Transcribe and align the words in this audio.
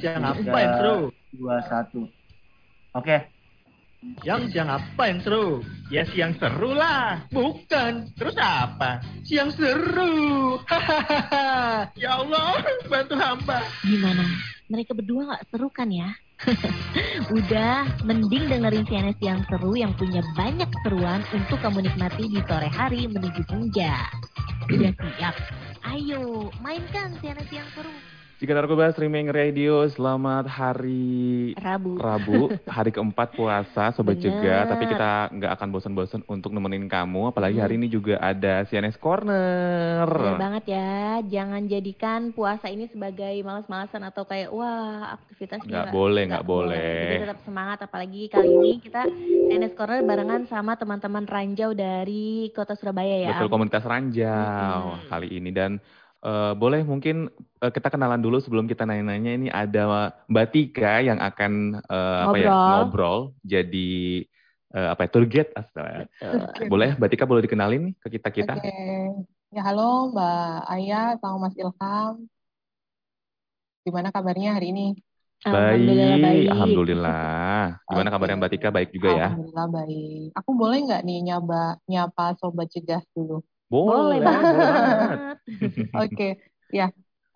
siang 0.00 0.24
apa 0.24 0.56
yang 0.58 0.74
seru? 0.80 0.98
Dua 1.36 1.56
satu. 1.68 2.00
Oke. 2.96 3.16
Yang 4.22 4.54
siang 4.54 4.70
apa 4.70 5.02
yang 5.08 5.18
seru? 5.24 5.64
Ya 5.90 6.02
siang 6.12 6.32
seru 6.38 6.76
lah. 6.76 7.26
Bukan. 7.32 8.12
Terus 8.14 8.36
apa? 8.38 9.02
Siang 9.26 9.50
seru. 9.56 10.56
Hahaha. 10.68 11.90
ya 12.02 12.20
Allah, 12.22 12.62
bantu 12.86 13.14
hamba. 13.18 13.64
Gimana? 13.82 14.24
Mereka 14.70 14.94
berdua 14.94 15.34
nggak 15.34 15.44
seru 15.50 15.68
kan 15.72 15.90
ya? 15.90 16.10
Udah, 17.36 17.88
mending 18.04 18.52
dengerin 18.52 18.84
CNS 18.84 19.18
yang 19.24 19.40
seru 19.48 19.72
yang 19.72 19.96
punya 19.96 20.20
banyak 20.36 20.68
seruan 20.84 21.24
untuk 21.32 21.56
kamu 21.64 21.88
nikmati 21.88 22.28
di 22.28 22.40
sore 22.44 22.68
hari 22.68 23.08
menuju 23.08 23.40
senja. 23.48 24.04
Udah 24.68 24.92
siap? 24.92 25.34
Ayo, 25.86 26.52
mainkan 26.60 27.16
CNS 27.24 27.50
yang 27.50 27.68
seru. 27.72 27.94
Jika 28.36 28.52
Narkoba 28.52 28.92
Streaming 28.92 29.32
Radio, 29.32 29.88
selamat 29.88 30.44
hari 30.44 31.56
Rabu. 31.56 31.96
Rabu, 31.96 32.52
hari 32.68 32.92
keempat 32.92 33.32
puasa, 33.32 33.96
Sobat 33.96 34.20
Bener. 34.20 34.28
Cegah. 34.28 34.62
Tapi 34.68 34.84
kita 34.92 35.10
nggak 35.32 35.52
akan 35.56 35.68
bosan-bosan 35.72 36.20
untuk 36.28 36.52
nemenin 36.52 36.84
kamu, 36.84 37.32
apalagi 37.32 37.56
hari 37.56 37.80
Hmm. 37.80 37.88
ini 37.88 37.88
juga 37.88 38.20
ada 38.20 38.60
CNS 38.68 39.00
Corner. 39.00 40.04
Bener 40.04 40.36
banget 40.36 40.64
ya, 40.68 41.24
jangan 41.24 41.64
jadikan 41.64 42.36
puasa 42.36 42.68
ini 42.68 42.92
sebagai 42.92 43.40
malas-malasan 43.40 44.04
atau 44.04 44.28
kayak 44.28 44.52
wah 44.52 45.16
aktivitas 45.16 45.64
Nggak 45.64 45.96
boleh, 45.96 46.22
nggak 46.28 46.44
boleh. 46.44 46.92
Jadi 47.08 47.24
tetap 47.24 47.40
semangat 47.40 47.78
apalagi 47.88 48.28
kali 48.28 48.52
ini 48.52 48.72
kita 48.84 49.08
tenis 49.48 49.72
corner 49.72 50.04
barengan 50.04 50.44
sama 50.44 50.76
teman-teman 50.76 51.24
ranjau 51.24 51.72
dari 51.72 52.52
kota 52.52 52.76
Surabaya 52.76 53.16
ya. 53.16 53.32
Betul, 53.32 53.48
komunitas 53.48 53.80
Ranjau 53.80 54.92
Mm-mm. 54.92 55.08
kali 55.08 55.40
ini. 55.40 55.48
Dan 55.56 55.80
eh, 56.26 56.52
boleh 56.58 56.82
mungkin 56.82 57.30
eh, 57.62 57.72
kita 57.72 57.88
kenalan 57.88 58.18
dulu 58.18 58.42
sebelum 58.42 58.66
kita 58.66 58.82
nanya-nanya. 58.82 59.30
Ini 59.38 59.48
ada 59.54 59.82
Mbak 60.26 60.46
Tika 60.50 61.00
yang 61.06 61.22
akan 61.22 61.78
eh, 61.78 62.18
apa 62.26 62.36
ya 62.36 62.50
Ngobrol. 62.50 62.66
ngobrol 62.66 63.18
jadi 63.46 63.90
eh, 64.74 64.88
apa 64.90 65.06
ya 65.06 65.08
tour 65.08 65.24
guide 65.30 65.54
astaga. 65.54 66.10
Betul. 66.10 66.66
Boleh 66.66 66.90
Mbak 66.98 67.08
Tika 67.14 67.24
boleh 67.24 67.42
dikenalin 67.46 67.82
nih 67.90 67.94
ke 68.02 68.08
kita 68.18 68.28
kita. 68.34 68.52
Oke, 68.58 68.74
ya 69.54 69.62
halo 69.62 70.10
Mbak 70.10 70.58
Aya 70.66 71.14
sama 71.22 71.36
Mas 71.46 71.54
Ilham. 71.54 72.14
Gimana 73.86 74.10
kabarnya 74.10 74.58
hari 74.58 74.74
ini? 74.74 74.86
Alhamdulillah 75.46 76.18
baik. 76.18 76.46
Alhamdulillah. 76.50 77.78
Gimana 77.86 78.08
Oke. 78.10 78.14
kabarnya 78.18 78.36
Mbak 78.40 78.50
Tika? 78.50 78.68
Baik 78.74 78.90
juga 78.90 79.08
ya? 79.14 79.26
Alhamdulillah 79.30 79.66
baik. 79.70 80.26
Aku 80.34 80.50
boleh 80.58 80.78
nggak 80.82 81.02
nih 81.06 81.18
nyaba 81.22 81.78
nyapa 81.86 82.34
sobat 82.40 82.66
cegah 82.74 83.02
dulu? 83.14 83.46
Boleh 83.66 83.92
Boleh, 83.92 84.18
banget. 84.22 85.36
Oke, 86.06 86.28
ya. 86.70 86.86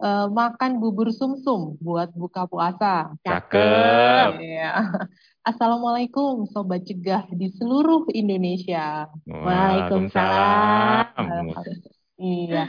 Eh, 0.01 0.27
makan 0.33 0.81
bubur 0.81 1.13
sumsum 1.13 1.77
buat 1.77 2.09
buka 2.17 2.49
puasa. 2.49 3.13
Cakep. 3.21 4.41
Iya. 4.41 4.97
Assalamualaikum 5.51 6.49
sobat 6.49 6.89
cegah 6.89 7.29
di 7.37 7.53
seluruh 7.53 8.09
Indonesia. 8.17 9.13
Waalaikumsalam. 9.29 11.53
Iya. 12.17 12.65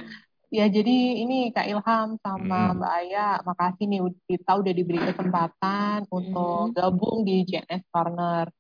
Ya, 0.52 0.68
jadi 0.68 1.24
ini 1.24 1.56
Kak 1.56 1.72
Ilham 1.72 2.20
sama 2.20 2.76
Hmm. 2.76 2.84
Mbak 2.84 2.92
Aya, 2.92 3.40
makasih 3.48 3.88
nih 3.88 4.04
kita 4.28 4.60
udah 4.60 4.74
diberi 4.76 5.00
kesempatan 5.00 6.04
untuk 6.12 6.76
gabung 6.76 7.24
di 7.24 7.48
JNS 7.48 7.88
Corner. 7.88 8.52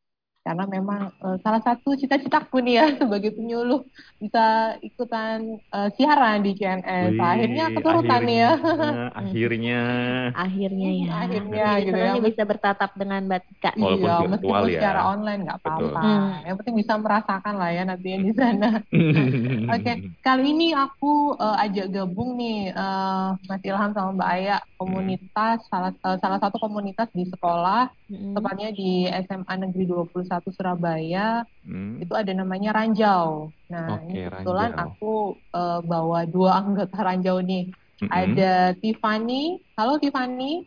Karena 0.41 0.65
memang 0.65 1.13
eh, 1.21 1.37
salah 1.45 1.61
satu 1.61 1.93
cita-citaku 1.93 2.65
nih 2.65 2.75
ya 2.81 2.85
sebagai 3.01 3.29
penyuluh 3.37 3.85
bisa 4.17 4.73
ikutan 4.81 5.61
eh, 5.61 5.89
siaran 5.93 6.41
di. 6.41 6.57
Wih, 6.57 7.17
Akhirnya 7.21 7.65
keturutan 7.73 8.23
ya. 8.25 8.51
Akhirnya. 9.13 9.79
Akhirnya 10.45 10.89
ya. 10.97 11.11
Akhirnya 11.25 11.65
Jadi 11.77 11.85
gitu 11.85 11.97
ya. 11.97 12.13
bisa 12.17 12.43
bertatap 12.45 12.91
dengan 12.97 13.29
Mbak 13.29 13.41
Tika. 13.49 13.71
Walaupun 13.77 14.01
Iya, 14.01 14.17
virtual 14.17 14.29
meskipun 14.33 14.65
ya. 14.65 14.73
secara 14.81 15.01
online 15.13 15.41
nggak 15.45 15.57
apa-apa. 15.61 16.01
Hmm. 16.01 16.31
Yang 16.45 16.55
penting 16.61 16.75
bisa 16.81 16.93
merasakan 16.97 17.55
lah 17.61 17.69
ya 17.69 17.83
nantinya 17.85 18.19
di 18.25 18.33
sana. 18.33 18.69
Oke, 19.77 19.91
kali 20.25 20.43
ini 20.53 20.67
aku 20.73 21.37
eh, 21.37 21.63
ajak 21.69 21.87
gabung 21.93 22.33
nih 22.35 22.73
eh, 22.73 23.27
Mas 23.45 23.61
Ilham 23.61 23.91
sama 23.93 24.09
Mbak 24.17 24.29
Aya 24.33 24.57
komunitas 24.77 25.61
salah 25.69 25.93
eh, 25.93 26.17
salah 26.17 26.39
satu 26.41 26.57
komunitas 26.57 27.09
di 27.13 27.29
sekolah 27.29 27.93
Mm-mm. 28.09 28.33
tepatnya 28.33 28.69
di 28.73 29.05
SMA 29.29 29.53
Negeri 29.61 29.85
21 29.85 30.30
Surabaya 30.39 31.43
Hmm. 31.61 31.99
itu 31.99 32.13
ada 32.15 32.31
namanya 32.31 32.71
Ranjau. 32.71 33.51
Nah, 33.67 33.99
Oke, 33.99 34.07
ini 34.07 34.23
kebetulan 34.23 34.71
Ranjau. 34.71 34.87
aku 34.87 35.13
eh, 35.51 35.79
bawa 35.83 36.19
dua 36.23 36.51
anggota 36.63 36.97
Ranjau 36.97 37.43
nih. 37.43 37.67
Mm-mm. 37.99 38.09
Ada 38.09 38.53
Tiffany. 38.77 39.59
Halo 39.75 39.99
Tiffany. 39.99 40.63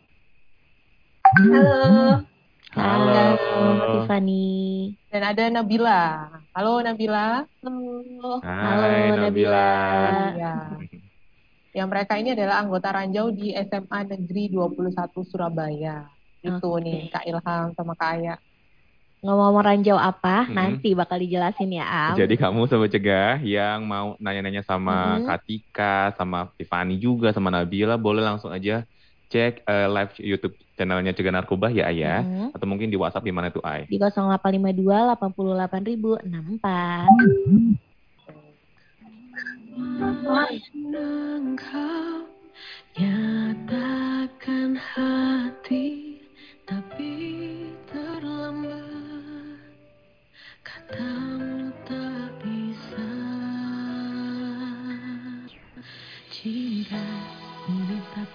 Halo. 1.25 2.21
Halo. 2.75 3.25
Tiffany. 3.97 4.47
Dan 5.09 5.23
ada 5.25 5.43
Nabila. 5.49 6.03
Halo 6.51 6.79
Nabila. 6.79 7.43
Halo. 7.59 8.39
Hai, 8.39 9.09
Halo 9.09 9.15
Nabila. 9.21 9.69
Iya. 10.31 10.55
Yang 11.73 11.87
mereka 11.91 12.13
ini 12.15 12.31
adalah 12.31 12.63
anggota 12.63 12.87
Ranjau 12.89 13.31
di 13.31 13.51
SMA 13.51 13.99
Negeri 14.05 14.47
21 14.47 14.95
Surabaya. 15.23 16.07
Itu 16.39 16.71
Oke. 16.71 16.83
nih 16.83 16.99
Kak 17.09 17.25
Ilham 17.25 17.65
sama 17.73 17.93
Kak 17.95 18.11
Aya. 18.15 18.35
Ngomong-ngomong 19.25 19.65
ranjau 19.65 19.97
apa? 19.97 20.45
Mm-mm. 20.45 20.53
Nanti 20.53 20.93
bakal 20.93 21.17
dijelasin 21.17 21.73
ya, 21.73 21.85
Am. 21.89 22.13
Jadi 22.13 22.37
kamu 22.37 22.69
sobat 22.69 22.93
cegah 22.93 23.41
yang 23.41 23.81
mau 23.81 24.13
nanya-nanya 24.21 24.61
sama 24.61 25.17
Mhm. 25.17 25.25
Kak 25.25 25.39
Tika, 25.49 26.13
sama 26.13 26.53
Tiffany 26.53 27.01
juga, 27.01 27.33
sama 27.33 27.49
Nabila, 27.49 27.97
boleh 27.97 28.21
langsung 28.21 28.53
aja 28.53 28.85
cek 29.25 29.65
eh, 29.65 29.87
live 29.89 30.13
YouTube 30.21 30.53
channelnya 30.77 31.09
Cegah 31.09 31.33
Narkoba 31.33 31.73
ya 31.73 31.89
Ayah. 31.89 32.21
Mm. 32.21 32.53
Atau 32.53 32.69
mungkin 32.69 32.93
di 32.93 32.97
WhatsApp 33.01 33.25
di 33.25 33.33
mana 33.33 33.49
tuh 33.49 33.65
Ay? 33.65 33.89
Di 33.89 33.97
0852 33.97 35.17
88064. 35.17 37.09
Engkau 40.95 42.29
nyatakan 42.95 44.77
hati 44.79 46.21
tapi 46.63 47.11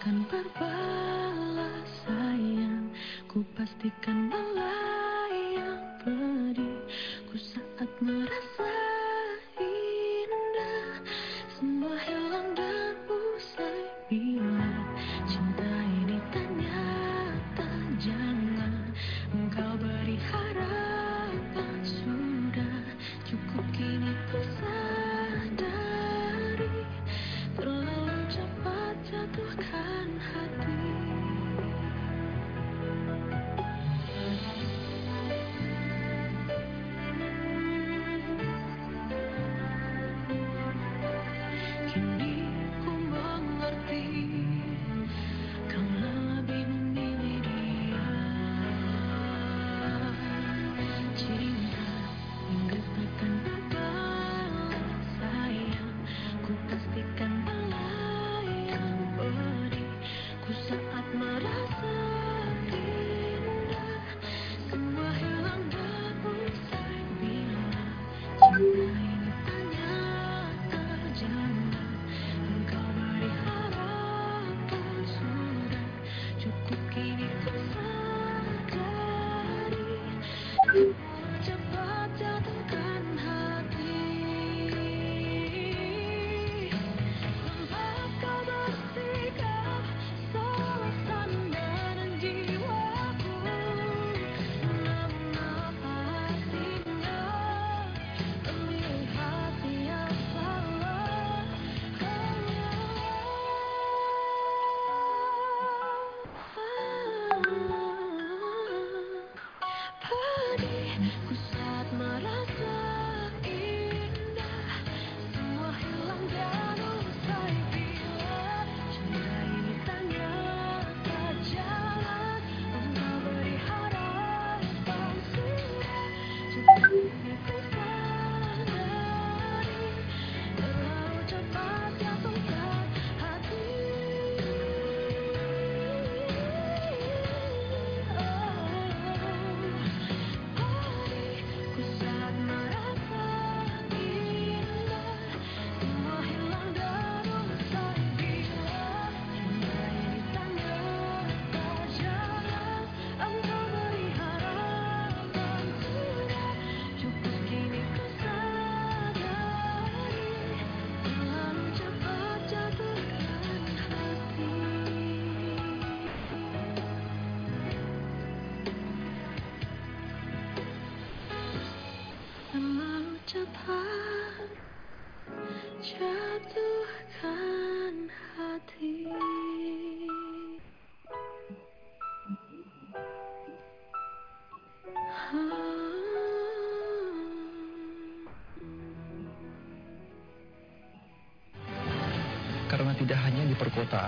takkan 0.01 0.25
berbalas 0.33 1.89
sayang. 2.05 2.89
Ku 3.29 3.45
pastikan 3.53 4.33
melayang 4.33 5.85
pedih. 6.01 6.81
Ku 7.29 7.37
saat 7.37 7.91
merasa 8.01 8.50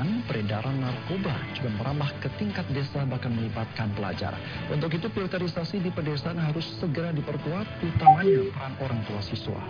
perkotaan, 0.02 0.26
peredaran 0.26 0.76
narkoba 0.82 1.34
juga 1.54 1.70
merambah 1.78 2.10
ke 2.18 2.28
tingkat 2.38 2.66
desa 2.74 3.06
bahkan 3.06 3.30
melibatkan 3.30 3.94
pelajar. 3.94 4.34
Untuk 4.66 4.90
itu 4.90 5.06
filterisasi 5.06 5.78
di 5.78 5.90
pedesaan 5.94 6.38
harus 6.42 6.66
segera 6.82 7.14
diperkuat, 7.14 7.66
utamanya 7.86 8.50
peran 8.50 8.74
orang 8.82 9.00
tua 9.06 9.20
siswa. 9.22 9.62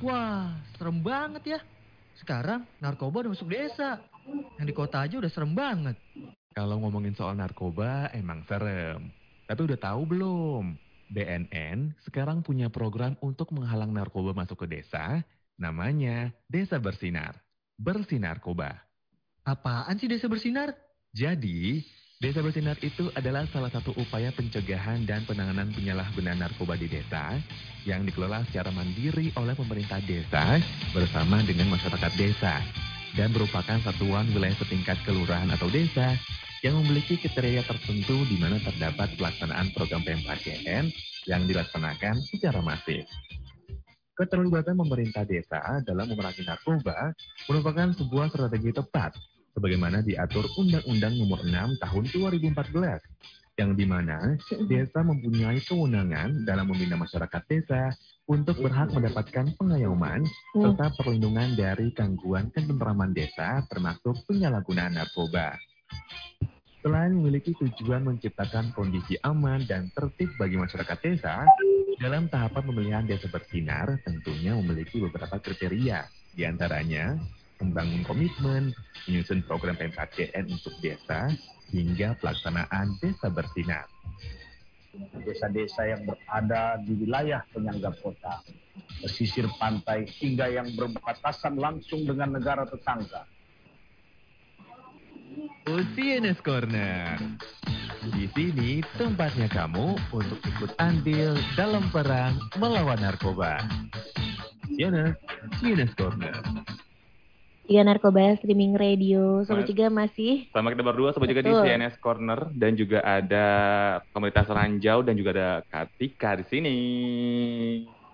Wah, 0.00 0.54
serem 0.78 1.02
banget 1.02 1.58
ya. 1.58 1.60
Sekarang 2.16 2.64
narkoba 2.80 3.26
udah 3.26 3.32
masuk 3.36 3.50
desa. 3.50 4.00
Yang 4.56 4.66
di 4.66 4.74
kota 4.74 5.04
aja 5.04 5.14
udah 5.18 5.30
serem 5.30 5.52
banget. 5.52 5.96
Kalau 6.54 6.80
ngomongin 6.82 7.14
soal 7.14 7.36
narkoba 7.36 8.10
emang 8.16 8.42
serem. 8.48 9.12
Tapi 9.44 9.60
udah 9.64 9.78
tahu 9.78 10.02
belum? 10.08 10.64
BNN 11.08 11.96
sekarang 12.04 12.44
punya 12.44 12.68
program 12.68 13.16
untuk 13.24 13.48
menghalang 13.56 13.96
narkoba 13.96 14.36
masuk 14.36 14.64
ke 14.64 14.76
desa. 14.78 15.24
Namanya 15.58 16.30
Desa 16.46 16.78
Bersinar. 16.78 17.47
Bersinarkoba. 17.78 18.74
Apaan 19.46 19.96
sih 19.96 20.10
desa 20.10 20.28
bersinar? 20.28 20.74
Jadi, 21.14 21.80
Desa 22.18 22.42
Bersinar 22.42 22.74
itu 22.82 23.14
adalah 23.14 23.46
salah 23.54 23.70
satu 23.70 23.94
upaya 23.94 24.34
pencegahan 24.34 25.06
dan 25.06 25.22
penanganan 25.22 25.70
penyalahgunaan 25.70 26.42
narkoba 26.42 26.74
di 26.74 26.90
desa 26.90 27.38
yang 27.86 28.02
dikelola 28.02 28.42
secara 28.50 28.74
mandiri 28.74 29.30
oleh 29.38 29.54
pemerintah 29.54 30.02
desa 30.02 30.58
bersama 30.90 31.38
dengan 31.46 31.70
masyarakat 31.70 32.10
desa 32.18 32.58
dan 33.14 33.30
merupakan 33.30 33.78
satuan 33.86 34.26
wilayah 34.34 34.58
setingkat 34.58 34.98
kelurahan 35.06 35.46
atau 35.54 35.70
desa 35.70 36.18
yang 36.66 36.74
memiliki 36.82 37.22
kriteria 37.22 37.62
tertentu 37.62 38.26
di 38.26 38.34
mana 38.34 38.58
terdapat 38.66 39.14
pelaksanaan 39.14 39.70
program 39.70 40.02
PMKGN 40.02 40.90
yang 41.30 41.46
dilaksanakan 41.46 42.18
secara 42.26 42.58
masif. 42.58 43.06
Keterlibatan 44.18 44.74
pemerintah 44.74 45.22
desa 45.22 45.78
dalam 45.86 46.10
memerangi 46.10 46.42
narkoba 46.42 47.14
merupakan 47.46 47.94
sebuah 47.94 48.34
strategi 48.34 48.74
tepat 48.74 49.14
sebagaimana 49.54 50.02
diatur 50.02 50.42
Undang-Undang 50.58 51.14
Nomor 51.22 51.46
6 51.46 51.78
Tahun 51.78 52.04
2014 52.42 53.62
yang 53.62 53.78
di 53.78 53.86
mana 53.86 54.34
desa 54.66 55.06
mempunyai 55.06 55.62
kewenangan 55.62 56.42
dalam 56.42 56.66
membina 56.66 56.98
masyarakat 56.98 57.42
desa 57.46 57.94
untuk 58.26 58.58
berhak 58.58 58.90
mendapatkan 58.90 59.54
pengayoman 59.54 60.26
serta 60.50 60.94
perlindungan 60.98 61.54
dari 61.54 61.94
gangguan 61.94 62.50
ketentraman 62.50 63.14
desa 63.14 63.62
termasuk 63.70 64.18
penyalahgunaan 64.26 64.98
narkoba. 64.98 65.54
Selain 66.88 67.12
memiliki 67.12 67.52
tujuan 67.52 68.00
menciptakan 68.00 68.72
kondisi 68.72 69.20
aman 69.20 69.60
dan 69.68 69.92
tertib 69.92 70.32
bagi 70.40 70.56
masyarakat 70.56 70.96
desa, 71.04 71.44
dalam 72.00 72.32
tahapan 72.32 72.64
pemilihan 72.64 73.04
desa 73.04 73.28
bersinar 73.28 74.00
tentunya 74.08 74.56
memiliki 74.56 74.96
beberapa 74.96 75.36
kriteria, 75.36 76.08
di 76.32 76.48
antaranya 76.48 77.20
membangun 77.60 78.08
komitmen, 78.08 78.72
menyusun 79.04 79.44
program 79.44 79.76
PMKGN 79.76 80.48
untuk 80.48 80.72
desa, 80.80 81.28
hingga 81.76 82.16
pelaksanaan 82.24 82.96
desa 83.04 83.28
bersinar. 83.28 83.84
desa-desa 85.28 85.92
yang 85.92 86.08
berada 86.08 86.80
di 86.88 87.04
wilayah 87.04 87.44
penyangga 87.52 87.92
kota, 88.00 88.40
pesisir 89.04 89.44
pantai 89.60 90.08
hingga 90.08 90.48
yang 90.48 90.72
berbatasan 90.72 91.60
langsung 91.60 92.08
dengan 92.08 92.32
negara 92.32 92.64
tetangga. 92.64 93.28
UCNS 95.68 96.42
Corner. 96.42 97.14
Di 98.10 98.26
sini 98.34 98.82
tempatnya 98.98 99.46
kamu 99.46 99.94
untuk 100.10 100.40
ikut 100.42 100.74
andil 100.82 101.38
dalam 101.54 101.86
perang 101.94 102.34
melawan 102.58 102.98
narkoba. 102.98 103.62
Yana, 104.74 105.14
CNS 105.62 105.94
Corner. 105.94 106.34
Tiga 107.68 107.84
narkoba 107.84 108.34
streaming 108.40 108.80
radio. 108.80 109.44
Sobat 109.44 109.68
Mas. 109.68 109.70
juga 109.70 109.86
masih 109.92 110.48
Sama 110.56 110.72
kita 110.72 110.82
berdua, 110.82 111.12
sobat 111.12 111.28
juga 111.28 111.44
di. 111.44 111.52
CNS 111.52 112.00
Corner 112.00 112.40
dan 112.56 112.72
juga 112.74 112.98
ada 113.04 113.46
komunitas 114.16 114.48
Ranjau 114.48 115.04
dan 115.04 115.14
juga 115.20 115.30
ada 115.36 115.50
Katika 115.68 116.40
di 116.40 116.44
sini. 116.48 116.78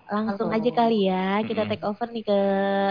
Langsung 0.05 0.49
Halo. 0.49 0.57
aja 0.57 0.71
kali 0.71 0.99
ya. 1.05 1.41
Kita 1.41 1.65
take 1.65 1.81
over 1.81 2.07
nih 2.07 2.21
ke 2.21 2.39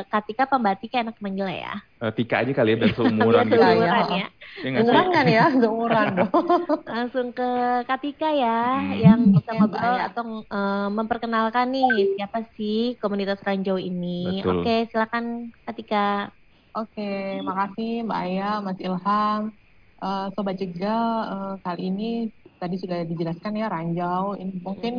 Katika 0.08 0.44
Pembatik 0.44 0.90
enak 0.90 1.14
manggil 1.18 1.46
ya. 1.46 1.74
Eh, 1.98 2.12
Tika 2.12 2.42
aja 2.42 2.50
kali 2.50 2.74
ya 2.74 2.76
biar 2.76 2.92
seumuran 2.92 3.44
Biar 3.44 3.54
gitu. 3.54 3.54
Iya, 3.56 3.70
seumuran 3.70 4.06
iya. 4.10 4.18
ya. 4.18 4.28
Ya 4.54 4.68
nggak 4.68 4.82
sih? 4.82 4.82
Umuran 4.82 5.06
kan 5.08 5.26
ya, 5.26 5.44
seumuran 5.62 6.06
dong. 6.14 6.44
Langsung 6.84 7.26
ke 7.30 7.50
Katika 7.84 8.28
ya 8.30 8.58
Hmm. 8.74 8.92
yang 8.94 9.20
bisa 9.30 9.50
Oke, 9.50 9.58
ngobrol 9.58 9.78
Mbak 9.78 9.94
Aya. 9.94 10.06
atau 10.08 10.24
eh, 10.44 10.88
memperkenalkan 10.90 11.66
nih 11.70 11.90
siapa 12.14 12.38
sih 12.54 12.78
komunitas 12.98 13.40
Ranjau 13.40 13.76
ini. 13.76 14.40
Betul. 14.40 14.60
Oke, 14.60 14.76
silakan 14.88 15.24
Katika. 15.64 16.30
Oke, 16.74 17.10
makasih 17.40 18.02
Mbak 18.02 18.18
Aya, 18.20 18.50
Mas 18.58 18.78
Ilham. 18.78 19.40
Eh, 19.96 20.26
Sobat 20.34 20.56
Jegal, 20.56 21.06
eh, 21.24 21.54
kali 21.60 21.82
ini 21.88 22.10
tadi 22.56 22.76
sudah 22.76 23.02
dijelaskan 23.02 23.54
ya 23.54 23.66
Ranjau. 23.66 24.34
Ini 24.34 24.52
mungkin 24.58 24.94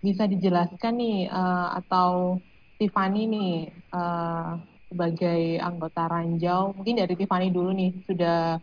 bisa 0.00 0.24
dijelaskan 0.24 0.96
nih 0.96 1.18
eh, 1.28 1.68
atau 1.80 2.40
Tiffany 2.80 3.28
nih 3.28 3.52
eh, 3.72 4.50
sebagai 4.90 5.40
anggota 5.60 6.08
Ranjau. 6.10 6.74
Mungkin 6.74 6.98
dari 6.98 7.14
Tiffany 7.14 7.52
dulu 7.52 7.70
nih 7.70 7.90
sudah 8.08 8.58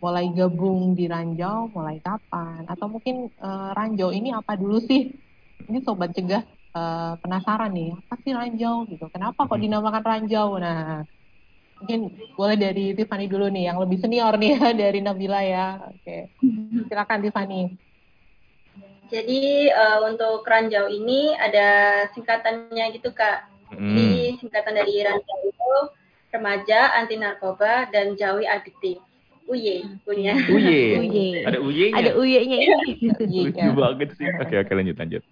mulai 0.00 0.32
gabung 0.32 0.96
di 0.96 1.04
Ranjau, 1.06 1.68
mulai 1.76 2.00
kapan? 2.00 2.64
Atau 2.66 2.88
mungkin 2.88 3.28
eh, 3.28 3.70
Ranjau 3.76 4.10
ini 4.10 4.32
apa 4.32 4.56
dulu 4.56 4.80
sih? 4.80 5.12
Ini 5.68 5.78
Sobat 5.84 6.16
Cegah 6.16 6.42
eh, 6.48 7.12
penasaran 7.20 7.70
nih, 7.76 7.92
apa 7.94 8.14
sih 8.24 8.32
Ranjau 8.32 8.88
gitu? 8.88 9.06
Kenapa 9.12 9.44
kok 9.44 9.60
dinamakan 9.60 10.02
Ranjau? 10.02 10.56
Nah, 10.56 11.04
mungkin 11.80 12.12
boleh 12.36 12.56
dari 12.56 12.96
Tiffany 12.96 13.28
dulu 13.28 13.48
nih, 13.52 13.72
yang 13.72 13.78
lebih 13.80 14.00
senior 14.00 14.36
nih 14.40 14.56
ya 14.56 14.68
dari 14.88 15.00
Nabila 15.04 15.40
ya. 15.44 15.66
Oke, 15.92 16.32
silakan 16.88 17.20
Tiffany. 17.20 17.89
Jadi 19.10 19.68
eh, 19.68 19.98
untuk 20.06 20.46
ranjau 20.46 20.86
ini 20.86 21.34
ada 21.34 21.68
singkatannya 22.14 22.94
gitu 22.94 23.10
Kak. 23.10 23.50
Mm. 23.74 23.94
Jadi 23.94 24.20
singkatan 24.38 24.74
dari 24.78 24.94
ranjau 25.02 25.38
itu 25.46 25.74
remaja 26.30 26.94
anti 26.94 27.18
narkoba 27.18 27.90
dan 27.90 28.14
jawi 28.14 28.46
adiktif. 28.46 29.02
Uye 29.50 29.82
punya. 30.06 30.38
Uye. 30.46 30.94
Uye. 31.02 31.26
Ada 31.42 31.58
uye 31.58 31.86
Ada 31.90 32.10
uyenya 32.14 32.56
ini. 32.62 32.90
Iya. 33.18 33.50
Lucu 33.50 33.68
banget 33.74 34.08
sih. 34.14 34.30
Oke, 34.38 34.54
oke 34.62 34.72
lanjut 34.78 34.94
lanjut. 34.94 35.22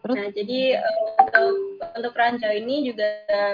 Nah, 0.00 0.32
jadi 0.32 0.80
eh, 0.80 0.96
untuk 1.36 1.80
untuk 1.92 2.12
ranjau 2.16 2.52
ini 2.52 2.88
juga 2.88 3.08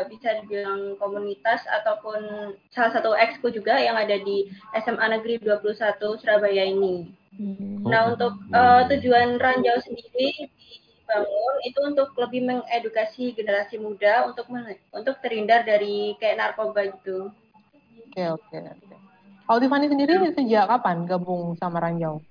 bisa 0.06 0.42
dibilang 0.42 0.94
komunitas 0.99 1.62
ataupun 1.82 2.54
salah 2.70 2.94
satu 2.94 3.14
exco 3.18 3.50
juga 3.50 3.78
yang 3.78 3.99
ada 3.99 4.14
di 4.18 4.46
SMA 4.78 5.06
Negeri 5.18 5.42
21 5.42 6.23
Surabaya 6.23 6.62
ini. 6.66 7.11
Hmm. 7.37 7.85
Nah, 7.85 8.16
untuk 8.16 8.33
eh, 8.49 8.83
tujuan 8.97 9.37
ranjau 9.37 9.76
sendiri 9.85 10.49
dibangun 11.07 11.55
itu 11.62 11.78
untuk 11.85 12.09
lebih 12.16 12.40
mengedukasi 12.49 13.37
generasi 13.37 13.76
muda 13.76 14.26
untuk 14.26 14.49
men- 14.49 14.81
untuk 14.90 15.21
terhindar 15.21 15.62
dari 15.62 16.16
kayak 16.19 16.40
narkoba 16.40 16.88
gitu. 16.88 17.31
Oke, 18.11 18.25
oke, 18.33 18.57
oke. 18.57 18.97
Kalau 19.47 19.59
Tiffany 19.62 19.87
sendiri 19.87 20.19
sejak 20.35 20.66
kapan 20.66 21.07
gabung 21.07 21.55
sama 21.61 21.78
Ranjau? 21.78 22.25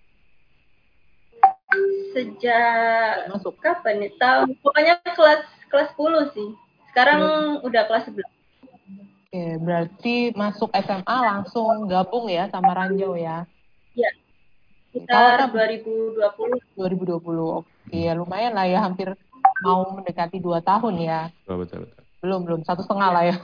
Sejak 2.12 3.30
Masuk. 3.32 3.56
kapan 3.62 4.04
nih? 4.04 4.12
Tahun 4.20 4.50
pokoknya 4.60 5.00
kelas 5.06 5.42
kelas 5.72 5.90
10 5.96 6.26
sih. 6.36 6.50
Sekarang 6.92 7.22
udah 7.64 7.84
kelas 7.88 8.10
11. 8.12 8.28
Oke, 9.30 9.46
berarti 9.60 10.16
masuk 10.36 10.72
SMA 10.76 11.18
langsung 11.24 11.88
gabung 11.88 12.28
ya 12.28 12.48
sama 12.52 12.72
Ranjau 12.76 13.16
ya? 13.16 13.48
Ya. 13.96 14.12
Sekitar 14.96 15.52
2020. 15.52 16.56
2020. 16.80 17.60
Oke, 17.60 18.00
ya 18.00 18.16
lumayan 18.16 18.56
lah 18.56 18.64
ya, 18.64 18.80
hampir 18.80 19.12
mau 19.60 19.84
mendekati 20.00 20.40
dua 20.40 20.64
tahun 20.64 21.04
ya. 21.04 21.28
Betul, 21.44 21.68
betul, 21.68 21.80
betul. 21.84 22.04
Belum, 22.24 22.40
belum. 22.48 22.60
Satu 22.64 22.80
setengah 22.88 23.10
lah 23.12 23.24
ya. 23.28 23.36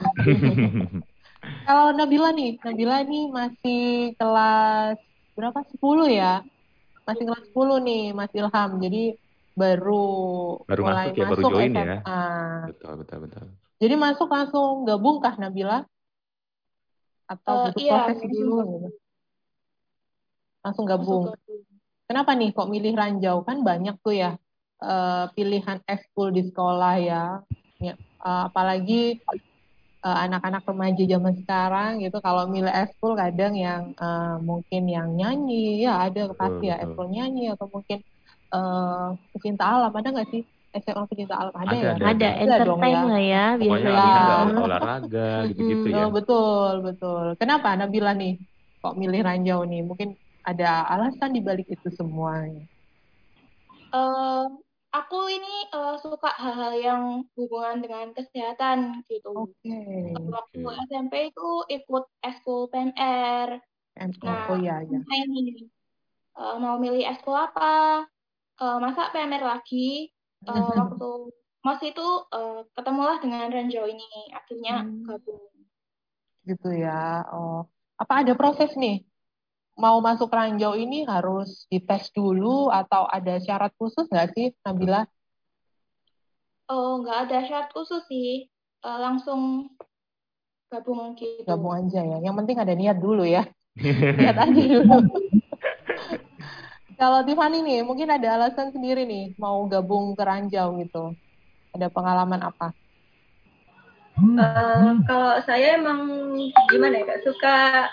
Kalau 1.68 1.92
Nabila 1.92 2.32
nih, 2.32 2.56
Nabila 2.64 3.04
nih 3.04 3.24
masih 3.28 3.84
kelas 4.16 4.96
berapa? 5.36 5.60
10 5.76 6.08
ya? 6.08 6.40
Masih 7.04 7.28
kelas 7.28 7.44
10 7.52 7.84
nih, 7.84 8.16
Mas 8.16 8.32
Ilham. 8.32 8.72
Jadi 8.80 9.20
baru 9.52 10.08
Baru 10.64 10.82
mulai 10.88 11.12
masuk 11.12 11.20
ya, 11.20 11.26
baru 11.28 11.42
masuk 11.44 11.52
join 11.52 11.72
ya. 11.76 11.84
SMA. 12.00 12.24
betul, 12.72 12.94
betul, 13.04 13.18
betul. 13.28 13.46
Jadi 13.84 13.96
masuk 14.00 14.28
langsung 14.32 14.88
gabung 14.88 15.20
kah 15.20 15.36
Nabila? 15.36 15.84
Atau 17.28 17.52
Eh, 17.52 17.64
butuh 17.76 17.82
iya, 17.84 17.92
proses 17.92 18.18
langsung 18.24 18.32
dulu? 18.32 18.58
Langsung 20.62 20.86
gabung. 20.86 21.24
Kenapa 22.12 22.36
nih 22.36 22.52
kok 22.52 22.68
milih 22.68 22.92
Ranjau? 22.92 23.48
Kan 23.48 23.64
banyak 23.64 23.96
tuh 24.04 24.12
ya 24.20 24.36
eh, 24.84 25.26
pilihan 25.32 25.80
ekskul 25.88 26.36
di 26.36 26.44
sekolah 26.44 26.94
ya. 27.00 27.40
Ya, 27.80 27.96
eh, 27.96 28.42
apalagi 28.52 29.16
eh, 30.04 30.18
anak-anak 30.28 30.68
remaja 30.68 31.04
zaman 31.08 31.34
sekarang 31.40 31.92
gitu 32.04 32.20
kalau 32.20 32.52
milih 32.52 32.68
ekskul 32.68 33.16
kadang 33.16 33.56
yang 33.56 33.96
eh, 33.96 34.36
mungkin 34.44 34.92
yang 34.92 35.08
nyanyi 35.16 35.88
ya 35.88 36.04
ada 36.12 36.36
pasti 36.36 36.68
ya 36.68 36.84
ekskul 36.84 37.08
nyanyi 37.08 37.56
atau 37.56 37.72
mungkin 37.72 38.04
eh, 38.52 39.08
pecinta 39.32 39.64
alam 39.72 39.96
ada 39.96 40.08
nggak 40.12 40.30
sih 40.36 40.44
SMA 40.84 41.04
pecinta 41.08 41.36
alam 41.40 41.56
ada, 41.56 41.72
Ada, 41.72 41.80
ya? 41.80 41.92
ada, 41.96 42.06
Ada 42.12 42.28
Ada 42.28 42.56
dong 42.68 42.80
entertain 42.84 42.92
ya. 42.92 43.04
lah 43.08 43.24
ya 43.24 43.46
biasanya. 43.56 44.04
Ya. 44.04 44.40
olahraga 44.68 45.30
gitu-gitu 45.48 45.88
Mm, 45.88 45.96
ya. 45.96 46.04
oh, 46.04 46.12
betul, 46.12 46.74
betul. 46.84 47.26
Kenapa 47.40 47.68
Nabila 47.80 48.12
nih 48.20 48.36
kok 48.84 49.00
milih 49.00 49.20
ranjau 49.24 49.64
nih? 49.64 49.82
Mungkin 49.88 50.10
ada 50.42 50.86
alasan 50.90 51.32
di 51.36 51.42
balik 51.42 51.68
itu 51.70 51.90
semua. 51.94 52.46
Eh, 53.92 54.44
aku 54.96 55.18
ini 55.28 55.54
eh, 55.76 55.96
suka 56.00 56.30
hal-hal 56.42 56.74
yang 56.80 57.04
hubungan 57.38 57.78
dengan 57.84 58.08
kesehatan 58.16 59.04
gitu. 59.12 59.30
Oke. 59.36 59.78
Waktu 60.32 60.60
SMP 60.88 61.14
itu 61.32 61.50
ikut 61.68 62.04
eskul 62.24 62.72
PMR. 62.72 63.50
Nah, 64.00 64.48
Oh 64.50 64.56
iya, 64.58 64.80
iya. 64.88 65.00
saya 65.08 65.24
ini 65.28 65.68
eh, 66.40 66.56
mau 66.64 66.76
milih 66.80 67.04
eskul 67.12 67.36
apa? 67.36 68.08
Eh, 68.62 68.78
masa 68.84 69.12
PMR 69.14 69.44
lagi? 69.44 70.10
Eh, 70.48 70.70
waktu 70.80 71.10
mos 71.62 71.82
itu 71.86 72.08
eh, 72.34 72.60
ketemulah 72.76 73.18
dengan 73.22 73.52
ranjau 73.52 73.86
ini. 73.86 74.34
Akhirnya 74.34 74.88
Hmm. 74.88 75.04
gabung. 75.06 75.44
Gitu 76.48 76.68
ya. 76.74 77.22
Oh, 77.30 77.70
apa 78.02 78.14
ada 78.26 78.34
proses 78.40 78.72
nih? 78.80 79.06
Mau 79.80 79.98
masuk 80.04 80.28
ranjau 80.30 80.76
ini 80.76 81.08
harus 81.08 81.66
dites 81.72 82.12
dulu 82.12 82.68
atau 82.68 83.08
ada 83.08 83.40
syarat 83.40 83.72
khusus 83.80 84.06
nggak 84.12 84.30
sih, 84.36 84.52
Nabila? 84.68 85.08
Oh, 86.68 87.00
nggak 87.04 87.18
ada 87.28 87.38
syarat 87.48 87.70
khusus 87.72 88.04
sih. 88.12 88.52
Eh, 88.82 89.00
langsung 89.00 89.72
gabung 90.72 91.16
gitu. 91.20 91.44
Gabung 91.44 91.76
aja 91.76 92.00
ya. 92.04 92.18
Yang 92.24 92.36
penting 92.44 92.58
ada 92.60 92.74
niat 92.76 92.98
dulu 93.00 93.28
ya. 93.28 93.44
Niat 94.20 94.38
aja 94.40 94.62
dulu. 94.62 94.98
Kalau 97.02 97.26
Tiffany 97.26 97.66
nih, 97.66 97.80
mungkin 97.82 98.14
ada 98.14 98.38
alasan 98.38 98.70
sendiri 98.70 99.10
nih 99.10 99.34
mau 99.40 99.66
gabung 99.66 100.14
ke 100.14 100.22
ranjau 100.22 100.78
gitu. 100.78 101.18
Ada 101.74 101.90
pengalaman 101.90 102.40
apa? 102.46 102.76
Eh, 104.22 104.92
kalau 105.10 105.34
saya 105.44 105.82
emang 105.82 106.06
gimana 106.70 107.02
ya 107.02 107.06
kak 107.10 107.22
suka 107.26 107.90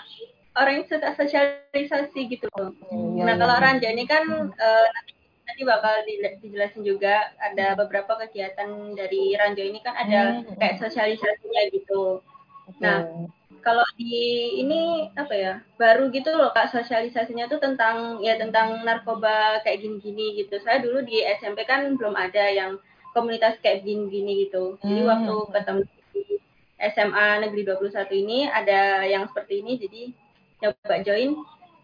orang 0.57 0.81
yang 0.81 0.87
suka 0.89 1.09
sosialisasi 1.13 2.19
gitu 2.29 2.45
loh. 2.57 2.73
Iya, 2.89 3.23
nah 3.25 3.35
iya. 3.35 3.41
kalau 3.41 3.55
Ranja 3.61 3.87
ini 3.89 4.03
kan 4.05 4.23
eh, 4.49 4.87
nanti, 4.93 5.11
nanti 5.45 5.61
bakal 5.65 5.93
di- 6.05 6.37
dijelasin 6.41 6.81
juga 6.85 7.33
ada 7.37 7.77
beberapa 7.77 8.17
kegiatan 8.25 8.69
dari 8.97 9.37
Ranja 9.37 9.63
ini 9.63 9.79
kan 9.81 9.93
ada 9.93 10.41
Hmm. 10.41 10.57
kayak 10.57 10.81
sosialisasinya 10.81 11.61
gitu. 11.73 12.21
Nah 12.81 13.05
kalau 13.59 13.83
di 13.99 14.15
ini 14.63 15.11
apa 15.19 15.33
ya 15.35 15.53
baru 15.75 16.07
gitu 16.15 16.31
loh 16.31 16.55
kak 16.55 16.71
sosialisasinya 16.71 17.51
tuh 17.51 17.59
tentang 17.59 18.23
ya 18.23 18.39
tentang 18.39 18.87
narkoba 18.87 19.59
kayak 19.67 19.83
gini-gini 19.83 20.39
gitu. 20.43 20.59
Saya 20.63 20.79
dulu 20.79 21.03
di 21.03 21.19
SMP 21.39 21.67
kan 21.67 21.97
belum 21.99 22.15
ada 22.15 22.45
yang 22.49 22.79
komunitas 23.13 23.57
kayak 23.59 23.83
gini-gini 23.83 24.47
gitu. 24.47 24.77
Jadi 24.81 25.01
Hmm. 25.01 25.09
waktu 25.09 25.35
ketemu 25.55 25.81
SMA 26.79 27.43
Negeri 27.43 27.67
21 27.67 28.15
ini 28.15 28.47
ada 28.47 29.03
yang 29.03 29.27
seperti 29.27 29.59
ini 29.59 29.75
jadi 29.75 30.01
coba 30.59 30.95
join 31.07 31.31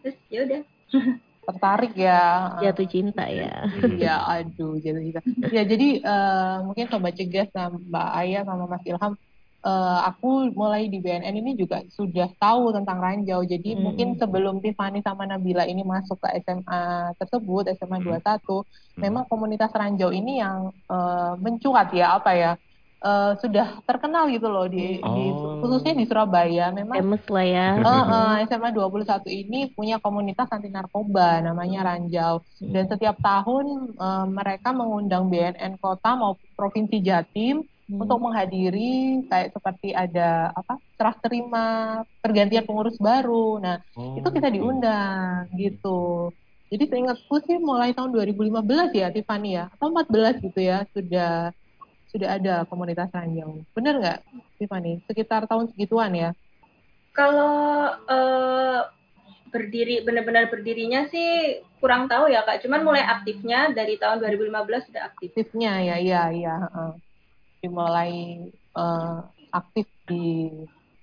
terus 0.04 0.18
ya 0.30 0.40
udah. 0.46 0.62
Tertarik 1.46 1.94
ya. 1.94 2.22
Jatuh 2.58 2.88
cinta 2.90 3.24
ya. 3.30 3.54
Iya, 3.86 4.18
aduh, 4.26 4.82
jatuh 4.82 5.02
cinta. 5.06 5.22
Ya, 5.54 5.62
jadi 5.62 6.02
eh, 6.02 6.56
mungkin 6.66 6.86
Sobat 6.90 7.14
Cegas 7.14 7.54
sama 7.54 7.78
Mbak 7.78 8.10
Aya 8.18 8.40
sama 8.50 8.66
Mas 8.66 8.82
Ilham, 8.90 9.14
eh, 9.62 10.00
aku 10.10 10.50
mulai 10.58 10.90
di 10.90 10.98
BNN 10.98 11.38
ini 11.38 11.54
juga 11.54 11.86
sudah 11.94 12.34
tahu 12.42 12.74
tentang 12.74 12.98
ranjau. 12.98 13.46
Jadi 13.46 13.78
Hmm. 13.78 13.82
mungkin 13.86 14.08
sebelum 14.18 14.58
Tiffany 14.58 15.06
sama 15.06 15.30
Nabila 15.30 15.70
ini 15.70 15.86
masuk 15.86 16.18
ke 16.18 16.34
SMA 16.42 17.14
tersebut, 17.22 17.70
SMA 17.78 18.02
21, 18.02 18.66
memang 18.98 19.30
komunitas 19.30 19.70
ranjau 19.70 20.10
ini 20.10 20.42
yang 20.42 20.74
eh, 20.90 21.34
mencuat 21.38 21.94
ya, 21.94 22.18
apa 22.18 22.32
ya, 22.34 22.52
eh, 23.06 23.32
sudah 23.38 23.68
terkenal 23.86 24.26
gitu 24.34 24.50
loh 24.50 24.66
di, 24.66 24.98
di 24.98 25.26
Oh. 25.30 25.62
khususnya 25.62 25.94
di 25.94 26.06
Surabaya. 26.10 26.74
Memang 26.74 26.98
Famous 26.98 27.26
lah 27.30 27.46
ya. 27.46 27.68
Eh, 27.78 28.04
eh, 28.10 28.36
SMA 28.50 28.70
21 28.74 29.30
ini 29.30 29.60
punya 29.72 30.02
komunitas 30.02 30.50
anti 30.50 30.74
narkoba 30.74 31.46
namanya 31.46 31.86
Ranjau 31.94 32.42
dan 32.66 32.90
setiap 32.90 33.22
tahun 33.22 33.94
eh, 33.94 34.26
mereka 34.28 34.74
mengundang 34.74 35.30
BNN 35.30 35.78
kota 35.78 36.18
maupun 36.18 36.50
provinsi 36.58 36.98
Jatim 37.06 37.62
untuk 37.86 38.18
menghadiri 38.18 39.22
kayak 39.30 39.54
seperti 39.54 39.94
ada 39.94 40.50
apa 40.58 40.82
serah 40.98 41.14
terima 41.22 41.66
pergantian 42.18 42.66
pengurus 42.66 42.98
baru. 42.98 43.62
Nah, 43.62 43.78
itu 44.18 44.26
kita 44.26 44.50
diundang 44.50 45.46
gitu. 45.54 46.34
Jadi 46.74 46.90
seingatku 46.90 47.46
sih 47.46 47.62
mulai 47.62 47.94
tahun 47.94 48.10
2015 48.10 48.90
ya 48.90 49.14
Tiffany 49.14 49.62
ya 49.62 49.70
atau 49.70 49.94
14 49.94 50.42
gitu 50.42 50.60
ya 50.66 50.82
sudah 50.98 51.54
sudah 52.16 52.40
ada 52.40 52.56
komunitas 52.72 53.12
Ranjau. 53.12 53.60
Bener 53.76 54.00
nggak 54.00 54.20
Tiffany? 54.56 55.04
Sekitar 55.04 55.44
tahun 55.52 55.68
segituan 55.76 56.16
ya? 56.16 56.32
Kalau 57.12 57.92
eh, 58.08 58.80
berdiri 59.52 60.08
benar-benar 60.08 60.48
berdirinya 60.48 61.12
sih 61.12 61.60
kurang 61.84 62.08
tahu 62.08 62.32
ya 62.32 62.48
kak. 62.48 62.64
Cuman 62.64 62.88
mulai 62.88 63.04
aktifnya 63.04 63.76
dari 63.76 64.00
tahun 64.00 64.24
2015 64.24 64.88
sudah 64.88 65.04
aktif. 65.12 65.36
aktifnya 65.36 65.74
ya 65.84 65.96
iya 66.00 66.24
iya 66.32 66.56
heeh. 66.64 66.92
dimulai 67.60 68.48
eh, 68.54 69.18
aktif 69.52 69.88
di 70.08 70.48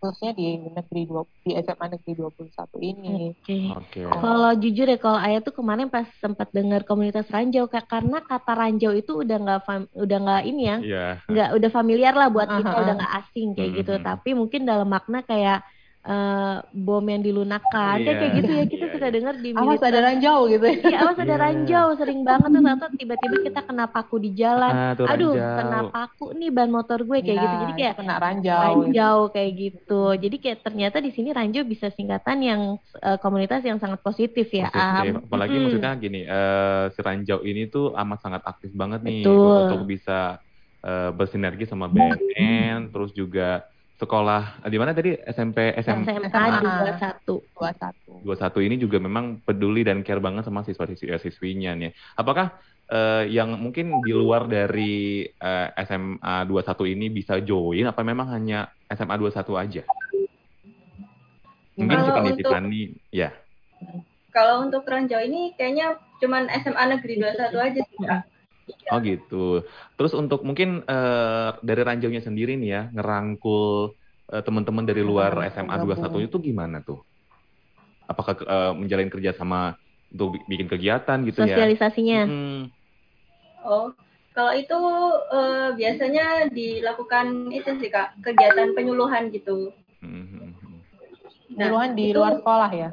khususnya 0.02 0.34
di 0.34 0.58
negeri 0.58 1.06
dua 1.06 1.22
di 1.46 1.54
SMA 1.54 1.86
negeri 1.94 2.12
21 2.18 2.82
ini. 2.82 3.30
Oke. 3.38 3.58
Oke. 3.70 4.00
Kalau 4.02 4.50
jujur 4.58 4.86
ya, 4.90 4.98
kalau 4.98 5.14
Ayah 5.14 5.38
tuh 5.38 5.54
kemarin 5.54 5.86
pas 5.86 6.10
sempat 6.18 6.50
dengar 6.50 6.82
komunitas 6.82 7.30
ranjau, 7.30 7.70
Kak, 7.70 7.86
karena 7.86 8.18
kata 8.18 8.52
ranjau 8.58 8.90
itu 8.90 9.22
udah 9.22 9.38
nggak 9.38 9.60
fam- 9.62 9.90
udah 9.94 10.18
nggak 10.18 10.42
ini 10.42 10.62
ya, 10.66 10.76
Iya. 10.82 11.06
nggak 11.30 11.48
udah 11.54 11.70
familiar 11.70 12.14
lah 12.18 12.34
buat 12.34 12.50
kita, 12.50 12.66
Aha. 12.74 12.82
udah 12.82 12.94
nggak 12.98 13.14
asing 13.22 13.48
kayak 13.54 13.70
gitu. 13.78 13.94
Mhm. 13.94 14.02
Tapi 14.02 14.30
mungkin 14.34 14.60
dalam 14.66 14.90
makna 14.90 15.22
kayak 15.22 15.62
eh, 16.02 16.56
bom 16.74 17.04
yang 17.06 17.22
dilunakan, 17.22 17.96
kayak 18.02 18.16
Iya, 18.16 18.20
kayak 18.20 18.32
gitu 18.38 18.50
ya 18.58 18.64
kita 18.66 18.86
suka 18.90 19.06
dengar 19.14 19.34
di 19.38 19.50
Awas 19.52 19.78
militer. 19.78 19.88
ada 19.92 20.00
ranjau 20.10 20.38
gitu 20.50 20.64
ya. 20.66 20.74
Iya, 20.82 20.96
awas 21.06 21.18
ada 21.18 21.34
Iya. 21.34 21.42
ranjau, 21.44 21.86
sering 22.00 22.20
banget 22.26 22.50
tuh 22.54 22.62
atau 22.74 22.88
tiba-tiba 22.98 23.36
kita 23.38 23.60
kena 23.62 23.84
paku 23.86 24.16
di 24.18 24.30
jalan. 24.34 24.72
Ah, 24.72 24.92
tuh 24.98 25.06
Aduh, 25.06 25.32
ranjau. 25.34 25.56
kena 25.58 25.78
paku 25.94 26.24
nih 26.34 26.50
ban 26.50 26.70
motor 26.72 26.98
gue 27.06 27.18
kayak 27.22 27.38
Ya, 27.38 27.42
gitu. 27.46 27.54
Jadi 27.62 27.72
kayak 27.78 27.94
itu 27.94 28.00
kena 28.02 28.14
ranjau. 28.18 28.58
ranjau 28.58 29.18
kayak 29.34 29.50
gitu. 29.62 30.02
Jadi 30.18 30.36
kayak 30.42 30.58
ternyata 30.66 30.96
di 30.98 31.10
sini 31.14 31.28
ranjau 31.30 31.62
bisa 31.64 31.86
singkatan 31.92 32.38
yang 32.42 32.60
eh, 32.98 33.18
komunitas 33.22 33.62
yang 33.62 33.78
sangat 33.78 34.00
positif 34.02 34.46
ya. 34.50 34.66
Positif. 34.72 35.12
Am. 35.14 35.26
Apalagi 35.26 35.54
Mm-mm. 35.54 35.62
maksudnya 35.68 35.92
gini, 35.98 36.20
eh, 36.26 36.84
si 36.94 37.00
Ranjau 37.02 37.38
ini 37.46 37.62
tuh 37.68 37.94
amat 37.94 38.18
sangat 38.24 38.42
aktif 38.42 38.70
banget 38.74 39.00
nih 39.06 39.22
Betul. 39.26 39.58
untuk 39.66 39.80
bisa 39.86 40.38
eh, 40.82 41.10
bersinergi 41.14 41.64
sama 41.66 41.86
BNN, 41.86 42.90
terus 42.90 43.10
juga 43.14 43.62
sekolah 44.02 44.66
eh, 44.66 44.70
di 44.74 44.78
mana 44.82 44.90
tadi 44.90 45.14
SMP 45.14 45.70
SM 45.78 46.02
SMA 46.02 46.26
SMA. 46.26 46.74
21. 47.22 47.54
21. 47.54 48.26
21 48.26 48.66
ini 48.66 48.74
juga 48.76 48.98
memang 48.98 49.38
peduli 49.38 49.86
dan 49.86 50.02
care 50.02 50.18
banget 50.18 50.42
sama 50.42 50.66
siswa-siswinya 50.66 51.78
nih. 51.78 51.94
Apakah 52.18 52.58
eh, 52.90 53.30
yang 53.30 53.54
mungkin 53.54 54.02
di 54.02 54.10
luar 54.10 54.50
dari 54.50 55.22
eh, 55.22 55.68
SMA 55.86 56.50
21 56.50 56.94
ini 56.98 57.06
bisa 57.08 57.38
join 57.38 57.86
apa 57.86 58.02
memang 58.02 58.26
hanya 58.34 58.66
SMA 58.90 59.14
21 59.14 59.38
aja? 59.54 59.82
Mungkin 61.72 61.88
Kalau 61.94 62.04
Tiffany 62.04 62.26
untuk- 62.26 62.38
Tiffany 62.42 62.82
ya. 63.14 63.30
Kalau 64.32 64.64
untuk 64.64 64.82
Ranjau 64.88 65.20
ini 65.20 65.52
kayaknya 65.54 65.94
cuman 66.16 66.48
SMA 66.58 66.84
Negeri 66.88 67.20
21 67.20 67.52
aja 67.52 67.80
sih 67.84 67.98
kak. 68.00 68.22
Oh 68.92 68.98
gitu. 69.00 69.64
Terus 69.96 70.12
untuk 70.12 70.44
mungkin 70.44 70.84
eh, 70.84 71.50
dari 71.64 71.82
Ranjaunya 71.82 72.20
sendiri 72.20 72.56
nih 72.60 72.70
ya, 72.70 72.82
ngerangkul 72.92 73.96
eh, 74.32 74.42
teman-teman 74.44 74.84
dari 74.84 75.00
luar 75.00 75.32
SMA 75.52 75.80
21 75.80 76.28
itu 76.28 76.36
gimana 76.40 76.84
tuh? 76.84 77.00
Apakah 78.06 78.36
eh, 78.42 78.72
menjalin 78.76 79.08
kerja 79.08 79.32
sama 79.32 79.78
untuk 80.12 80.36
bi- 80.36 80.44
bikin 80.56 80.68
kegiatan 80.68 81.18
gitu 81.24 81.44
ya? 81.48 81.56
Sosialisasinya. 81.56 82.20
Hmm. 82.28 82.62
Oh, 83.62 83.94
kalau 84.36 84.52
itu 84.52 84.78
eh, 85.32 85.68
biasanya 85.78 86.26
dilakukan 86.52 87.48
itu 87.54 87.70
sih 87.80 87.88
kak 87.88 88.18
kegiatan 88.20 88.76
penyuluhan 88.76 89.32
gitu. 89.32 89.72
Hmm. 90.02 90.52
Penyuluhan 91.52 91.90
di 91.96 92.10
itu- 92.10 92.16
luar 92.18 92.32
sekolah 92.40 92.70
ya. 92.72 92.88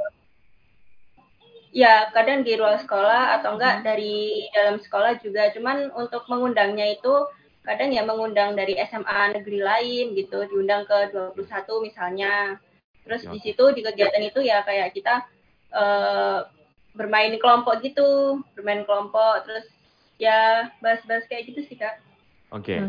Ya, 1.70 2.10
kadang 2.18 2.42
di 2.42 2.58
luar 2.58 2.82
sekolah 2.82 3.40
atau 3.40 3.54
enggak 3.54 3.86
dari 3.86 4.50
dalam 4.54 4.82
sekolah 4.82 5.22
juga. 5.22 5.54
Cuman 5.54 5.94
untuk 5.94 6.26
mengundangnya 6.26 6.98
itu 6.98 7.30
kadang 7.62 7.94
ya 7.94 8.02
mengundang 8.02 8.58
dari 8.58 8.74
SMA 8.90 9.38
negeri 9.38 9.62
lain 9.62 10.06
gitu, 10.18 10.50
diundang 10.50 10.90
ke 10.90 11.14
21 11.14 11.86
misalnya. 11.86 12.58
Terus 13.06 13.22
di 13.30 13.40
situ 13.42 13.64
di 13.74 13.86
kegiatan 13.86 14.22
itu 14.26 14.42
ya 14.42 14.66
kayak 14.66 14.98
kita 14.98 15.30
eh, 15.78 16.40
bermain 16.98 17.38
kelompok 17.38 17.86
gitu, 17.86 18.42
bermain 18.58 18.82
kelompok 18.90 19.46
terus 19.46 19.70
ya 20.18 20.74
bahas-bahas 20.82 21.30
kayak 21.30 21.54
gitu 21.54 21.62
sih, 21.70 21.78
Kak. 21.78 22.02
Oke. 22.50 22.82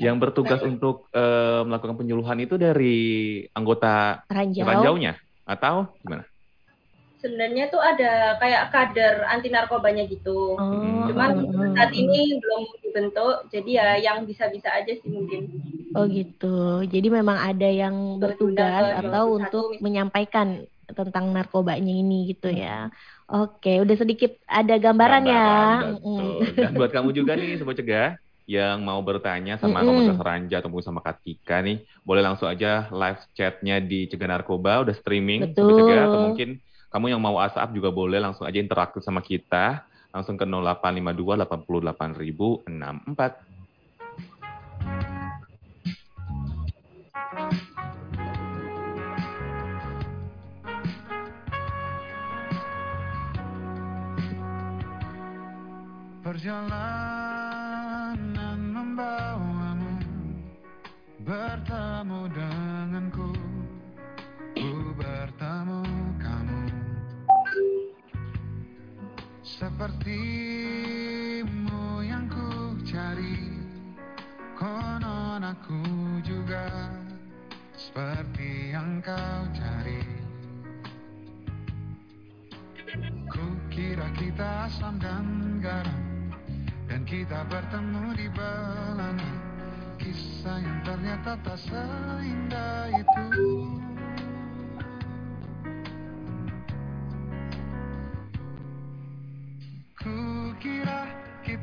Yang 0.00 0.16
bertugas 0.16 0.64
untuk 0.64 1.12
eh, 1.12 1.60
melakukan 1.60 2.00
penyuluhan 2.00 2.40
itu 2.40 2.56
dari 2.56 3.44
anggota 3.52 4.24
Ranjau. 4.32 4.64
Ranjaunya 4.64 5.12
atau 5.44 5.92
gimana? 6.00 6.24
Sebenarnya 7.24 7.72
tuh 7.72 7.80
ada 7.80 8.36
kayak 8.36 8.68
kader 8.68 9.24
anti 9.32 9.48
narkobanya 9.48 10.04
gitu. 10.04 10.60
Oh, 10.60 11.08
Cuman 11.08 11.48
oh, 11.48 11.72
saat 11.72 11.96
ini 11.96 12.36
belum 12.36 12.62
dibentuk, 12.84 13.48
jadi 13.48 13.70
ya 13.72 13.88
yang 14.12 14.28
bisa-bisa 14.28 14.68
aja 14.68 14.92
sih 14.92 15.08
mungkin. 15.08 15.48
Oh 15.96 16.04
gitu. 16.04 16.84
Jadi 16.84 17.08
memang 17.08 17.40
ada 17.40 17.64
yang 17.64 18.20
bertugas 18.20 19.00
atau 19.00 19.40
21 19.40 19.40
untuk 19.40 19.64
menyampaikan 19.80 20.68
tentang 20.84 21.32
narkobanya 21.32 21.90
ini 21.96 22.36
gitu 22.36 22.52
ya. 22.52 22.92
Oke, 23.24 23.80
udah 23.80 23.96
sedikit 23.96 24.36
ada 24.44 24.76
gambaran, 24.76 25.24
ya. 25.24 25.32
Gambaran, 25.32 25.96
Mm. 25.96 25.96
betul. 25.96 26.54
Dan 26.60 26.72
buat 26.76 26.90
kamu 26.92 27.08
juga 27.16 27.32
nih 27.40 27.56
Sobat 27.56 27.80
Cegah 27.80 28.20
yang 28.44 28.84
mau 28.84 29.00
bertanya 29.00 29.56
sama 29.56 29.80
Mm-mm. 29.80 29.88
komunitas 29.88 30.20
Ranja 30.20 30.56
ataupun 30.60 30.84
sama 30.84 31.00
Kak 31.00 31.24
Tika 31.24 31.64
nih, 31.64 31.80
boleh 32.04 32.20
langsung 32.20 32.44
aja 32.44 32.92
live 32.92 33.20
chatnya 33.32 33.80
di 33.80 34.04
Cegah 34.12 34.28
Narkoba, 34.28 34.84
udah 34.84 34.92
streaming 34.92 35.56
Sobat 35.56 35.72
Betul. 35.72 35.88
Cegah, 35.88 36.02
atau 36.12 36.20
mungkin 36.20 36.60
kamu 36.94 37.10
yang 37.10 37.18
mau 37.18 37.34
WhatsApp 37.34 37.74
juga 37.74 37.90
boleh 37.90 38.22
langsung 38.22 38.46
aja 38.46 38.54
interaktif 38.62 39.02
sama 39.02 39.18
kita, 39.18 39.82
langsung 40.14 40.38
ke 40.38 40.46
0852 40.46 41.42
88064. 41.42 42.70
Perjalanan 56.22 58.14
membawamu 58.70 59.98
bertemu 61.26 62.20
denganku, 62.30 63.23
Sepertimu 69.64 70.04
yang 72.04 72.28
ku 72.28 72.76
cari, 72.84 73.64
konon 74.60 75.40
aku 75.40 75.80
juga. 76.20 76.92
Seperti 77.72 78.76
yang 78.76 79.00
kau 79.00 79.48
cari. 79.56 80.04
Ku 83.32 83.56
kira 83.72 84.12
kita 84.12 84.68
asam 84.68 85.00
dan 85.00 85.56
garam 85.64 86.28
Dan 86.84 87.08
kita 87.08 87.48
bertemu 87.48 88.14
di 88.14 88.28
belana 88.30 89.32
Kisah 89.98 90.60
yang 90.62 90.78
ternyata 90.86 91.34
tak 91.42 91.58
seindah 91.58 92.92
itu 92.94 93.26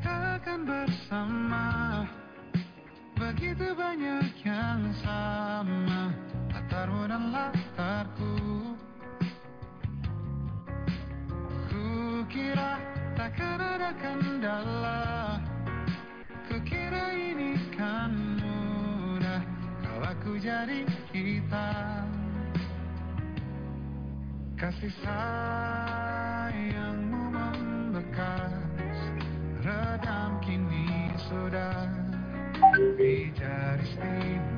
akan 0.09 0.65
bersama. 0.65 2.01
Begitu 3.13 3.77
banyak 3.77 4.33
yang 4.41 4.89
sama 5.05 6.09
Latarmu 6.49 7.05
dan 7.05 7.29
latarku. 7.29 8.33
Kukira 11.69 12.81
takkan 13.13 13.61
ada 13.61 13.93
kendala. 14.01 15.37
Kukira 16.49 17.13
ini 17.13 17.61
kan 17.77 18.09
mudah 18.41 19.45
Kalau 19.85 20.09
aku 20.09 20.41
jadi 20.41 20.81
kita. 21.13 22.01
Kasih 24.57 24.89
sayangmu 25.05 27.20
name. 34.03 34.50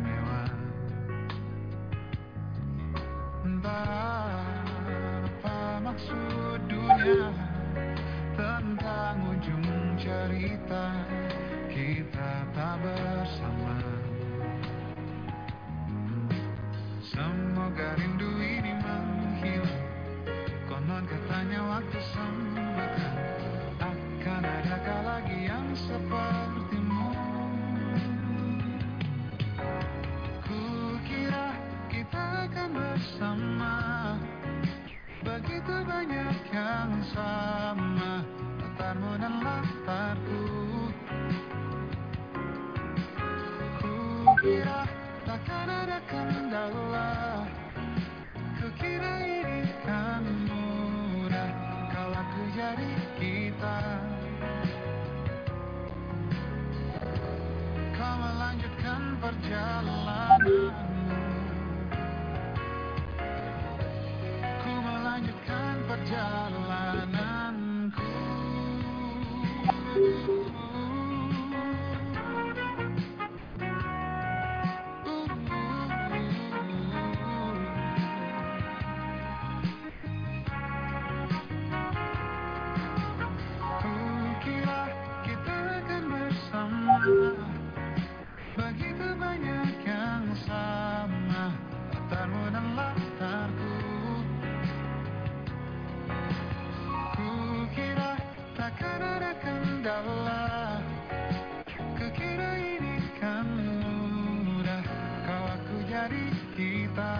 Jadi 106.03 106.27
kita 106.59 107.15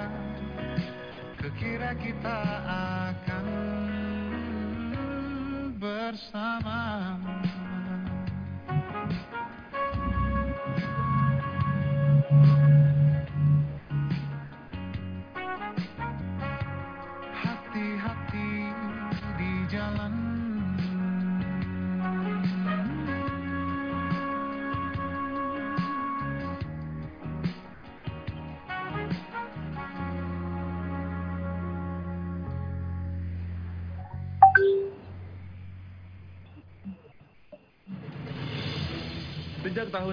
Kukira 1.39 1.96
kita 1.96 2.39
akan 3.08 3.48
bersama 5.80 7.15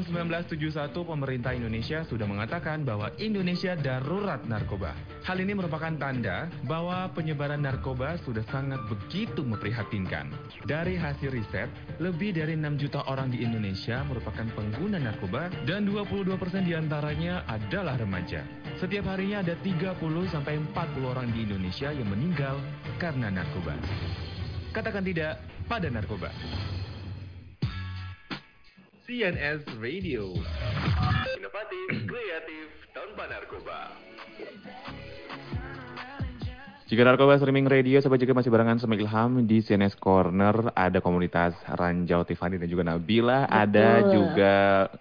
tahun 0.00 0.32
1971, 0.32 0.96
pemerintah 0.96 1.52
Indonesia 1.52 2.00
sudah 2.08 2.24
mengatakan 2.24 2.88
bahwa 2.88 3.12
Indonesia 3.20 3.76
darurat 3.76 4.40
narkoba. 4.48 4.96
Hal 5.28 5.36
ini 5.44 5.52
merupakan 5.52 5.92
tanda 6.00 6.48
bahwa 6.64 7.12
penyebaran 7.12 7.60
narkoba 7.60 8.16
sudah 8.24 8.40
sangat 8.48 8.80
begitu 8.88 9.44
memprihatinkan. 9.44 10.32
Dari 10.64 10.96
hasil 10.96 11.28
riset, 11.28 11.68
lebih 12.00 12.32
dari 12.32 12.56
6 12.56 12.80
juta 12.80 13.04
orang 13.12 13.28
di 13.28 13.44
Indonesia 13.44 14.00
merupakan 14.08 14.48
pengguna 14.56 14.96
narkoba 14.96 15.52
dan 15.68 15.84
22% 15.84 16.64
di 16.64 16.72
antaranya 16.72 17.44
adalah 17.44 18.00
remaja. 18.00 18.40
Setiap 18.80 19.04
harinya 19.12 19.44
ada 19.44 19.52
30 19.60 20.00
sampai 20.32 20.56
40 20.56 21.12
orang 21.12 21.28
di 21.28 21.44
Indonesia 21.44 21.92
yang 21.92 22.08
meninggal 22.08 22.56
karena 22.96 23.28
narkoba. 23.28 23.76
Katakan 24.72 25.04
tidak 25.04 25.44
pada 25.68 25.92
narkoba. 25.92 26.32
CNS 29.11 29.66
Radio. 29.83 30.38
Inovatif, 31.35 32.07
kreatif, 32.07 32.70
tanpa 32.94 33.27
narkoba. 33.27 33.90
Jika 36.90 37.07
narkoba 37.07 37.38
streaming 37.38 37.70
radio, 37.70 38.03
sobat 38.03 38.18
juga 38.18 38.35
masih 38.35 38.50
barengan 38.50 38.74
sama 38.83 38.98
Ilham 38.98 39.46
di 39.46 39.62
CNS 39.62 39.94
Corner. 39.94 40.74
Ada 40.74 40.98
komunitas 40.98 41.55
Ranjau 41.70 42.26
Tiffany 42.26 42.59
dan 42.59 42.66
juga 42.66 42.83
Nabila. 42.83 43.46
Ada 43.46 44.11
juga 44.11 44.55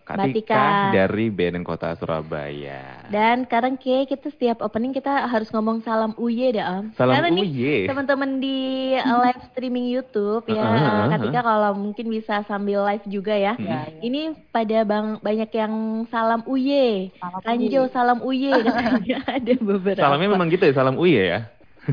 Kak 0.06 0.22
Mbak 0.22 0.26
Tika 0.30 0.38
Tika. 0.38 0.94
dari 0.94 1.34
BNN 1.34 1.66
Kota 1.66 1.98
Surabaya. 1.98 3.10
Dan 3.10 3.50
sekarang 3.50 3.82
kayak 3.82 4.06
kita 4.06 4.30
setiap 4.30 4.62
opening 4.62 4.94
kita 4.94 5.26
harus 5.34 5.50
ngomong 5.50 5.82
salam 5.82 6.14
uye 6.22 6.54
deh 6.54 6.62
om. 6.62 6.94
Salam 6.94 7.26
Karena 7.26 7.34
nih 7.34 7.46
uye. 7.50 7.78
teman-teman 7.90 8.38
di 8.38 8.58
uh, 8.94 9.18
live 9.26 9.42
streaming 9.50 9.90
YouTube 9.90 10.46
ya, 10.46 10.62
heeh, 10.62 11.18
ketika 11.18 11.42
kalau 11.42 11.74
mungkin 11.74 12.06
bisa 12.14 12.46
sambil 12.46 12.86
live 12.86 13.06
juga 13.10 13.34
ya. 13.34 13.58
Hmm. 13.58 13.98
Ini 13.98 14.38
pada 14.54 14.86
bang 14.86 15.18
banyak 15.26 15.50
yang 15.58 16.06
salam 16.14 16.46
uye, 16.46 17.10
Ranjo 17.42 17.90
salam 17.90 18.22
uye 18.22 18.54
ada 19.42 19.54
beberapa. 19.58 20.06
Salamnya 20.06 20.38
memang 20.38 20.54
gitu 20.54 20.70
ya, 20.70 20.74
salam 20.78 20.94
uye 20.94 21.26
ya. 21.34 21.42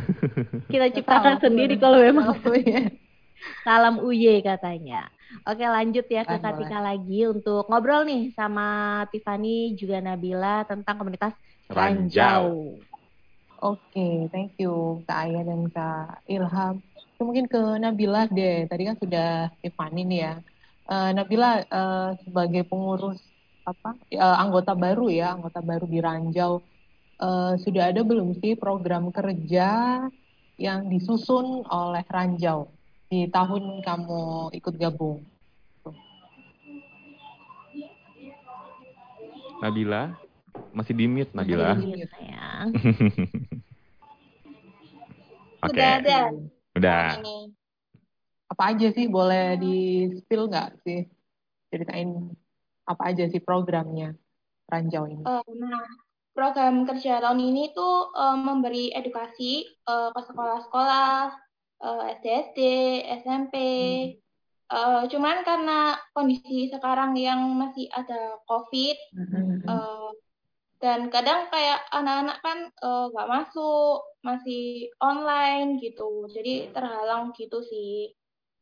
kita 0.72 0.86
ciptakan 0.92 1.40
sendiri 1.40 1.76
kalau 1.80 1.98
memang 2.00 2.36
salam 3.66 4.02
uye 4.02 4.40
katanya. 4.42 5.08
Oke 5.42 5.66
lanjut 5.66 6.06
ya 6.06 6.22
ke 6.22 6.38
Katika 6.38 6.78
lagi 6.78 7.26
untuk 7.26 7.66
ngobrol 7.66 8.06
nih 8.06 8.30
sama 8.32 9.02
Tiffany 9.10 9.74
juga 9.74 9.98
Nabila 9.98 10.62
tentang 10.64 10.96
komunitas 10.98 11.34
Ranjau. 11.66 12.78
Oke, 13.56 14.28
thank 14.30 14.52
you 14.60 15.00
Kak 15.08 15.26
Aya 15.26 15.40
dan 15.42 15.66
Kak 15.72 16.22
Ilham. 16.28 16.84
Itu 17.16 17.22
mungkin 17.24 17.48
ke 17.48 17.58
Nabila 17.80 18.28
deh. 18.28 18.68
Tadi 18.68 18.82
kan 18.84 18.96
sudah 19.00 19.48
Tiffany 19.64 20.04
nih 20.04 20.20
ya. 20.20 20.34
Eh, 20.86 21.10
Nabila 21.16 21.64
eh, 21.64 22.10
sebagai 22.22 22.62
pengurus 22.68 23.18
apa 23.66 23.96
eh, 24.12 24.20
anggota 24.22 24.76
baru 24.76 25.10
ya, 25.10 25.34
anggota 25.34 25.64
baru 25.64 25.88
di 25.88 25.98
Ranjau. 25.98 26.62
Eh, 27.20 27.54
sudah 27.60 27.92
ada 27.92 28.00
belum 28.04 28.32
sih 28.40 28.56
program 28.56 29.12
kerja 29.12 30.00
yang 30.56 30.88
disusun 30.88 31.68
oleh 31.68 32.04
Ranjau 32.08 32.72
di 33.06 33.28
tahun 33.28 33.84
kamu 33.84 34.50
ikut 34.56 34.74
gabung? 34.80 35.20
Nabila, 39.56 40.12
masih 40.76 40.92
di 40.92 41.08
mute 41.08 41.32
Nabila. 41.32 41.72
Masih 41.72 41.80
di 41.80 41.88
mute, 41.96 42.04
sayang. 42.12 42.76
Oke. 45.64 45.72
Udah 45.72 45.88
ada. 45.98 46.20
Udah. 46.76 47.16
Apa 48.52 48.76
aja 48.76 48.92
sih 48.92 49.08
boleh 49.08 49.56
di 49.58 50.06
spill 50.20 50.52
nggak 50.52 50.76
sih? 50.84 51.08
Ceritain 51.72 52.36
apa 52.86 53.10
aja 53.10 53.26
sih 53.26 53.42
programnya 53.42 54.14
Ranjau 54.70 55.10
ini? 55.10 55.24
Eh, 55.24 55.42
nah, 55.58 55.82
program 56.36 56.84
kerja 56.84 57.18
tahun 57.24 57.40
ini 57.40 57.72
tuh 57.72 58.12
eh, 58.12 58.36
memberi 58.36 58.92
edukasi 58.92 59.64
eh, 59.64 60.10
ke 60.12 60.20
sekolah-sekolah, 60.28 61.32
eh, 61.80 62.02
SD-SD, 62.20 62.58
SMP. 63.24 63.54
Eh, 64.66 65.02
cuman 65.08 65.46
karena 65.46 65.94
kondisi 66.10 66.68
sekarang 66.68 67.16
yang 67.16 67.40
masih 67.56 67.88
ada 67.88 68.36
COVID, 68.44 68.96
eh, 69.64 70.10
dan 70.76 71.08
kadang 71.08 71.48
kayak 71.48 71.80
anak-anak 71.88 72.38
kan 72.44 72.58
eh, 72.68 73.04
nggak 73.16 73.30
masuk, 73.32 74.04
masih 74.20 74.92
online 75.00 75.80
gitu, 75.80 76.28
jadi 76.28 76.68
terhalang 76.76 77.32
gitu 77.32 77.64
sih. 77.64 78.12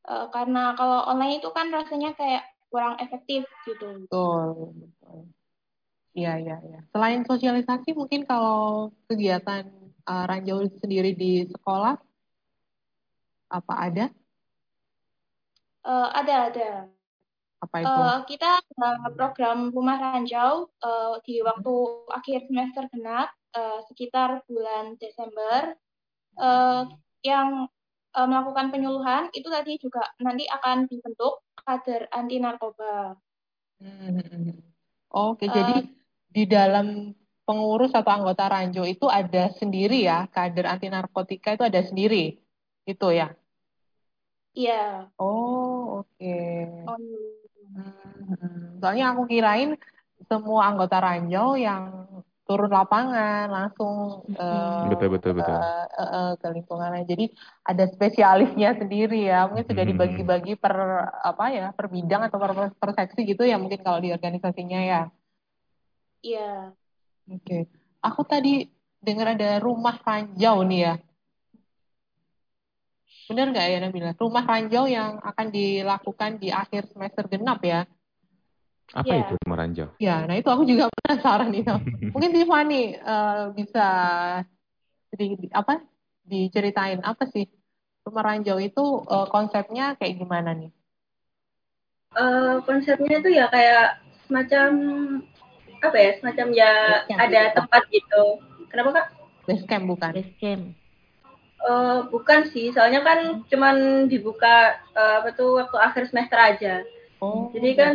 Eh, 0.04 0.26
karena 0.30 0.76
kalau 0.76 1.08
online 1.08 1.40
itu 1.40 1.48
kan 1.50 1.72
rasanya 1.72 2.12
kayak 2.14 2.44
kurang 2.68 3.00
efektif 3.00 3.48
gitu. 3.64 4.04
Betul, 4.04 4.76
betul. 4.76 4.93
Iya, 6.14 6.38
iya, 6.38 6.56
iya. 6.62 6.80
Selain 6.94 7.26
sosialisasi, 7.26 7.90
mungkin 7.92 8.22
kalau 8.22 8.94
kegiatan 9.10 9.66
uh, 10.06 10.24
Ranjau 10.30 10.62
sendiri 10.78 11.10
di 11.10 11.42
sekolah, 11.50 11.98
apa 13.50 13.74
ada? 13.78 14.06
Eh, 15.84 16.08
ada 16.16 16.34
ada. 16.48 16.70
Apa 17.60 17.76
itu? 17.80 17.88
Eh, 17.88 18.18
kita 18.34 18.50
ada 18.60 19.12
program 19.12 19.68
Rumah 19.68 19.96
Ranjau 20.00 20.72
eh, 20.80 21.14
di 21.28 21.44
waktu 21.44 21.74
akhir 22.08 22.48
semester 22.48 22.88
genap 22.88 23.28
eh, 23.52 23.80
sekitar 23.92 24.42
bulan 24.48 24.96
Desember 24.96 25.76
eh, 26.40 26.82
yang 27.24 27.68
eh, 28.16 28.26
melakukan 28.26 28.72
penyuluhan 28.72 29.28
itu 29.36 29.48
tadi 29.52 29.76
juga 29.76 30.08
nanti 30.24 30.48
akan 30.48 30.88
dibentuk 30.88 31.44
kader 31.64 32.08
anti 32.12 32.40
narkoba. 32.40 33.16
Hmm. 33.80 34.56
Oke, 35.14 35.46
jadi 35.46 35.93
di 36.34 36.42
dalam 36.54 36.86
pengurus 37.46 37.92
atau 37.98 38.10
anggota 38.10 38.44
Ranjau 38.52 38.84
itu 38.94 39.06
ada 39.20 39.52
sendiri 39.60 39.94
ya, 40.10 40.26
kader 40.34 40.66
anti 40.72 40.86
narkotika 40.90 41.48
itu 41.56 41.64
ada 41.70 41.80
sendiri, 41.88 42.40
itu 42.92 43.06
ya? 43.20 43.26
Iya. 44.58 44.74
Oh, 45.18 46.02
oke. 46.02 46.26
Oh, 46.88 46.98
Hmm, 47.74 48.78
Soalnya 48.78 49.04
aku 49.12 49.22
kirain 49.26 49.70
semua 50.30 50.70
anggota 50.70 50.96
Ranjau 51.02 51.58
yang 51.58 51.82
turun 52.46 52.70
lapangan 52.70 53.48
langsung 53.50 54.22
eh, 54.36 54.88
Betul, 54.92 55.08
betul, 55.16 55.32
betul. 55.38 55.54
eh, 55.58 55.84
eh, 56.00 56.10
eh, 56.16 56.30
ke 56.40 56.46
lingkungannya. 56.54 57.02
Jadi 57.10 57.24
ada 57.70 57.84
spesialisnya 57.94 58.68
sendiri 58.80 59.26
ya. 59.30 59.48
Mungkin 59.48 59.66
sudah 59.70 59.84
dibagi-bagi 59.90 60.52
per 60.62 60.74
apa 61.30 61.44
ya, 61.56 61.66
per 61.76 61.86
bidang 61.94 62.22
atau 62.28 62.38
per, 62.42 62.50
per 62.80 62.90
seksi 62.98 63.20
gitu 63.30 63.42
ya 63.50 63.56
mungkin 63.58 63.80
kalau 63.82 63.98
di 64.04 64.08
organisasinya 64.14 64.80
ya. 64.92 65.00
Iya. 66.24 66.72
Oke. 67.28 67.68
Aku 68.00 68.24
tadi 68.24 68.64
dengar 69.04 69.36
ada 69.36 69.60
rumah 69.60 70.00
ranjau 70.00 70.64
nih 70.64 70.80
ya. 70.88 70.94
Benar 73.28 73.46
nggak 73.52 73.66
ya 73.68 73.78
Nabila? 73.80 74.10
Rumah 74.16 74.44
ranjau 74.44 74.84
yang 74.88 75.20
akan 75.20 75.46
dilakukan 75.52 76.40
di 76.40 76.48
akhir 76.48 76.88
semester 76.92 77.24
genap 77.28 77.60
ya. 77.64 77.84
Apa 78.92 79.12
Iya. 79.12 79.20
itu 79.28 79.32
rumah 79.44 79.58
ranjau? 79.64 79.88
Ya, 80.00 80.24
nah 80.28 80.36
itu 80.36 80.48
aku 80.48 80.64
juga 80.68 80.88
penasaran 80.92 81.48
nih. 81.52 81.62
Nam. 81.64 81.80
Mungkin 82.16 82.30
Tiffany 82.32 82.96
eh, 82.96 83.44
bisa 83.56 83.86
sedikit 85.12 85.52
apa 85.52 85.80
diceritain 86.24 87.00
apa 87.04 87.28
sih 87.28 87.48
rumah 88.04 88.24
ranjau 88.32 88.56
itu 88.60 88.84
eh, 89.08 89.26
konsepnya 89.28 89.96
kayak 90.00 90.14
gimana 90.20 90.52
nih? 90.56 90.72
Eh, 92.14 92.56
konsepnya 92.68 93.20
itu 93.24 93.30
ya 93.32 93.48
kayak 93.48 94.04
semacam 94.28 94.68
apa 95.90 95.98
ya 95.98 96.10
semacam 96.18 96.46
ya 96.52 96.72
ada 97.14 97.40
tempat 97.52 97.82
gitu 97.92 98.40
kenapa 98.72 98.90
kak 98.92 99.06
Base 99.44 99.64
camp 99.68 99.84
bukan? 99.84 100.12
Base 100.16 100.32
camp. 100.40 100.62
Eh, 101.64 101.98
bukan 102.12 102.44
sih 102.52 102.68
soalnya 102.76 103.00
kan 103.00 103.40
cuman 103.48 104.04
dibuka 104.04 104.76
eh, 104.92 105.14
apa 105.24 105.32
tuh 105.32 105.64
waktu 105.64 105.76
akhir 105.80 106.02
semester 106.12 106.36
aja 106.36 106.74
Oh, 107.24 107.48
jadi 107.56 107.72
kan 107.72 107.92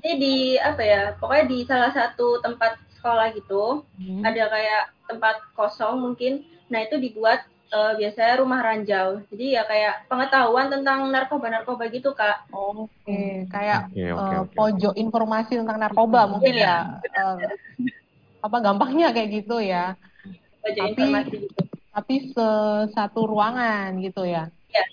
jadi 0.00 0.10
di 0.16 0.36
apa 0.56 0.80
ya 0.80 1.02
pokoknya 1.20 1.44
di 1.44 1.58
salah 1.68 1.92
satu 1.92 2.40
tempat 2.40 2.80
sekolah 2.96 3.28
gitu 3.36 3.84
Hmm. 4.00 4.24
ada 4.24 4.48
kayak 4.48 4.84
tempat 5.04 5.44
kosong 5.52 6.00
mungkin 6.00 6.40
nah 6.72 6.80
itu 6.80 6.96
dibuat 6.96 7.44
eh, 7.72 7.92
biasanya 7.98 8.34
rumah 8.44 8.60
ranjau 8.60 9.08
jadi 9.32 9.46
ya 9.60 9.62
kayak 9.64 9.94
pengetahuan 10.06 10.68
tentang 10.68 11.08
narkoba 11.08 11.46
narkoba 11.48 11.84
gitu 11.88 12.12
kak 12.12 12.46
Oke, 12.52 13.48
kayak 13.48 13.88
Oke, 13.90 14.02
oke, 14.12 14.20
eh, 14.22 14.38
oke. 14.44 14.54
pojok 14.56 14.94
informasi 14.94 15.52
tentang 15.58 15.78
narkoba 15.80 16.20
mungkin 16.28 16.54
ya. 16.54 17.00
Eh, 17.02 17.36
apa 18.42 18.56
gampangnya 18.60 19.08
kayak 19.14 19.30
gitu 19.42 19.56
ya. 19.58 19.96
pojok 20.62 20.84
Tapi 20.84 20.90
informasi 20.94 21.34
gitu 21.48 21.60
tapi 21.92 22.14
se- 22.32 22.88
satu 22.96 23.28
ruangan 23.28 24.00
gitu 24.00 24.24
ya. 24.24 24.48
ya 24.72 24.84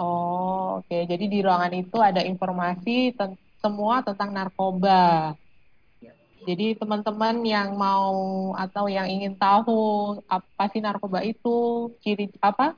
Oh, 0.00 0.80
oke. 0.80 0.96
Jadi 1.04 1.24
di 1.28 1.38
ruangan 1.44 1.72
itu 1.76 1.98
ada 2.00 2.24
informasi 2.24 3.12
ten- 3.12 3.36
semua 3.60 4.00
tentang 4.00 4.32
narkoba. 4.32 5.36
Jadi 6.42 6.74
teman-teman 6.74 7.38
yang 7.42 7.78
mau 7.78 8.14
atau 8.54 8.90
yang 8.90 9.06
ingin 9.06 9.38
tahu 9.38 9.78
apa 10.26 10.64
sih 10.68 10.82
narkoba 10.82 11.22
itu, 11.22 11.54
ciri 12.02 12.26
apa, 12.38 12.74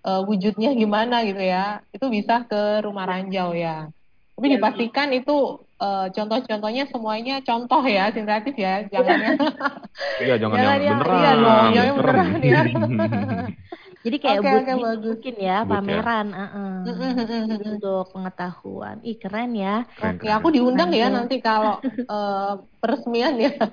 eh, 0.00 0.20
wujudnya 0.24 0.72
gimana 0.72 1.20
gitu 1.20 1.38
ya, 1.38 1.84
itu 1.92 2.06
bisa 2.08 2.44
ke 2.44 2.80
Rumah 2.80 3.04
Ranjau 3.04 3.52
ya. 3.52 3.92
Tapi 4.34 4.40
Tapi 4.40 4.54
dipastikan 4.56 5.08
itu 5.12 5.36
eh, 5.76 6.06
contoh-contohnya 6.10 6.88
semuanya 6.88 7.34
contoh 7.40 7.84
ya, 7.84 8.08
sintetis 8.08 8.56
ya, 8.56 8.88
jangan 8.88 9.18
yang 9.20 9.36
Iya, 10.24 10.34
jangan 10.40 10.56
Jangan 10.56 10.74
yang 10.74 10.82
yang- 10.82 11.00
beneran. 11.04 11.20
iya 11.20 11.32
dong, 11.34 11.66
jangan 11.70 11.86
yang 11.86 11.96
beneran 12.00 12.28
ya. 12.40 12.60
Jadi 14.04 14.16
kayak 14.20 14.40
booth 14.44 14.52
oke, 14.52 14.68
gitu 14.68 14.84
bagus. 14.84 15.08
mungkin 15.16 15.34
ya, 15.40 15.56
Booth 15.64 15.72
ya. 15.72 15.80
pameran, 15.80 16.26
heeh. 16.36 16.72
Mm-mm. 16.84 17.72
Untuk 17.80 18.04
pengetahuan. 18.12 18.96
Ih, 19.00 19.16
keren 19.16 19.50
ya. 19.56 19.88
Keren, 19.96 20.20
Oke, 20.20 20.28
keren. 20.28 20.36
aku 20.36 20.48
diundang 20.52 20.90
ya 20.92 21.08
Lanjut. 21.08 21.16
nanti 21.24 21.36
kalau 21.40 21.80
eh, 22.12 22.52
peresmian 22.84 23.34
ya. 23.40 23.52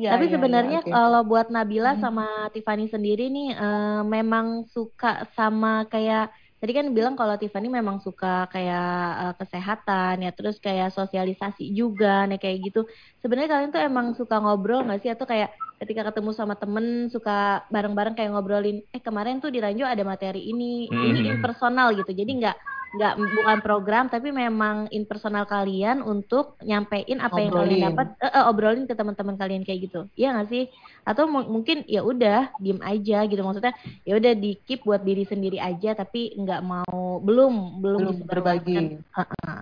Ya, 0.00 0.16
Tapi 0.16 0.32
ya, 0.32 0.40
sebenarnya 0.40 0.80
ya, 0.80 0.86
oke. 0.88 0.92
kalau 0.96 1.20
buat 1.28 1.52
Nabila 1.52 1.92
sama 2.00 2.48
Tiffany 2.56 2.88
sendiri 2.88 3.28
nih 3.28 3.52
eh, 3.52 4.00
memang 4.00 4.64
suka 4.64 5.28
sama 5.36 5.84
kayak 5.92 6.32
tadi 6.56 6.72
kan 6.72 6.88
bilang 6.96 7.20
kalau 7.20 7.36
Tiffany 7.36 7.68
memang 7.68 8.00
suka 8.00 8.48
kayak 8.48 8.88
eh, 9.28 9.34
kesehatan 9.36 10.24
ya 10.24 10.32
terus 10.32 10.56
kayak 10.56 10.96
sosialisasi 10.96 11.68
juga 11.76 12.24
nih 12.32 12.40
kayak 12.40 12.58
gitu. 12.72 12.80
Sebenarnya 13.20 13.52
kalian 13.52 13.70
tuh 13.76 13.82
emang 13.84 14.06
suka 14.16 14.40
ngobrol 14.40 14.88
nggak 14.88 15.04
sih 15.04 15.12
atau 15.12 15.28
kayak 15.28 15.52
ketika 15.80 16.12
ketemu 16.12 16.36
sama 16.36 16.54
temen 16.54 17.08
suka 17.08 17.64
bareng-bareng 17.72 18.12
kayak 18.12 18.36
ngobrolin 18.36 18.84
eh 18.86 19.00
kemarin 19.00 19.40
tuh 19.40 19.48
di 19.48 19.64
Ranjo 19.64 19.88
ada 19.88 20.04
materi 20.04 20.44
ini 20.44 20.84
ini 20.86 21.20
Mhm. 21.24 21.40
impersonal 21.40 21.96
gitu. 21.96 22.12
Jadi 22.12 22.32
nggak 22.36 22.56
nggak 22.90 23.14
bukan 23.38 23.58
program 23.62 24.10
tapi 24.10 24.34
memang 24.34 24.90
impersonal 24.90 25.46
kalian 25.46 26.02
untuk 26.02 26.58
nyampein 26.58 27.22
apa 27.22 27.38
yang 27.38 27.54
kalian 27.54 27.86
dapat 27.86 28.18
eh, 28.18 28.34
eh, 28.34 28.44
obrolin 28.50 28.82
ke 28.82 28.98
teman-teman 28.98 29.38
kalian 29.38 29.62
kayak 29.62 29.86
gitu 29.86 30.10
iya 30.18 30.34
nggak 30.34 30.50
sih 30.50 30.66
atau 31.06 31.30
mu- 31.30 31.46
mungkin 31.46 31.86
ya 31.86 32.02
udah 32.02 32.50
diem 32.58 32.82
aja 32.82 33.30
gitu 33.30 33.46
maksudnya 33.46 33.78
ya 34.02 34.18
udah 34.18 34.34
di 34.34 34.58
keep 34.66 34.82
buat 34.82 35.06
diri 35.06 35.22
sendiri 35.22 35.62
aja 35.62 35.94
tapi 35.94 36.34
nggak 36.34 36.66
mau 36.66 37.22
belum 37.22 37.78
belum, 37.78 38.00
Belum 38.02 38.18
berbagi. 38.26 38.98
Heeh. 39.06 39.58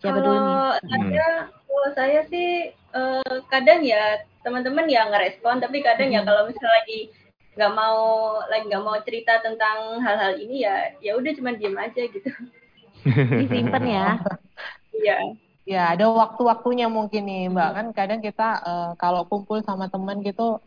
siapa 0.00 0.18
dulu 0.24 0.38
nih 0.40 0.56
Kalau 0.56 0.72
saya, 0.88 1.28
kalau 1.68 1.90
saya 1.92 2.20
sih 2.32 2.48
eh, 2.94 3.36
kadang 3.52 3.80
ya 3.84 4.22
teman-teman 4.40 4.86
ya 4.88 5.08
ngerespon, 5.10 5.60
tapi 5.60 5.84
kadang 5.84 6.12
ya 6.14 6.24
kalau 6.24 6.48
misalnya 6.48 6.72
lagi 6.80 7.00
nggak 7.58 7.72
mau 7.74 7.98
lagi 8.46 8.64
nggak 8.70 8.84
mau 8.86 8.96
cerita 9.02 9.42
tentang 9.42 9.98
hal-hal 9.98 10.38
ini 10.38 10.62
ya 10.62 10.94
ya 11.02 11.18
udah 11.18 11.32
cuma 11.34 11.50
diem 11.58 11.74
aja 11.74 12.02
gitu. 12.06 12.30
disimpan 13.42 13.84
ya 13.84 14.06
Iya. 14.98 15.16
Ya, 15.68 15.82
ada 15.92 16.08
waktu-waktunya 16.08 16.88
mungkin 16.88 17.28
nih, 17.28 17.52
Mbak. 17.52 17.70
Kan 17.76 17.86
kadang 17.92 18.20
kita 18.24 18.48
eh, 18.64 18.90
kalau 18.96 19.28
kumpul 19.28 19.60
sama 19.60 19.86
teman 19.92 20.24
gitu, 20.24 20.58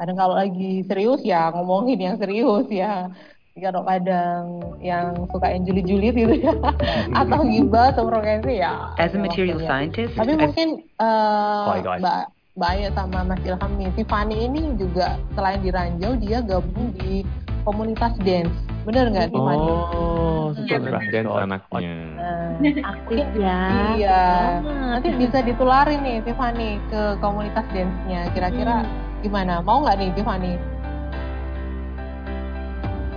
kadang 0.00 0.16
kalau 0.16 0.34
lagi 0.36 0.80
serius 0.88 1.20
ya 1.22 1.52
ngomongin 1.52 2.00
yang 2.00 2.16
serius 2.16 2.66
ya. 2.72 3.12
Kalau 3.56 3.88
kadang 3.88 4.60
yang 4.84 5.16
suka 5.32 5.48
yang 5.48 5.64
julid-julid 5.64 6.12
gitu 6.12 6.34
ya, 6.44 6.52
atau 7.24 7.40
gibah 7.40 7.88
atau 7.88 8.04
frekuensi 8.04 8.60
ya. 8.60 8.92
As 9.00 9.16
a 9.16 9.16
ada 9.16 9.24
material 9.24 9.56
waktunya. 9.56 9.68
scientist, 9.72 10.12
Tapi 10.12 10.32
mungkin 10.36 10.68
eh, 11.00 11.64
Sorry, 11.64 11.80
guys. 11.80 12.00
Mbak 12.04 12.22
Mbak 12.56 12.70
Aya 12.72 12.88
sama 12.92 13.18
Mas 13.24 13.40
Ilham 13.48 13.72
nih, 13.80 13.88
Tiffany 13.96 14.36
ini 14.44 14.60
juga 14.76 15.16
selain 15.32 15.64
di 15.64 15.72
Ranjau, 15.72 16.20
dia 16.20 16.44
gabung 16.44 16.92
di 17.00 17.24
komunitas 17.64 18.12
dance. 18.20 18.52
Bener 18.84 19.08
nggak 19.08 19.32
Tiffany? 19.32 19.56
Oh, 19.56 20.52
Iya, 20.52 20.76
suka 20.76 21.00
dance 21.08 21.32
anaknya. 21.32 21.94
Nah, 22.12 22.48
aktif 22.92 23.26
ya 23.40 23.60
Iya. 23.96 24.22
Nanti 24.68 25.08
bisa 25.16 25.40
ditularin 25.40 26.04
nih 26.04 26.20
Tiffany 26.28 26.76
ke 26.92 27.16
komunitas 27.24 27.64
dance-nya. 27.72 28.28
Kira-kira 28.36 28.84
gimana? 29.24 29.64
Mau 29.64 29.80
nggak 29.80 29.96
nih 29.96 30.10
Tiffany? 30.12 30.75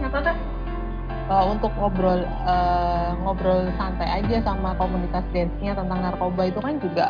Apa 0.10 0.20
kak? 0.26 0.38
Eh, 1.30 1.46
untuk 1.46 1.72
ngobrol 1.78 2.26
eh, 2.26 3.10
ngobrol 3.22 3.70
santai 3.78 4.10
aja 4.22 4.42
sama 4.42 4.74
komunitas 4.74 5.22
dance-nya 5.30 5.78
tentang 5.78 6.02
narkoba 6.02 6.50
itu 6.50 6.58
kan 6.58 6.82
juga 6.82 7.08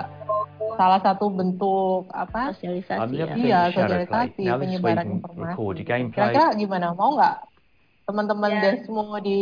salah 0.75 0.99
satu 0.99 1.31
bentuk 1.31 2.11
apa? 2.11 2.51
sosialisasi 2.51 3.15
ya 3.15 3.25
Iya, 3.35 3.59
sosialisasi, 3.71 4.43
penyebaran 4.59 5.07
informasi. 5.23 5.63
Kira-kira 6.11 6.47
gimana? 6.59 6.91
Mau 6.91 7.15
nggak 7.15 7.35
teman-teman 8.03 8.51
Ya. 8.51 8.61
dance 8.63 8.87
mau 8.91 9.15
di 9.23 9.39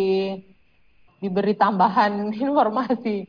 diberi 1.18 1.58
tambahan 1.58 2.30
informasi? 2.46 3.26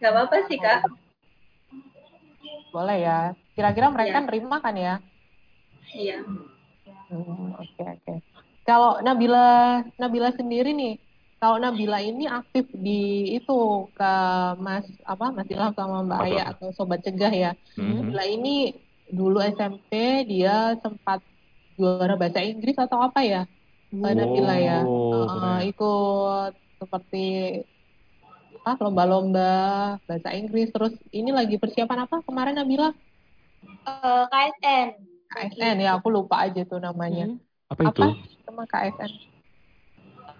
Gak 0.00 0.12
apa-apa 0.14 0.36
sih 0.48 0.56
kak. 0.56 0.88
Boleh 2.72 2.96
ya. 3.04 3.18
Kira-kira 3.52 3.92
mereka 3.92 4.22
Iya. 4.22 4.24
nerima 4.24 4.56
kan 4.64 4.72
ya? 4.72 4.94
Iya. 5.92 6.24
Hmm, 7.08 7.56
Oke 7.60 7.82
oke. 7.84 8.14
Kalau 8.68 9.00
Nabila 9.00 9.80
Nabila 9.96 10.28
sendiri 10.36 10.76
nih, 10.76 11.00
kalau 11.40 11.56
Nabila 11.56 12.04
ini 12.04 12.28
aktif 12.28 12.68
di 12.76 13.32
itu 13.40 13.88
ke 13.96 14.12
Mas 14.60 14.84
apa 15.08 15.32
Mas 15.32 15.48
Ilham 15.48 15.72
sama 15.72 16.04
Mbak 16.04 16.20
Apa? 16.20 16.28
Aya 16.28 16.42
atau 16.52 16.68
Sobat 16.76 17.00
Cegah 17.00 17.32
ya. 17.32 17.50
Mhm. 17.80 18.12
Nabila 18.12 18.24
ini 18.28 18.76
dulu 19.08 19.40
SMP 19.40 20.20
dia 20.28 20.76
sempat 20.84 21.24
juara 21.80 22.20
bahasa 22.20 22.44
Inggris 22.44 22.76
atau 22.76 23.00
apa 23.00 23.24
ya? 23.24 23.48
Eh, 23.88 24.12
Nabila 24.12 24.56
ya. 24.60 24.84
Keren. 24.84 25.64
ikut 25.72 26.52
seperti 26.76 27.26
apa 28.68 28.84
lomba-lomba 28.84 29.52
bahasa 30.04 30.36
Inggris 30.36 30.68
terus 30.76 30.92
ini 31.08 31.32
lagi 31.32 31.56
persiapan 31.56 32.04
apa 32.04 32.20
kemarin 32.20 32.60
Nabila? 32.60 32.92
Eh, 33.64 34.24
KSN. 34.28 34.88
KSN 35.32 35.76
ya 35.88 35.96
aku 35.96 36.12
lupa 36.12 36.44
aja 36.44 36.68
tuh 36.68 36.84
namanya. 36.84 37.32
Hmm. 37.32 37.40
Apa 37.72 37.80
itu? 37.88 38.04
Sama 38.48 38.64
KSN. 38.64 39.12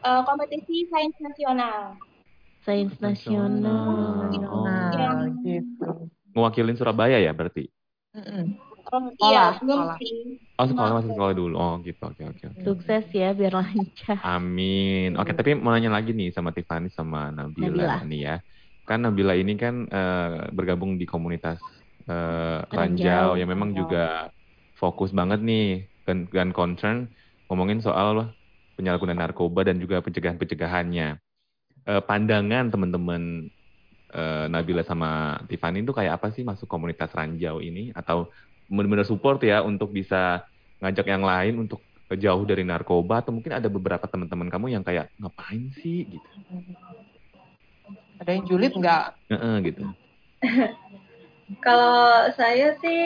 Eh, 0.01 0.21
kompetisi 0.25 0.89
sains 0.89 1.13
nasional. 1.21 2.01
sains 2.65 2.97
nasional 3.05 4.33
Nah, 4.33 4.89
Yang- 4.97 5.45
gitu. 5.45 6.09
Mewakilin 6.33 6.77
Surabaya 6.81 7.21
ya 7.21 7.37
berarti? 7.37 7.69
Mm-mm. 8.17 8.57
Oh, 8.89 9.13
Sekolah, 9.13 9.29
iya, 9.29 9.45
sekolah. 9.61 9.97
sih. 10.01 10.41
Oh, 10.57 10.65
sekolah 10.65 10.93
masih 10.97 11.11
sekolah 11.13 11.35
dulu. 11.37 11.55
Oh, 11.61 11.77
gitu. 11.85 12.01
Oke, 12.01 12.25
oke, 12.25 12.45
oke. 12.49 12.63
sukses 12.65 13.05
ya 13.13 13.37
biar 13.37 13.53
lancar 13.53 14.17
Amin. 14.25 15.13
Oke, 15.21 15.37
tapi 15.37 15.53
mau 15.53 15.77
nanya 15.77 15.93
lagi 15.93 16.17
nih 16.17 16.33
sama 16.33 16.57
Tiffany 16.57 16.89
sama 16.89 17.29
Nabila, 17.29 18.01
Nabila. 18.01 18.09
nih 18.09 18.21
ya. 18.25 18.37
Kan 18.89 19.05
Nabila 19.05 19.37
ini 19.37 19.53
kan 19.61 19.85
eh, 19.85 20.49
bergabung 20.57 20.97
di 20.97 21.05
komunitas 21.05 21.61
eh, 22.09 22.65
Ranjau. 22.65 22.73
Ranjau 22.73 23.29
yang 23.37 23.53
memang 23.53 23.77
juga 23.77 24.33
fokus 24.73 25.13
banget 25.13 25.45
nih 25.45 25.93
dan 26.33 26.57
concern 26.57 27.13
ngomongin 27.49 27.81
soal 27.81 28.33
penyalahgunaan 28.79 29.19
narkoba 29.19 29.67
dan 29.67 29.81
juga 29.83 29.99
pencegahan-pencegahannya. 30.05 31.19
Eh, 31.89 32.03
pandangan 32.05 32.69
teman-teman 32.69 33.49
eh, 34.13 34.47
Nabila 34.47 34.85
sama 34.85 35.41
Tiffany 35.49 35.83
itu 35.83 35.97
kayak 35.97 36.21
apa 36.21 36.29
sih 36.31 36.45
masuk 36.45 36.69
komunitas 36.69 37.11
Ranjau 37.11 37.65
ini 37.65 37.91
atau 37.97 38.29
benar-benar 38.69 39.09
support 39.09 39.41
ya 39.41 39.65
untuk 39.65 39.91
bisa 39.91 40.45
ngajak 40.79 41.09
yang 41.09 41.25
lain 41.25 41.65
untuk 41.65 41.83
jauh 42.17 42.45
dari 42.49 42.65
narkoba 42.65 43.21
atau 43.21 43.37
mungkin 43.37 43.53
ada 43.53 43.69
beberapa 43.69 44.05
teman-teman 44.09 44.49
kamu 44.49 44.67
yang 44.73 44.85
kayak 44.85 45.13
ngapain 45.21 45.69
sih 45.77 46.09
gitu. 46.09 46.29
Ada 48.21 48.31
yang 48.33 48.45
julid 48.49 48.73
nggak? 48.73 49.05
Heeh, 49.29 49.55
gitu. 49.69 49.83
Kalau 51.65 52.29
saya 52.37 52.77
sih 52.81 53.01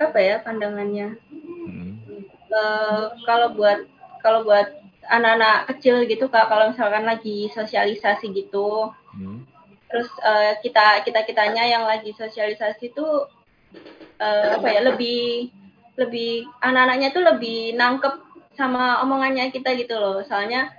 apa 0.00 0.18
ya 0.20 0.40
pandangannya? 0.40 1.16
Eh, 2.50 3.04
kalau 3.22 3.54
buat 3.54 3.78
kalau 4.20 4.42
buat 4.42 4.66
anak-anak 5.06 5.70
kecil 5.70 6.02
gitu 6.04 6.26
kak, 6.26 6.50
kalau 6.50 6.70
misalkan 6.70 7.06
lagi 7.06 7.46
sosialisasi 7.50 8.30
gitu, 8.30 8.90
Mm. 9.10 9.42
terus 9.86 10.10
eh, 10.20 10.58
kita 10.60 11.02
kita 11.02 11.22
kitanya 11.24 11.62
yang 11.64 11.82
lagi 11.82 12.10
sosialisasi 12.12 12.90
itu 12.90 13.06
eh, 14.18 14.48
apa 14.54 14.66
ya 14.66 14.80
lebih 14.84 15.50
lebih 15.94 16.46
anak-anaknya 16.58 17.08
tuh 17.10 17.22
lebih 17.26 17.74
nangkep 17.74 18.14
sama 18.54 19.02
omongannya 19.02 19.50
kita 19.50 19.74
gitu 19.74 19.94
loh. 19.96 20.22
Soalnya 20.22 20.70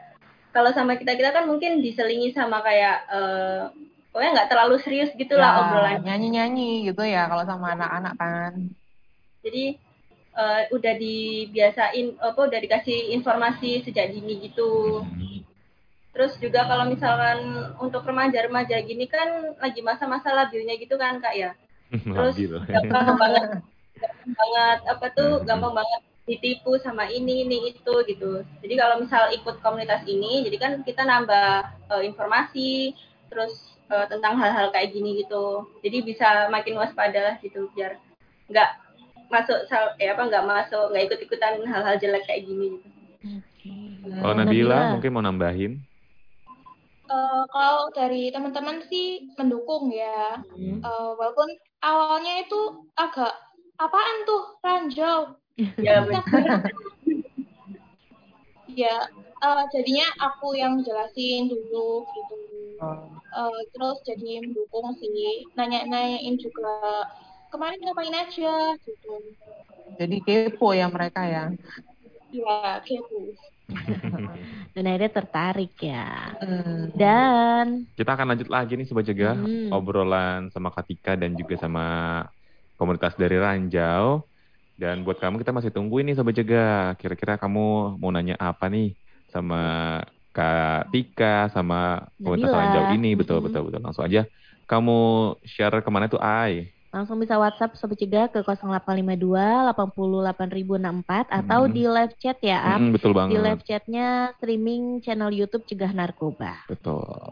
kalau 0.51 0.71
sama 0.71 0.95
kita 0.95 1.15
kita 1.15 1.31
kan 1.31 1.47
mungkin 1.47 1.79
diselingi 1.79 2.31
sama 2.31 2.59
kayak 2.59 3.07
eh, 3.09 3.61
pokoknya 4.11 4.31
nggak 4.35 4.49
terlalu 4.51 4.75
serius 4.79 5.11
gitu 5.15 5.39
lah 5.39 5.55
Ya, 5.55 5.59
obrolannya. 5.63 6.03
nyanyi-nyanyi 6.03 6.87
gitu 6.87 7.03
ya 7.03 7.27
kalau 7.27 7.43
sama 7.43 7.75
anak-anak 7.75 8.13
kan. 8.15 8.53
Jadi 9.41 9.79
eh, 10.35 10.63
udah 10.71 10.93
dibiasain 10.95 12.15
apa 12.19 12.39
udah 12.47 12.59
dikasih 12.59 13.15
informasi 13.15 13.83
sejak 13.83 14.11
dini 14.11 14.51
gitu. 14.51 15.03
Terus 16.11 16.35
juga 16.43 16.67
kalau 16.67 16.91
misalkan 16.91 17.39
untuk 17.79 18.03
remaja-remaja 18.03 18.83
gini 18.83 19.07
kan 19.07 19.55
lagi 19.59 19.79
masa-masa 19.79 20.35
labilnya 20.35 20.75
gitu 20.75 20.99
kan 20.99 21.23
kak 21.23 21.35
ya. 21.35 21.51
Terus 22.15 22.35
gampang 22.67 23.19
banget, 23.19 23.45
gampang 23.99 24.31
banget 24.35 24.79
apa 24.87 25.05
tuh 25.11 25.31
gampang 25.43 25.75
banget 25.75 26.01
ditipu 26.27 26.77
sama 26.79 27.07
ini 27.11 27.47
ini 27.47 27.75
itu 27.75 27.93
gitu. 28.07 28.43
Jadi 28.63 28.73
kalau 28.79 29.03
misal 29.03 29.33
ikut 29.35 29.59
komunitas 29.59 30.05
ini, 30.07 30.45
jadi 30.47 30.57
kan 30.59 30.71
kita 30.85 31.03
nambah 31.03 31.67
eh, 31.91 32.03
informasi, 32.07 32.95
terus 33.27 33.75
eh, 33.91 34.05
tentang 34.07 34.39
hal-hal 34.39 34.71
kayak 34.71 34.95
gini 34.95 35.23
gitu. 35.25 35.67
Jadi 35.83 35.97
bisa 36.07 36.47
makin 36.47 36.79
waspada 36.79 37.19
lah 37.19 37.35
gitu 37.43 37.67
biar 37.75 37.99
nggak 38.51 38.69
masuk 39.31 39.59
sal- 39.71 39.95
eh 39.97 40.11
apa 40.11 40.27
nggak 40.27 40.45
masuk 40.45 40.91
nggak 40.91 41.03
ikut 41.07 41.19
ikutan 41.25 41.63
hal-hal 41.63 41.95
jelek 41.97 42.27
kayak 42.27 42.43
gini 42.43 42.77
gitu. 42.77 42.87
Kalau 44.21 44.33
Nabila 44.35 44.97
mungkin 44.97 45.11
mau 45.15 45.23
nambahin. 45.23 45.79
Eh, 47.11 47.43
kalau 47.51 47.91
dari 47.91 48.31
teman-teman 48.31 48.83
sih 48.87 49.27
mendukung 49.35 49.91
ya. 49.91 50.39
Hmm. 50.55 50.79
Eh, 50.79 51.11
walaupun 51.19 51.49
awalnya 51.83 52.43
itu 52.43 52.61
agak 52.95 53.35
apaan 53.79 54.17
tuh 54.27 54.43
ranjau. 54.63 55.19
Ya, 55.77 56.01
ya 58.71 58.95
eh, 59.43 59.63
jadinya 59.75 60.07
aku 60.23 60.55
yang 60.55 60.79
jelasin 60.81 61.51
dulu 61.51 62.07
gitu. 62.07 62.35
Eh, 63.31 63.59
terus 63.71 63.97
jadi 64.07 64.43
mendukung 64.43 64.91
sih, 64.99 65.47
nanya-nanyain 65.55 66.35
juga 66.35 67.05
kemarin 67.51 67.79
ngapain 67.83 68.15
aja 68.15 68.53
gitu. 68.79 69.11
Jadi 69.99 70.15
kepo 70.23 70.71
ya 70.71 70.87
mereka 70.87 71.21
ya. 71.27 71.43
Ya, 72.31 72.79
kepo. 72.81 73.35
Dan 74.75 74.83
akhirnya 74.87 75.11
tertarik 75.11 75.75
ya. 75.79 76.35
Dan 76.95 77.87
Kita 77.95 78.15
akan 78.15 78.35
lanjut 78.35 78.47
lagi 78.51 78.73
nih 78.79 78.87
Sobat 78.87 79.05
Cegah, 79.07 79.35
Hmm. 79.35 79.71
obrolan 79.71 80.47
sama 80.51 80.71
Katika 80.71 81.15
dan 81.15 81.35
juga 81.35 81.55
sama 81.59 81.85
komunitas 82.75 83.15
dari 83.19 83.35
Ranjau. 83.39 84.23
Dan 84.79 85.05
buat 85.05 85.21
kamu 85.21 85.39
kita 85.43 85.53
masih 85.53 85.71
tunggu 85.75 86.01
ini 86.01 86.15
Sobat 86.15 86.33
Cegah. 86.35 86.95
Kira-kira 86.97 87.37
kamu 87.37 87.95
mau 87.99 88.09
nanya 88.11 88.35
apa 88.39 88.67
nih 88.71 88.95
sama 89.31 89.59
Kak 90.31 90.91
Tika, 90.95 91.51
sama 91.51 92.07
komunitas 92.19 92.47
Nabila. 92.51 92.59
Ranjau 92.63 92.83
ini. 92.95 93.11
Betul, 93.19 93.43
betul, 93.43 93.67
betul. 93.67 93.79
Langsung 93.83 94.03
aja 94.07 94.23
kamu 94.67 94.99
share 95.43 95.83
ke 95.83 95.89
mana 95.91 96.07
tuh 96.07 96.19
Ai? 96.23 96.71
Langsung 96.91 97.17
bisa 97.17 97.39
WhatsApp 97.39 97.79
Sobat 97.79 97.95
Cegah 97.95 98.27
ke 98.27 98.43
0852 98.43 99.71
88064 99.71 101.31
atau 101.31 101.59
Hmm. 101.65 101.71
di 101.71 101.83
live 101.87 102.15
chat 102.19 102.37
ya, 102.43 102.59
Am. 102.75 102.79
Mm, 102.83 102.91
betul 102.91 103.11
Di 103.11 103.17
banget. 103.17 103.39
live 103.39 103.63
chatnya 103.63 104.07
streaming 104.35 104.99
channel 104.99 105.31
YouTube 105.31 105.63
Cegah 105.63 105.95
Narkoba. 105.95 106.67
Betul. 106.67 107.31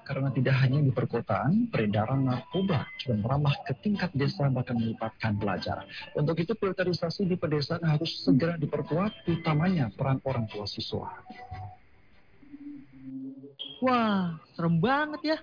Karena 0.00 0.26
tidak 0.34 0.58
hanya 0.58 0.82
di 0.82 0.90
perkotaan, 0.90 1.70
peredaran 1.70 2.26
narkoba 2.26 2.82
juga 2.98 3.14
merambah 3.22 3.54
ke 3.62 3.78
tingkat 3.78 4.10
desa 4.10 4.50
bahkan 4.50 4.74
melibatkan 4.74 5.38
pelajar. 5.38 5.86
Untuk 6.18 6.34
itu 6.34 6.50
filterisasi 6.50 7.30
di 7.30 7.38
pedesaan 7.38 7.86
harus 7.86 8.18
segera 8.18 8.58
diperkuat, 8.58 9.30
utamanya 9.30 9.86
peran 9.94 10.18
orang 10.26 10.50
tua 10.50 10.66
siswa. 10.66 11.14
Wah, 13.80 14.36
serem 14.52 14.76
banget 14.76 15.20
ya. 15.24 15.38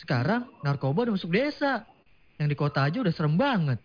Sekarang 0.00 0.48
narkoba 0.64 1.08
udah 1.08 1.14
masuk 1.20 1.32
desa. 1.32 1.84
Yang 2.40 2.48
di 2.52 2.56
kota 2.56 2.80
aja 2.82 2.98
udah 3.04 3.14
serem 3.14 3.36
banget. 3.36 3.78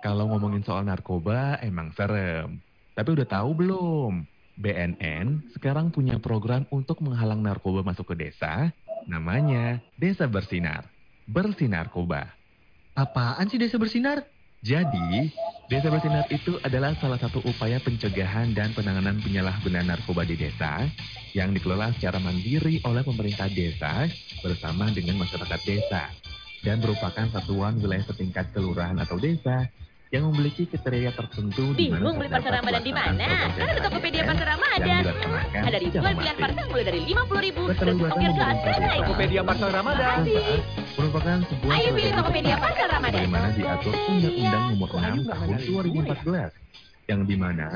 Kalau 0.00 0.30
ngomongin 0.30 0.64
soal 0.64 0.86
narkoba 0.86 1.60
emang 1.60 1.92
serem. 1.92 2.62
Tapi 2.96 3.08
udah 3.12 3.26
tahu 3.28 3.50
belum? 3.52 4.12
BNN 4.60 5.56
sekarang 5.56 5.88
punya 5.88 6.20
program 6.20 6.68
untuk 6.68 7.00
menghalang 7.00 7.40
narkoba 7.40 7.80
masuk 7.80 8.12
ke 8.12 8.28
desa. 8.28 8.70
Namanya 9.08 9.80
Desa 9.96 10.28
Bersinar. 10.28 10.86
Bersinarkoba. 11.24 12.28
Apaan 12.94 13.48
sih 13.48 13.56
desa 13.56 13.78
bersinar? 13.80 14.26
Jadi, 14.60 15.32
Desa 15.72 15.88
Bersinar 15.88 16.26
itu 16.28 16.58
adalah 16.66 16.92
salah 16.98 17.16
satu 17.16 17.40
upaya 17.46 17.80
pencegahan 17.80 18.52
dan 18.52 18.74
penanganan 18.76 19.22
penyalahgunaan 19.24 19.88
narkoba 19.88 20.26
di 20.26 20.34
desa 20.34 20.82
yang 21.32 21.54
dikelola 21.54 21.94
secara 21.94 22.18
mandiri 22.18 22.82
oleh 22.82 23.06
pemerintah 23.06 23.46
desa 23.46 24.10
bersama 24.42 24.90
dengan 24.90 25.22
masyarakat 25.22 25.60
desa 25.62 26.10
dan 26.66 26.82
merupakan 26.82 27.24
satuan 27.30 27.78
wilayah 27.78 28.02
setingkat 28.02 28.50
kelurahan 28.50 28.98
atau 28.98 29.16
desa 29.16 29.64
yang 30.10 30.26
memiliki 30.34 30.66
kriteria 30.66 31.14
tertentu 31.14 31.70
di 31.78 31.86
mana 31.86 32.02
Bingung 32.02 32.18
beli 32.18 32.30
pasar 32.34 32.52
Ramadan 32.58 32.82
di 32.82 32.90
mana? 32.90 33.30
ada 33.46 33.54
desa 33.54 33.78
Tokopedia 33.86 34.22
Pasar 34.26 34.46
Ramadan. 34.58 35.02
Ada 35.54 35.78
ribuan 35.78 36.12
pilihan 36.18 36.36
parcel 36.42 36.64
mulai 36.66 36.84
dari 36.90 37.00
50 37.06 37.46
ribu. 37.46 37.62
Dan 37.70 37.94
ongkir 37.94 38.32
desa 38.34 38.86
Tokopedia 39.06 39.42
Pasar 39.46 39.70
Ramadan. 39.70 40.16
merupakan 40.98 41.36
sebuah 41.46 41.72
Ayo 41.78 41.88
pilih 41.94 42.12
Tokopedia 42.18 42.56
Pasar 42.58 42.88
Ramadan. 42.90 43.20
Bagaimana 43.22 43.48
diatur 43.54 43.94
Undang-Undang 43.94 44.64
Nomor 44.74 44.90
6 44.90 45.30
Tahun 45.30 45.48
2014 45.62 46.70
yang 47.10 47.26
di 47.26 47.34
mana 47.34 47.68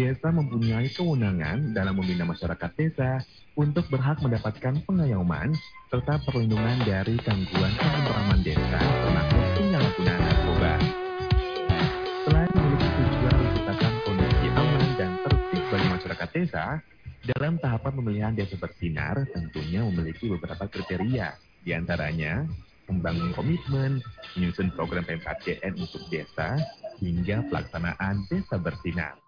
desa 0.00 0.28
mempunyai 0.32 0.88
kewenangan 0.92 1.76
dalam 1.76 1.96
membina 1.96 2.24
masyarakat 2.24 2.70
desa 2.76 3.20
untuk 3.52 3.84
berhak 3.92 4.16
mendapatkan 4.24 4.80
pengayoman 4.84 5.52
serta 5.92 6.20
perlindungan 6.24 6.84
dari 6.88 7.20
gangguan 7.20 7.72
ketentraman 7.76 8.40
desa 8.40 8.80
termasuk 8.80 9.37
desa, 16.38 16.78
dalam 17.26 17.58
tahapan 17.58 17.92
pemilihan 17.98 18.32
desa 18.38 18.54
bersinar 18.54 19.26
tentunya 19.34 19.82
memiliki 19.82 20.30
beberapa 20.30 20.70
kriteria, 20.70 21.34
di 21.66 21.74
antaranya 21.74 22.46
membangun 22.86 23.34
komitmen, 23.34 24.00
menyusun 24.38 24.70
program 24.72 25.02
PMKCN 25.04 25.74
untuk 25.76 26.06
desa, 26.08 26.56
hingga 27.02 27.42
pelaksanaan 27.50 28.24
desa 28.30 28.56
bersinar. 28.56 29.18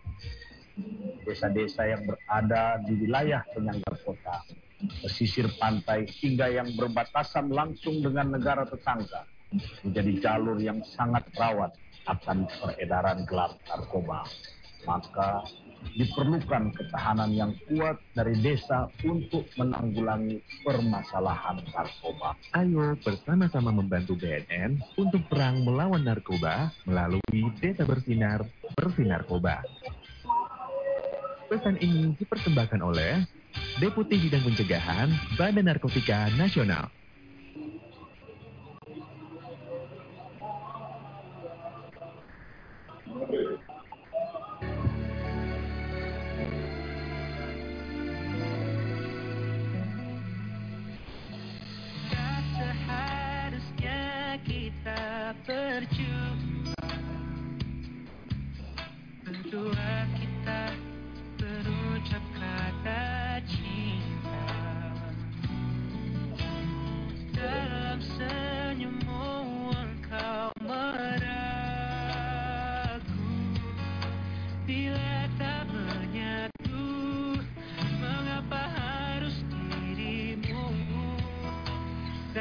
Desa-desa 1.26 1.84
yang 1.84 2.08
berada 2.08 2.80
di 2.86 2.94
wilayah 3.04 3.42
penyangga 3.52 3.92
kota, 4.00 4.46
pesisir 5.04 5.50
pantai 5.60 6.08
hingga 6.08 6.48
yang 6.48 6.72
berbatasan 6.72 7.52
langsung 7.52 8.00
dengan 8.00 8.32
negara 8.32 8.64
tetangga 8.64 9.28
menjadi 9.82 10.12
jalur 10.22 10.56
yang 10.62 10.80
sangat 10.86 11.26
rawan 11.36 11.68
akan 12.06 12.48
peredaran 12.48 13.26
gelap 13.28 13.58
narkoba. 13.68 14.24
Maka 14.88 15.44
diperlukan 15.96 16.72
ketahanan 16.76 17.30
yang 17.34 17.52
kuat 17.66 17.98
dari 18.14 18.36
desa 18.38 18.86
untuk 19.02 19.46
menanggulangi 19.58 20.40
permasalahan 20.62 21.60
narkoba. 21.72 22.36
Ayo 22.54 22.94
bersama-sama 23.02 23.74
membantu 23.74 24.16
BNN 24.16 24.78
untuk 24.96 25.22
perang 25.26 25.64
melawan 25.66 26.04
narkoba 26.04 26.70
melalui 26.86 27.40
Desa 27.58 27.82
Bersinar, 27.84 28.46
Bersinarkoba. 28.78 29.64
Pesan 31.50 31.82
ini 31.82 32.14
dipersembahkan 32.14 32.78
oleh 32.78 33.26
Deputi 33.82 34.14
Bidang 34.22 34.46
Pencegahan 34.46 35.10
Badan 35.34 35.66
Narkotika 35.66 36.30
Nasional. 36.38 36.86
Tak 43.10 43.49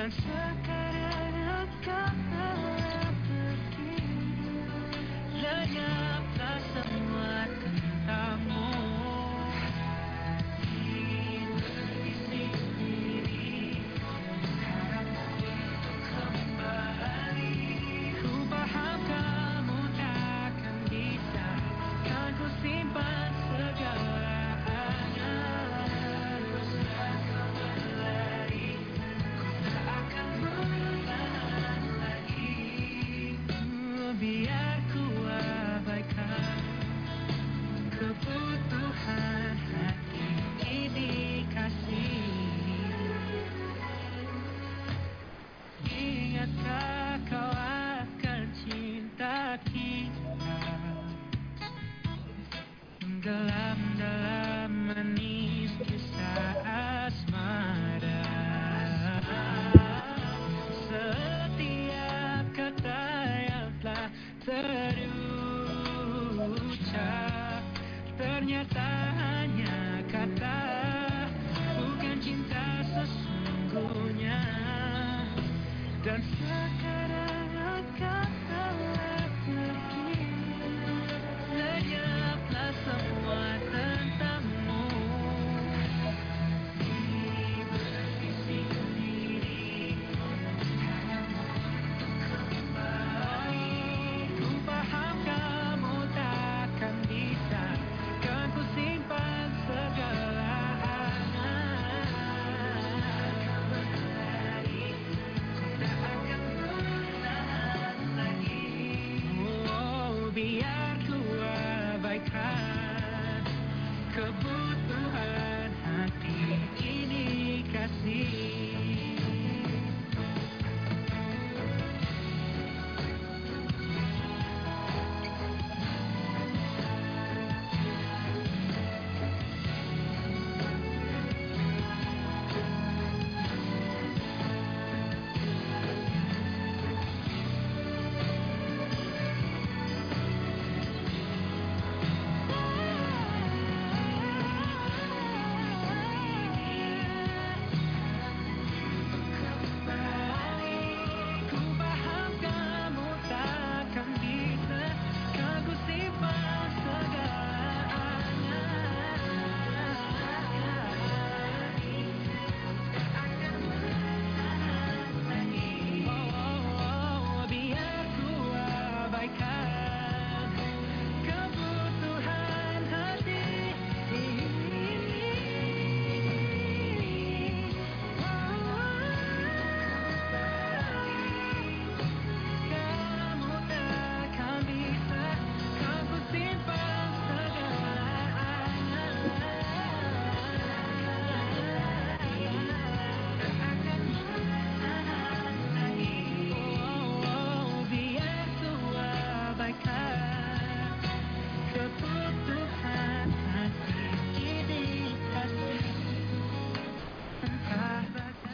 dan 0.09 0.58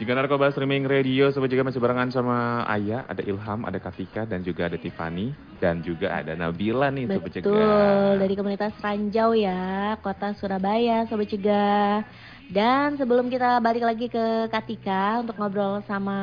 Jika 0.06 0.22
narkoba 0.22 0.54
streaming 0.54 0.86
radio, 0.86 1.34
sobat 1.34 1.50
juga 1.50 1.66
masih 1.66 1.82
barengan 1.82 2.06
sama 2.14 2.62
Ayah, 2.70 3.02
ada 3.10 3.26
Ilham, 3.26 3.66
ada 3.66 3.74
Katika, 3.82 4.22
dan 4.22 4.38
juga 4.46 4.70
ada 4.70 4.78
Tiffany, 4.78 5.34
dan 5.58 5.82
juga 5.82 6.14
ada 6.14 6.38
Nabila 6.38 6.94
nih, 6.94 7.10
sobat 7.10 7.34
Betul, 7.34 7.58
juga. 7.58 8.14
dari 8.14 8.38
komunitas 8.38 8.70
Ranjau 8.78 9.34
ya, 9.34 9.98
kota 9.98 10.30
Surabaya, 10.38 11.10
Sobat 11.10 11.26
Cegah. 11.26 12.06
Dan 12.46 12.94
sebelum 12.94 13.26
kita 13.26 13.58
balik 13.58 13.82
lagi 13.82 14.06
ke 14.06 14.46
Katika 14.46 15.18
untuk 15.18 15.34
ngobrol 15.34 15.82
sama 15.90 16.14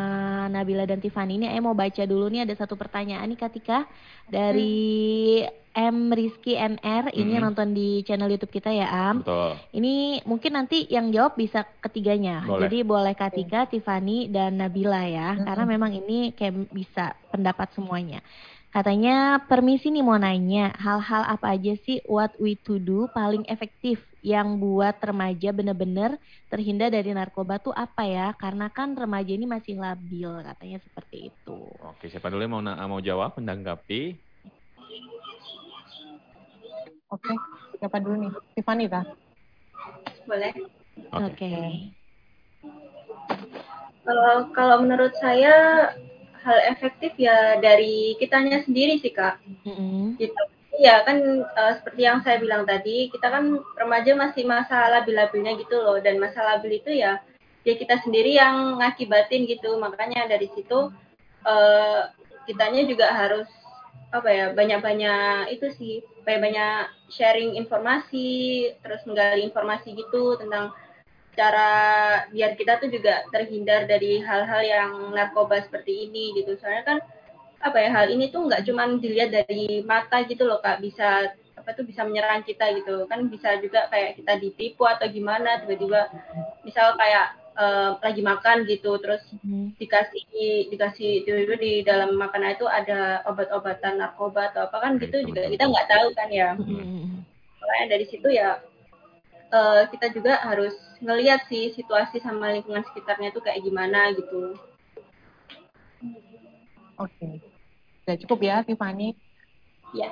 Nabila 0.47 0.87
dan 0.87 1.03
Tiffany 1.03 1.35
ini, 1.35 1.51
saya 1.51 1.59
mau 1.59 1.75
baca 1.75 2.03
dulu 2.07 2.31
nih 2.31 2.47
ada 2.47 2.55
satu 2.55 2.79
pertanyaan 2.79 3.27
nih 3.27 3.39
Katika 3.39 3.83
dari 4.31 5.43
M 5.73 6.13
Rizky 6.13 6.53
NR, 6.53 7.11
ini 7.11 7.33
yang 7.33 7.43
Mhm. 7.43 7.49
nonton 7.49 7.69
di 7.73 8.05
channel 8.05 8.29
YouTube 8.29 8.53
kita 8.53 8.69
ya 8.69 8.87
Am. 8.87 9.25
Betul. 9.25 9.57
Ini 9.73 9.93
mungkin 10.23 10.51
nanti 10.53 10.85
yang 10.85 11.09
jawab 11.09 11.33
bisa 11.33 11.65
ketiganya. 11.81 12.45
Boleh. 12.45 12.69
Jadi 12.69 12.77
boleh 12.85 13.13
Katika, 13.17 13.65
Tiffany, 13.65 14.29
dan 14.29 14.61
Nabila 14.61 15.03
ya. 15.09 15.33
Karena 15.35 15.65
memang 15.65 15.91
ini 15.91 16.31
kayak 16.31 16.69
bisa 16.69 17.17
pendapat 17.33 17.73
semuanya. 17.73 18.21
Katanya 18.73 19.37
permisi 19.45 19.93
nih 19.93 20.01
mau 20.01 20.17
nanya, 20.17 20.73
hal-hal 20.81 21.21
apa 21.29 21.53
aja 21.53 21.77
sih 21.85 22.01
what 22.09 22.33
we 22.41 22.57
to 22.65 22.81
do 22.81 23.05
paling 23.13 23.45
efektif 23.45 24.01
yang 24.25 24.57
buat 24.57 24.97
remaja 24.97 25.53
bener-bener 25.53 26.17
terhindar 26.49 26.89
dari 26.89 27.13
narkoba 27.13 27.61
tuh 27.61 27.69
apa 27.69 28.01
ya? 28.09 28.33
Karena 28.33 28.73
kan 28.73 28.97
remaja 28.97 29.29
ini 29.29 29.45
masih 29.45 29.77
labil 29.77 30.41
katanya 30.41 30.81
seperti 30.81 31.29
itu. 31.29 31.59
Oke, 31.85 32.09
siapa 32.09 32.33
dulu 32.33 32.41
yang 32.41 32.53
mau, 32.57 32.65
mau 32.65 32.97
jawab, 32.97 33.37
menanggapi? 33.37 34.17
Oke, 37.13 37.33
siapa 37.77 38.01
dulu 38.01 38.25
nih? 38.25 38.33
Tiffany 38.57 38.89
kah? 38.89 39.05
Boleh. 40.25 40.53
Oke. 41.13 41.53
Eh, 44.03 44.39
kalau 44.57 44.81
menurut 44.81 45.13
saya 45.21 45.93
hal 46.43 46.59
efektif 46.69 47.15
ya 47.15 47.57
dari 47.63 48.19
kitanya 48.19 48.61
sendiri 48.67 48.99
sih 48.99 49.15
kak. 49.15 49.39
Gitu. 50.19 50.43
Iya 50.73 51.05
kan 51.05 51.17
eh, 51.45 51.73
seperti 51.79 52.01
yang 52.01 52.19
saya 52.25 52.41
bilang 52.41 52.65
tadi, 52.65 53.07
kita 53.13 53.29
kan 53.29 53.61
remaja 53.77 54.17
masih 54.17 54.43
masa 54.43 54.89
labil-labilnya 54.89 55.55
gitu 55.61 55.79
loh, 55.79 56.01
dan 56.01 56.17
masa 56.17 56.43
labil 56.43 56.81
itu 56.81 56.91
ya 56.91 57.21
ya 57.63 57.73
kita 57.79 58.01
sendiri 58.03 58.35
yang 58.35 58.81
ngakibatin 58.81 59.45
gitu. 59.47 59.77
Makanya 59.77 60.27
dari 60.27 60.49
situ 60.51 60.89
eh, 61.45 62.01
kitanya 62.49 62.83
juga 62.89 63.07
harus 63.13 63.47
apa 64.13 64.29
ya 64.29 64.45
banyak-banyak 64.53 65.57
itu 65.57 65.73
sih 65.73 65.93
banyak-banyak 66.21 66.89
sharing 67.09 67.57
informasi, 67.57 68.69
terus 68.81 69.01
menggali 69.09 69.41
informasi 69.45 69.93
gitu 69.97 70.37
tentang 70.37 70.73
cara 71.33 71.69
biar 72.29 72.53
kita 72.53 72.77
tuh 72.77 72.89
juga 72.93 73.25
terhindar 73.33 73.89
dari 73.89 74.21
hal-hal 74.21 74.61
yang 74.61 74.91
narkoba 75.13 75.65
seperti 75.65 76.09
ini 76.09 76.37
gitu. 76.37 76.53
Soalnya 76.61 76.83
kan 76.85 76.97
apa 77.63 77.77
ya 77.79 77.89
hal 77.95 78.11
ini 78.11 78.29
tuh 78.29 78.45
nggak 78.45 78.67
cuman 78.67 78.99
dilihat 78.99 79.31
dari 79.31 79.81
mata 79.87 80.21
gitu 80.27 80.45
loh 80.45 80.59
kak, 80.61 80.83
bisa 80.83 81.31
apa 81.57 81.69
tuh 81.73 81.87
bisa 81.87 82.05
menyerang 82.05 82.45
kita 82.45 82.69
gitu. 82.77 83.09
Kan 83.09 83.33
bisa 83.33 83.57
juga 83.57 83.89
kayak 83.89 84.21
kita 84.21 84.37
ditipu 84.37 84.85
atau 84.85 85.09
gimana 85.09 85.57
tiba-tiba 85.65 86.11
misal 86.61 86.93
kayak 87.01 87.33
eh, 87.57 87.89
lagi 87.97 88.21
makan 88.21 88.57
gitu 88.69 89.01
terus 89.01 89.23
dikasih 89.81 90.69
dikasih 90.69 91.25
tiba-tiba 91.25 91.55
di 91.57 91.73
dalam 91.81 92.13
makanan 92.13 92.61
itu 92.61 92.69
ada 92.69 93.25
obat-obatan 93.25 93.97
narkoba 93.97 94.53
atau 94.53 94.69
apa 94.69 94.77
kan 94.77 95.01
gitu 95.01 95.25
juga 95.25 95.49
kita 95.49 95.65
nggak 95.65 95.89
tahu 95.89 96.07
kan 96.13 96.29
ya. 96.29 96.53
Makanya 97.57 97.85
dari 97.89 98.05
situ 98.05 98.29
ya 98.29 98.61
eh, 99.49 99.81
kita 99.89 100.13
juga 100.13 100.37
harus 100.45 100.77
ngelihat 101.03 101.43
sih 101.45 101.75
situasi 101.75 102.23
sama 102.23 102.55
lingkungan 102.55 102.81
sekitarnya 102.87 103.29
tuh 103.29 103.43
kayak 103.43 103.59
gimana 103.59 104.15
gitu 104.15 104.55
Oke. 106.93 107.41
Udah 108.03 108.15
cukup 108.21 108.39
ya, 108.43 108.55
Tiffany? 108.61 109.17
ya 109.93 110.09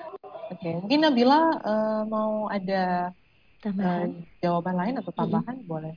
Oke, 0.52 0.78
mungkin 0.78 1.00
Nabila 1.02 1.42
eh, 1.58 2.02
mau 2.06 2.46
ada 2.48 3.16
Tambahan. 3.62 4.10
eh, 4.18 4.39
jawaban 4.42 4.76
lain 4.76 4.96
atau 5.00 5.12
tambahan? 5.14 5.56
Boleh. 5.64 5.94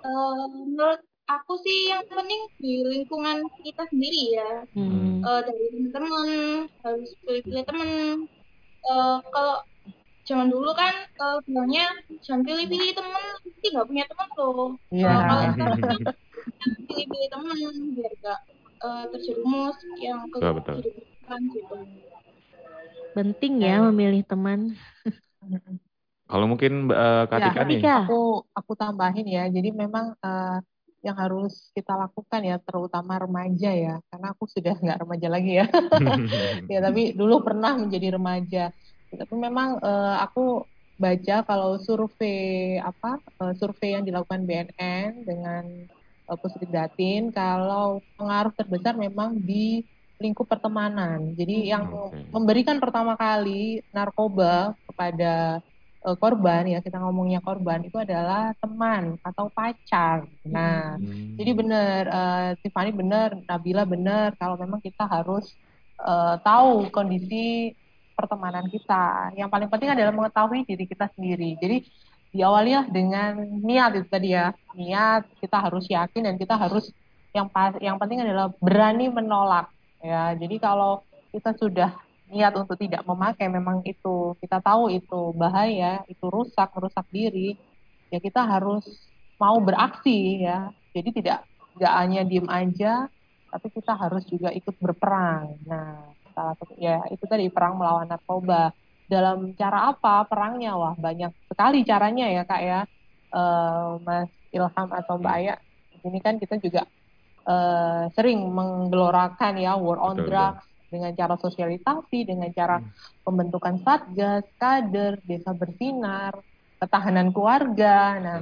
Eh, 0.00 0.44
menurut 0.54 1.00
aku 1.26 1.58
sih 1.60 1.90
yang 1.90 2.04
penting 2.06 2.46
di 2.60 2.84
lingkungan 2.84 3.42
kita 3.64 3.88
sendiri 3.90 4.38
ya. 4.38 4.50
Eh, 5.24 5.40
dari 5.42 5.64
teman-teman 5.72 6.28
harus 6.84 7.10
pilih-pilih 7.24 7.64
teman. 7.64 8.16
Eh, 8.86 9.18
kalau 9.32 9.56
zaman 10.28 10.48
dulu 10.54 10.70
kan 10.80 10.94
eh, 11.22 11.36
bilangnya 11.46 11.84
jangan 12.24 12.42
pilih-pilih 12.48 12.90
teman, 12.98 13.22
nanti 13.44 13.66
nggak 13.72 13.86
punya 13.90 14.04
teman 14.10 14.28
loh. 14.38 14.68
Iya. 14.92 15.06
Eh, 15.06 15.20
kalau 15.28 15.44
sekarang 15.52 15.76
pilih-pilih 16.88 17.28
teman 17.34 17.56
biar 17.96 18.12
gak 18.24 18.40
eh, 18.86 19.04
terjerumus 19.12 19.76
yang 20.06 20.20
ke 20.32 20.38
Betul, 20.40 20.76
kehidupan 20.82 21.40
gitu. 21.54 21.74
Penting 23.16 23.52
ya 23.64 23.80
memilih 23.88 24.22
teman. 24.28 24.76
Kalau 26.26 26.46
mungkin 26.50 26.90
eh, 26.90 27.22
Kak 27.30 27.38
Ya, 27.40 27.46
Tika 27.46 27.62
nih. 27.70 27.80
aku 28.00 28.14
aku 28.58 28.72
tambahin 28.80 29.26
ya. 29.36 29.42
Jadi 29.56 29.68
memang 29.82 30.06
eh, 30.24 30.56
yang 31.06 31.16
harus 31.22 31.70
kita 31.76 31.92
lakukan 32.02 32.40
ya, 32.50 32.54
terutama 32.66 33.12
remaja 33.22 33.68
ya, 33.84 33.92
karena 34.10 34.26
aku 34.34 34.44
sudah 34.54 34.74
nggak 34.82 34.98
remaja 35.06 35.28
lagi 35.34 35.50
ya. 35.60 35.64
Ya, 36.72 36.78
tapi 36.86 37.00
dulu 37.18 37.34
pernah 37.46 37.72
menjadi 37.78 38.08
remaja. 38.18 38.62
Tapi 39.12 39.34
memang 39.34 39.78
eh, 39.78 40.16
aku 40.24 40.66
baca 40.96 41.36
kalau 41.44 41.76
survei 41.78 42.80
apa 42.80 43.20
eh, 43.44 43.54
survei 43.54 43.94
yang 43.94 44.04
dilakukan 44.04 44.42
BNN 44.48 45.22
dengan 45.22 45.64
eh, 46.26 46.36
Pusdik 46.40 46.70
Datin, 46.72 47.30
kalau 47.30 48.02
pengaruh 48.18 48.52
terbesar 48.56 48.96
memang 48.96 49.38
di 49.38 49.84
lingkup 50.16 50.48
pertemanan. 50.48 51.36
Jadi 51.36 51.68
yang 51.68 51.92
memberikan 52.32 52.80
pertama 52.80 53.20
kali 53.20 53.84
narkoba 53.92 54.72
kepada 54.88 55.60
korban 56.14 56.62
ya 56.70 56.78
kita 56.78 57.02
ngomongnya 57.02 57.42
korban 57.42 57.82
itu 57.82 57.98
adalah 57.98 58.54
teman 58.62 59.18
atau 59.26 59.50
pacar. 59.50 60.22
Nah, 60.46 60.94
jadi 61.34 61.50
benar 61.50 62.00
eh, 62.06 62.50
Tiffany 62.62 62.94
benar, 62.94 63.34
Nabila 63.42 63.82
benar 63.82 64.38
kalau 64.38 64.54
memang 64.54 64.78
kita 64.78 65.02
harus 65.02 65.58
eh, 65.98 66.36
tahu 66.46 66.94
kondisi 66.94 67.74
pertemanan 68.16 68.64
kita. 68.72 69.36
Yang 69.36 69.48
paling 69.52 69.68
penting 69.68 69.90
adalah 69.92 70.12
mengetahui 70.16 70.64
diri 70.64 70.88
kita 70.88 71.12
sendiri. 71.12 71.60
Jadi 71.60 71.84
diawali 72.32 72.72
lah 72.72 72.86
dengan 72.88 73.36
niat 73.60 74.00
itu 74.00 74.08
tadi 74.08 74.32
ya. 74.32 74.56
Niat 74.72 75.28
kita 75.38 75.60
harus 75.60 75.84
yakin 75.86 76.32
dan 76.32 76.34
kita 76.40 76.56
harus 76.56 76.88
yang 77.36 77.52
pas 77.52 77.76
yang 77.78 78.00
penting 78.00 78.24
adalah 78.24 78.48
berani 78.56 79.12
menolak 79.12 79.68
ya. 80.00 80.32
Jadi 80.32 80.56
kalau 80.56 81.04
kita 81.30 81.52
sudah 81.60 81.92
niat 82.32 82.56
untuk 82.56 82.74
tidak 82.80 83.06
memakai 83.06 83.46
memang 83.46 83.84
itu 83.86 84.34
kita 84.40 84.58
tahu 84.64 84.90
itu 84.90 85.36
bahaya, 85.36 86.02
itu 86.10 86.26
rusak, 86.26 86.72
merusak 86.74 87.06
diri, 87.12 87.54
ya 88.10 88.18
kita 88.18 88.42
harus 88.42 88.82
mau 89.36 89.60
beraksi 89.60 90.42
ya. 90.42 90.72
Jadi 90.96 91.22
tidak 91.22 91.44
tidak 91.76 91.92
hanya 91.92 92.24
diem 92.24 92.48
aja, 92.48 93.04
tapi 93.52 93.68
kita 93.68 93.92
harus 93.92 94.24
juga 94.24 94.48
ikut 94.50 94.74
berperang. 94.80 95.60
Nah, 95.68 96.15
salah 96.36 96.52
satu 96.60 96.76
ya 96.76 97.00
itu 97.08 97.24
tadi 97.24 97.48
perang 97.48 97.80
melawan 97.80 98.04
narkoba. 98.04 98.76
Dalam 99.08 99.54
cara 99.56 99.94
apa 99.94 100.26
perangnya? 100.28 100.76
Wah, 100.76 100.92
banyak 100.98 101.30
sekali 101.48 101.86
caranya 101.86 102.26
ya, 102.28 102.42
Kak 102.44 102.62
ya. 102.62 102.80
Eh, 103.32 103.90
Mas 104.04 104.28
Ilham 104.52 104.88
atau 104.92 105.14
Mbak 105.16 105.34
Aya, 105.40 105.54
ini 106.04 106.18
kan 106.20 106.36
kita 106.36 106.58
juga 106.60 106.84
eh, 107.46 108.04
sering 108.12 108.50
menggelorakan 108.50 109.54
ya 109.56 109.78
war 109.78 109.98
on 110.02 110.20
Betul, 110.20 110.34
drugs 110.34 110.64
dengan 110.90 111.12
cara 111.14 111.34
sosialisasi, 111.38 112.18
dengan 112.26 112.50
cara 112.50 112.82
pembentukan 113.22 113.78
satgas, 113.82 114.46
kader, 114.58 115.22
desa 115.22 115.50
bersinar, 115.54 116.34
ketahanan 116.78 117.34
keluarga. 117.34 118.18
Nah, 118.22 118.38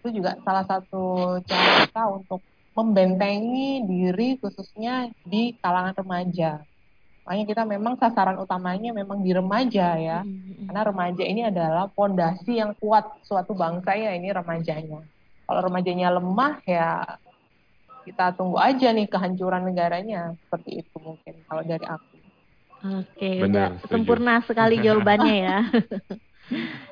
itu 0.00 0.20
juga 0.20 0.36
salah 0.44 0.64
satu 0.68 1.38
cara 1.44 1.84
kita 1.88 2.02
untuk 2.08 2.40
membentengi 2.74 3.86
diri 3.86 4.36
khususnya 4.42 5.08
di 5.22 5.54
kalangan 5.62 5.94
remaja. 5.96 6.60
Makanya 7.24 7.44
kita 7.48 7.62
memang 7.64 7.96
sasaran 7.96 8.36
utamanya 8.36 8.92
memang 8.92 9.24
di 9.24 9.32
remaja 9.32 9.96
ya. 9.96 10.20
Karena 10.68 10.82
remaja 10.84 11.24
ini 11.24 11.42
adalah 11.48 11.88
pondasi 11.88 12.60
yang 12.60 12.76
kuat 12.76 13.24
suatu 13.24 13.56
bangsa 13.56 13.96
ya 13.96 14.12
ini 14.12 14.28
remajanya. 14.28 15.00
Kalau 15.44 15.60
remajanya 15.64 16.12
lemah 16.12 16.60
ya 16.68 17.04
kita 18.04 18.36
tunggu 18.36 18.60
aja 18.60 18.92
nih 18.92 19.08
kehancuran 19.08 19.64
negaranya. 19.64 20.36
Seperti 20.44 20.84
itu 20.84 20.96
mungkin 21.00 21.34
kalau 21.48 21.64
dari 21.64 21.86
aku. 21.88 22.14
Oke, 22.84 23.40
Benar, 23.40 23.80
udah 23.80 23.88
sempurna 23.88 24.34
sekali 24.44 24.76
jawabannya 24.84 25.36
ya. 25.40 25.58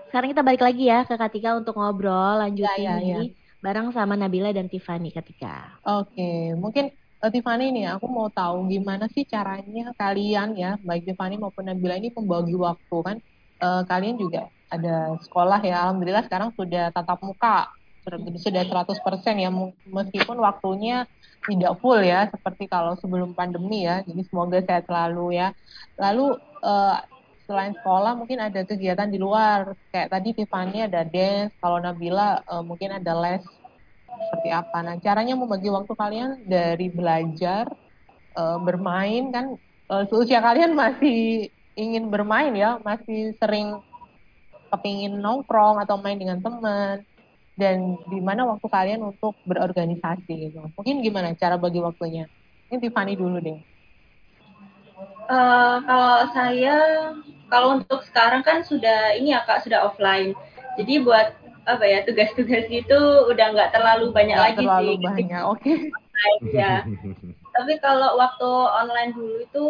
Sekarang 0.09 0.33
kita 0.33 0.41
balik 0.41 0.65
lagi 0.65 0.89
ya 0.89 1.05
ke 1.05 1.21
Katika 1.21 1.53
untuk 1.61 1.77
ngobrol 1.77 2.41
lanjut 2.41 2.65
Ya, 2.65 2.81
ya, 2.81 2.97
ini 2.97 3.37
bareng 3.61 3.93
sama 3.93 4.17
Nabila 4.17 4.49
dan 4.57 4.73
Tiffany 4.73 5.13
Katika. 5.13 5.77
Oke, 5.85 6.57
mungkin 6.57 6.97
Tiffany 7.31 7.71
nih, 7.71 7.87
aku 7.95 8.07
mau 8.11 8.27
tahu 8.27 8.67
gimana 8.67 9.07
sih 9.07 9.23
caranya 9.23 9.95
kalian 9.95 10.59
ya, 10.59 10.75
baik 10.83 11.07
Tiffany 11.07 11.39
maupun 11.39 11.71
Nabila 11.71 11.95
ini 11.95 12.11
membagi 12.11 12.55
waktu 12.59 12.97
kan? 13.07 13.17
Eh, 13.63 13.83
kalian 13.87 14.19
juga 14.19 14.51
ada 14.67 15.15
sekolah 15.23 15.61
ya, 15.63 15.87
alhamdulillah 15.87 16.27
sekarang 16.27 16.51
sudah 16.59 16.91
tatap 16.91 17.23
muka, 17.23 17.71
sudah 18.03 18.19
sudah 18.43 18.63
100% 18.67 19.39
ya, 19.39 19.51
meskipun 19.87 20.37
waktunya 20.43 21.07
tidak 21.47 21.79
full 21.79 22.03
ya, 22.03 22.27
seperti 22.27 22.67
kalau 22.67 22.99
sebelum 22.99 23.39
pandemi 23.39 23.87
ya. 23.87 24.03
Jadi 24.03 24.23
semoga 24.27 24.59
sehat 24.63 24.91
selalu 24.91 25.39
ya. 25.39 25.55
Lalu 25.95 26.35
eh, 26.65 26.97
selain 27.47 27.75
sekolah 27.79 28.19
mungkin 28.19 28.39
ada 28.43 28.67
kegiatan 28.67 29.07
di 29.07 29.19
luar, 29.23 29.79
kayak 29.95 30.11
tadi 30.11 30.35
Tiffany 30.35 30.83
ada 30.91 31.07
dance, 31.07 31.55
kalau 31.63 31.79
Nabila 31.79 32.43
eh, 32.43 32.63
mungkin 32.67 32.99
ada 32.99 33.13
les 33.15 33.47
seperti 34.21 34.49
apa. 34.53 34.79
Nah, 34.85 34.97
caranya 35.01 35.35
membagi 35.37 35.69
waktu 35.73 35.93
kalian 35.93 36.31
dari 36.45 36.89
belajar, 36.93 37.69
eh, 38.37 38.59
bermain 38.61 39.33
kan, 39.33 39.57
eh, 39.93 40.05
seusia 40.09 40.41
kalian 40.41 40.77
masih 40.77 41.49
ingin 41.77 42.13
bermain 42.13 42.53
ya, 42.53 42.77
masih 42.85 43.33
sering 43.41 43.81
kepingin 44.73 45.21
nongkrong 45.21 45.81
atau 45.85 46.01
main 46.01 46.17
dengan 46.17 46.41
teman, 46.41 47.05
dan 47.57 48.01
di 48.09 48.21
mana 48.21 48.49
waktu 48.49 48.67
kalian 48.69 49.01
untuk 49.05 49.37
berorganisasi 49.45 50.49
gitu. 50.49 50.65
Mungkin 50.73 51.05
gimana 51.05 51.37
cara 51.37 51.61
bagi 51.61 51.81
waktunya? 51.85 52.25
Ini 52.73 52.81
Tiffany 52.81 53.13
dulu 53.17 53.37
deh. 53.41 53.61
Eh, 55.29 55.77
kalau 55.85 56.17
saya, 56.33 56.77
kalau 57.53 57.81
untuk 57.81 58.01
sekarang 58.09 58.41
kan 58.41 58.65
sudah 58.65 59.17
ini 59.17 59.37
ya 59.37 59.45
kak 59.45 59.65
sudah 59.65 59.89
offline. 59.89 60.33
Jadi 60.81 61.05
buat 61.05 61.37
apa 61.63 61.85
ya 61.87 62.03
tugas-tugas 62.03 62.67
itu 62.69 62.99
udah 63.31 63.47
nggak 63.55 63.71
terlalu 63.71 64.11
banyak 64.11 64.35
Nggak 64.37 64.49
lagi 64.51 64.59
terlalu 64.67 64.93
sih. 64.93 65.05
banyak, 65.07 65.43
oke. 65.47 65.73
ya. 66.51 66.75
Tapi 67.53 67.73
kalau 67.79 68.19
waktu 68.19 68.51
online 68.83 69.13
dulu 69.15 69.37
itu 69.45 69.67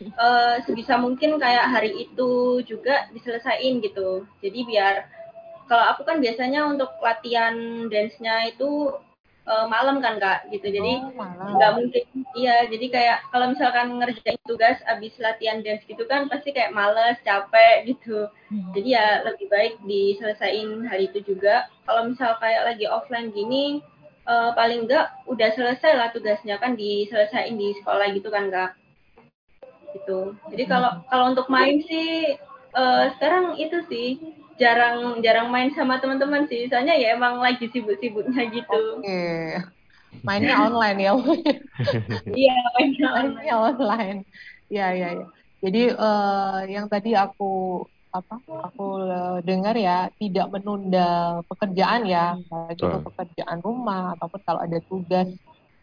eh, 0.00 0.54
sebisa 0.64 0.96
mungkin 0.96 1.36
kayak 1.36 1.66
hari 1.68 2.08
itu 2.08 2.62
juga 2.64 3.10
diselesain 3.12 3.84
gitu. 3.84 4.24
Jadi 4.40 4.58
biar 4.64 4.94
kalau 5.68 5.84
aku 5.94 6.02
kan 6.02 6.18
biasanya 6.18 6.66
untuk 6.66 6.90
latihan 7.04 7.86
dance-nya 7.86 8.50
itu 8.50 8.96
eh, 9.50 9.66
malam 9.66 9.98
kan 9.98 10.22
kak 10.22 10.46
gitu. 10.54 10.70
Jadi 10.70 11.02
nggak 11.58 11.72
mungkin 11.74 12.04
iya. 12.38 12.70
Jadi 12.70 12.86
kayak 12.86 13.18
kalau 13.34 13.50
misalkan 13.50 13.98
ngerjain 13.98 14.38
tugas 14.46 14.78
abis 14.86 15.12
latihan 15.18 15.58
dance 15.66 15.82
gitu 15.90 16.06
kan 16.06 16.30
pasti 16.30 16.54
kayak 16.54 16.70
males, 16.70 17.18
capek 17.26 17.90
gitu. 17.90 18.30
Jadi 18.74 18.88
ya 18.94 19.26
lebih 19.26 19.50
baik 19.50 19.74
diselesain 19.82 20.86
hari 20.86 21.10
itu 21.10 21.22
juga. 21.26 21.66
Kalau 21.86 22.06
misal 22.06 22.38
kayak 22.38 22.74
lagi 22.74 22.86
offline 22.86 23.34
gini 23.34 23.82
eh, 24.30 24.50
paling 24.54 24.86
enggak 24.86 25.10
udah 25.26 25.50
selesai 25.58 25.92
lah 25.98 26.08
tugasnya 26.14 26.56
kan 26.62 26.78
diselesain 26.78 27.58
di 27.58 27.74
sekolah 27.82 28.06
gitu 28.14 28.30
kan 28.30 28.46
kak 28.48 28.70
gitu 29.94 30.38
jadi 30.50 30.64
kalau 30.70 31.02
kalau 31.10 31.24
untuk 31.34 31.46
main 31.50 31.82
sih 31.82 32.38
eh, 32.74 33.04
sekarang 33.18 33.58
itu 33.58 33.82
sih 33.90 34.08
jarang 34.60 35.24
jarang 35.24 35.48
main 35.48 35.72
sama 35.72 35.96
teman-teman 35.98 36.44
sih 36.46 36.68
soalnya 36.68 36.92
ya 36.92 37.16
emang 37.16 37.40
lagi 37.40 37.66
sibuk-sibuknya 37.72 38.44
gitu 38.52 39.00
Oke. 39.00 39.56
Mainnya 40.26 40.66
online 40.66 40.98
ya. 40.98 41.12
iya 42.42 42.56
mainnya 42.76 43.08
Mainnya 43.14 43.56
online. 43.56 44.18
Iya, 44.70 44.86
iya, 44.94 45.08
iya. 45.18 45.26
Jadi 45.60 45.82
eh, 45.92 46.60
yang 46.70 46.86
tadi 46.90 47.14
aku 47.14 47.84
apa? 48.10 48.42
Aku 48.70 49.06
dengar 49.46 49.78
ya 49.78 50.10
tidak 50.18 50.50
menunda 50.50 51.38
pekerjaan 51.46 52.10
ya, 52.10 52.34
baik 52.50 52.74
itu 52.74 52.98
pekerjaan 53.06 53.62
rumah 53.62 54.18
ataupun 54.18 54.40
kalau 54.42 54.60
ada 54.66 54.78
tugas 54.90 55.30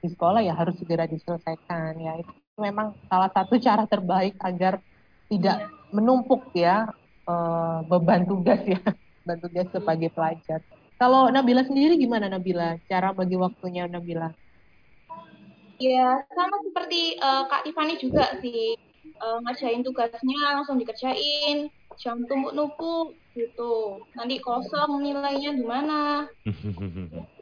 di 0.04 0.08
sekolah 0.12 0.44
ya 0.44 0.52
harus 0.52 0.76
segera 0.76 1.08
diselesaikan 1.08 1.96
ya. 2.00 2.20
Itu 2.20 2.32
memang 2.60 3.00
salah 3.08 3.32
satu 3.32 3.56
cara 3.64 3.88
terbaik 3.88 4.36
agar 4.44 4.84
tidak 5.32 5.72
menumpuk 5.96 6.52
ya 6.52 6.92
eh, 7.30 7.78
beban 7.90 8.22
tugas 8.30 8.62
ya, 8.64 8.80
beban 9.24 9.38
tugas 9.44 9.68
sebagai 9.76 10.10
pelajar. 10.16 10.60
Kalau 10.98 11.30
Nabila 11.30 11.62
sendiri 11.62 11.94
gimana 12.02 12.26
Nabila? 12.32 12.80
Cara 12.90 13.14
bagi 13.14 13.38
waktunya 13.38 13.86
Nabila? 13.86 14.34
Ya, 15.78 16.26
sama 16.34 16.58
seperti 16.66 17.22
eh, 17.22 17.44
Kak 17.50 17.62
Tiffany 17.66 17.96
juga 18.02 18.26
sih. 18.42 18.74
Eh, 19.08 19.38
ngerjain 19.46 19.86
tugasnya 19.86 20.42
langsung 20.58 20.78
dikerjain, 20.82 21.70
jangan 22.02 22.26
tumpuk-numpuk 22.26 23.18
gitu. 23.38 24.02
Nanti 24.18 24.36
kosong 24.42 25.06
nilainya 25.06 25.54
gimana. 25.54 26.26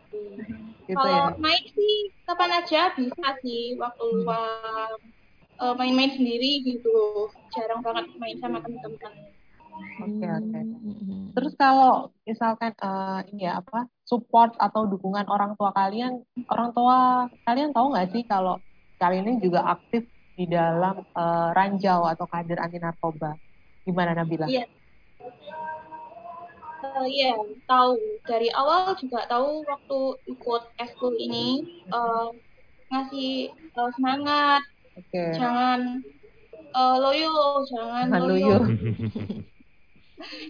Gitu 0.86 0.94
Kalau 0.94 1.34
ya. 1.34 1.34
main 1.42 1.64
sih 1.74 2.14
kapan 2.30 2.52
aja 2.62 2.94
bisa 2.94 3.28
sih 3.42 3.74
waktu 3.82 4.06
luang 4.22 5.02
Eh, 5.56 5.74
main-main 5.80 6.12
sendiri 6.12 6.68
gitu. 6.68 7.32
Jarang 7.56 7.80
banget 7.80 8.12
main 8.20 8.36
sama 8.44 8.60
teman-teman. 8.60 9.14
Oke, 9.96 10.28
oke. 10.28 10.60
Terus 11.36 11.54
kalau 11.60 12.12
misalkan 12.24 12.72
eh, 12.76 13.20
ini 13.32 13.48
ya 13.48 13.60
apa 13.60 13.88
support 14.08 14.56
atau 14.60 14.88
dukungan 14.88 15.28
orang 15.28 15.56
tua 15.60 15.72
kalian, 15.76 16.24
orang 16.52 16.72
tua 16.72 17.28
kalian 17.44 17.72
tahu 17.76 17.92
nggak 17.96 18.10
sih 18.12 18.24
kalau 18.28 18.60
kalian 19.00 19.28
ini 19.36 19.40
juga 19.44 19.68
aktif 19.68 20.08
di 20.36 20.48
dalam 20.48 21.00
eh, 21.00 21.50
ranjau 21.56 22.08
atau 22.08 22.26
kader 22.28 22.60
anti 22.60 22.80
narkoba? 22.80 23.36
Gimana 23.84 24.16
Nabila? 24.16 24.48
Iya. 24.48 24.68
Eh, 26.86 27.08
Iya, 27.10 27.34
tahu. 27.66 27.98
Dari 28.30 28.52
awal 28.54 28.94
juga 29.00 29.26
tahu 29.26 29.66
waktu 29.66 30.00
ikut 30.32 30.64
eskul 30.80 31.16
ini 31.18 31.64
eh, 31.88 32.28
ngasih 32.94 33.52
eh, 33.52 33.90
semangat, 33.96 34.62
Oke. 34.96 35.24
jangan 35.36 36.00
eh, 36.54 36.96
loyo, 37.00 37.64
jangan 37.68 38.06
Jangan 38.12 38.22
loyo, 38.28 38.60
loyo. 38.60 39.44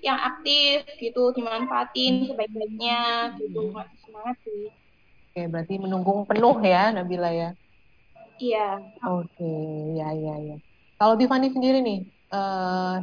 yang 0.05 0.19
aktif 0.21 0.85
gitu, 1.01 1.33
dimanfaatin 1.33 2.29
sebaik-baiknya 2.29 3.33
gitu, 3.41 3.73
ngasih 3.73 3.99
semangat 4.05 4.35
sih. 4.45 4.69
Oke, 5.35 5.41
berarti 5.51 5.75
menunggu 5.81 6.23
penuh 6.29 6.57
ya 6.63 6.95
Nabila 6.95 7.29
ya. 7.33 7.49
Iya. 8.39 8.79
Oke, 9.03 9.51
ya 9.95 10.11
ya 10.15 10.35
ya. 10.39 10.57
Kalau 10.95 11.15
Tiffany 11.19 11.51
sendiri 11.51 11.79
nih, 11.83 11.99
eh, 12.07 12.95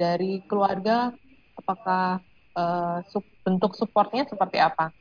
dari 0.00 0.40
keluarga, 0.48 1.12
apakah 1.56 2.20
eh, 2.54 2.98
sup- 3.10 3.34
bentuk 3.42 3.74
supportnya 3.74 4.24
seperti 4.24 4.62
apa? 4.62 4.94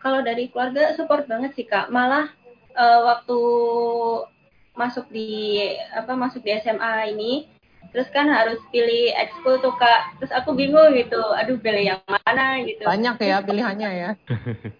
Kalau 0.00 0.22
dari 0.22 0.48
keluarga 0.48 0.94
support 0.94 1.26
banget 1.26 1.52
sih 1.58 1.66
kak. 1.66 1.90
Malah 1.92 2.30
eh, 2.74 3.00
waktu 3.04 3.38
masuk 4.76 5.08
di 5.08 5.56
apa 5.92 6.12
masuk 6.12 6.44
di 6.44 6.52
SMA 6.60 7.08
ini, 7.12 7.48
terus 7.96 8.08
kan 8.12 8.28
harus 8.28 8.60
pilih 8.68 9.12
ekskul 9.16 9.56
tuh 9.64 9.72
kak. 9.80 10.20
Terus 10.20 10.32
aku 10.36 10.52
bingung 10.52 10.92
gitu, 10.92 11.20
aduh 11.32 11.56
pilih 11.56 11.96
yang 11.96 12.00
mana 12.04 12.60
gitu. 12.60 12.84
Banyak 12.84 13.16
ya 13.24 13.40
pilihannya 13.40 13.90
ya. 13.90 14.10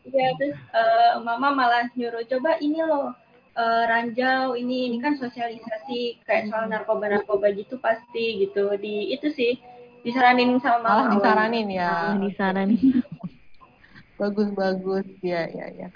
Iya, 0.07 0.33
terus 0.39 0.57
eh, 0.73 1.13
mama 1.21 1.53
malah 1.53 1.93
nyuruh 1.93 2.25
coba 2.25 2.57
ini 2.63 2.81
loh 2.81 3.13
eh, 3.59 3.85
ranjau 3.85 4.55
ini 4.57 4.89
ini 4.89 4.97
kan 5.03 5.19
sosialisasi 5.19 6.25
kayak 6.25 6.49
soal 6.49 6.71
narkoba 6.71 7.11
narkoba 7.11 7.53
gitu 7.53 7.77
pasti 7.83 8.41
gitu 8.47 8.81
di 8.81 9.13
itu 9.13 9.29
sih 9.35 9.61
disaranin 10.07 10.63
sama 10.63 10.79
mama 10.81 10.89
Malah 10.89 11.07
disaranin 11.19 11.67
ya. 11.69 11.91
Malah 11.91 12.19
disaranin. 12.23 12.79
Bagus 14.21 14.49
bagus, 14.57 15.05
ya 15.21 15.45
ya 15.45 15.67
ya. 15.77 15.89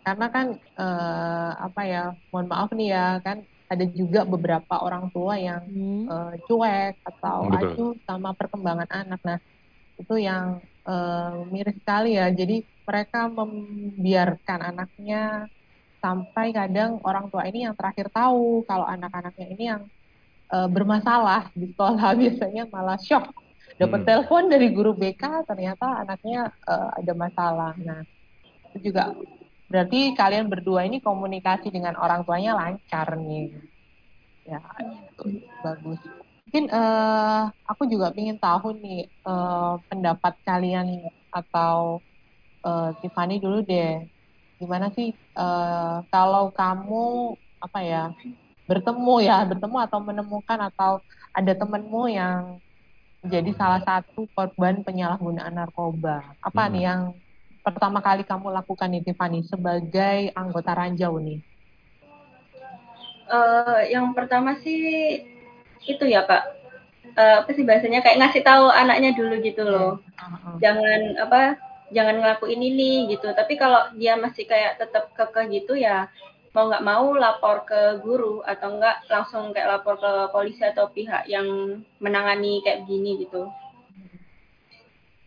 Karena 0.00 0.26
kan 0.32 0.46
eh, 0.56 1.52
apa 1.60 1.82
ya, 1.84 2.02
mohon 2.32 2.48
maaf 2.48 2.72
nih 2.72 2.88
ya, 2.88 3.20
kan 3.20 3.44
ada 3.72 3.84
juga 3.98 4.20
beberapa 4.32 4.74
orang 4.86 5.04
tua 5.14 5.34
yang 5.48 5.62
eh, 6.10 6.32
cuek 6.46 6.92
atau 7.08 7.38
Betul. 7.50 7.58
acuh 7.58 7.90
sama 8.08 8.28
perkembangan 8.38 8.88
anak. 8.98 9.20
Nah, 9.28 9.38
itu 10.00 10.14
yang 10.28 10.46
eh, 10.88 11.30
miris 11.54 11.76
sekali 11.82 12.08
ya. 12.20 12.24
Jadi 12.40 12.54
mereka 12.88 13.18
membiarkan 13.38 14.60
anaknya 14.70 15.16
sampai 16.04 16.46
kadang 16.58 16.90
orang 17.08 17.26
tua 17.32 17.42
ini 17.50 17.58
yang 17.66 17.74
terakhir 17.78 18.08
tahu 18.14 18.62
kalau 18.68 18.86
anak-anaknya 18.94 19.46
ini 19.54 19.64
yang 19.72 19.82
eh, 20.54 20.68
bermasalah 20.74 21.42
di 21.60 21.66
sekolah 21.72 22.08
biasanya 22.22 22.62
malah 22.74 22.98
shock 23.00 23.24
dapat 23.80 24.00
Hmm. 24.00 24.08
telepon 24.08 24.44
dari 24.52 24.66
guru 24.76 24.92
BK 25.00 25.22
ternyata 25.48 25.86
anaknya 26.02 26.38
eh, 26.70 26.90
ada 27.00 27.12
masalah. 27.24 27.72
Nah, 27.86 28.00
itu 28.74 28.78
juga 28.92 29.02
berarti 29.70 30.14
kalian 30.14 30.46
berdua 30.52 30.86
ini 30.86 31.02
komunikasi 31.02 31.68
dengan 31.74 31.94
orang 31.98 32.22
tuanya 32.26 32.54
lancar 32.54 33.18
nih. 33.18 33.50
Ya, 34.46 34.62
itu 35.10 35.42
bagus. 35.64 36.00
Mungkin 36.46 36.64
eh, 36.70 37.42
aku 37.66 37.82
juga 37.90 38.14
ingin 38.14 38.38
tahu 38.38 38.78
nih 38.78 39.10
eh, 39.10 39.74
pendapat 39.90 40.34
kalian 40.46 40.86
atau 41.34 42.00
eh, 42.62 42.90
Tiffany 43.02 43.42
dulu 43.42 43.66
deh. 43.66 44.06
Gimana 44.60 44.86
sih 44.94 45.10
eh, 45.14 45.96
kalau 46.14 46.54
kamu 46.54 47.34
apa 47.58 47.78
ya 47.82 48.02
bertemu 48.70 49.14
ya 49.22 49.36
bertemu 49.50 49.76
atau 49.86 49.98
menemukan 50.02 50.58
atau 50.70 50.92
ada 51.34 51.52
temenmu 51.54 52.02
yang 52.10 52.62
menjadi 53.26 53.50
salah 53.58 53.82
satu 53.82 54.30
korban 54.30 54.86
penyalahgunaan 54.86 55.54
narkoba. 55.58 56.38
Apa 56.38 56.70
nih 56.70 56.82
yang 56.86 57.00
pertama 57.66 57.98
kali 57.98 58.22
kamu 58.22 58.54
lakukan 58.54 58.86
nih 58.94 59.02
Tiffany 59.02 59.42
sebagai 59.42 60.30
anggota 60.38 60.70
Ranjau 60.70 61.18
nih? 61.18 61.42
Eh, 63.26 63.80
yang 63.90 64.14
pertama 64.14 64.54
sih 64.62 65.18
itu 65.82 66.04
ya 66.06 66.22
kak. 66.22 66.46
Eh, 67.18 67.34
apa 67.42 67.50
sih 67.50 67.66
bahasanya? 67.66 68.06
Kayak 68.06 68.22
ngasih 68.22 68.42
tahu 68.46 68.70
anaknya 68.70 69.18
dulu 69.18 69.34
gitu 69.42 69.66
loh. 69.66 69.98
Jangan 70.62 71.18
apa 71.18 71.58
jangan 71.90 72.22
ngelakuin 72.22 72.62
ini 72.62 73.10
gitu. 73.10 73.34
Tapi 73.34 73.58
kalau 73.58 73.90
dia 73.98 74.14
masih 74.14 74.46
kayak 74.46 74.78
tetap 74.78 75.10
kekeh 75.18 75.50
gitu 75.50 75.74
ya 75.74 76.06
mau 76.56 76.72
nggak 76.72 76.86
mau 76.88 77.12
lapor 77.12 77.68
ke 77.68 78.00
guru 78.00 78.40
atau 78.40 78.80
enggak 78.80 79.04
langsung 79.12 79.52
kayak 79.52 79.76
lapor 79.76 80.00
ke 80.00 80.32
polisi 80.32 80.64
atau 80.64 80.88
pihak 80.88 81.28
yang 81.28 81.44
menangani 82.00 82.64
kayak 82.64 82.88
begini 82.88 83.28
gitu 83.28 83.52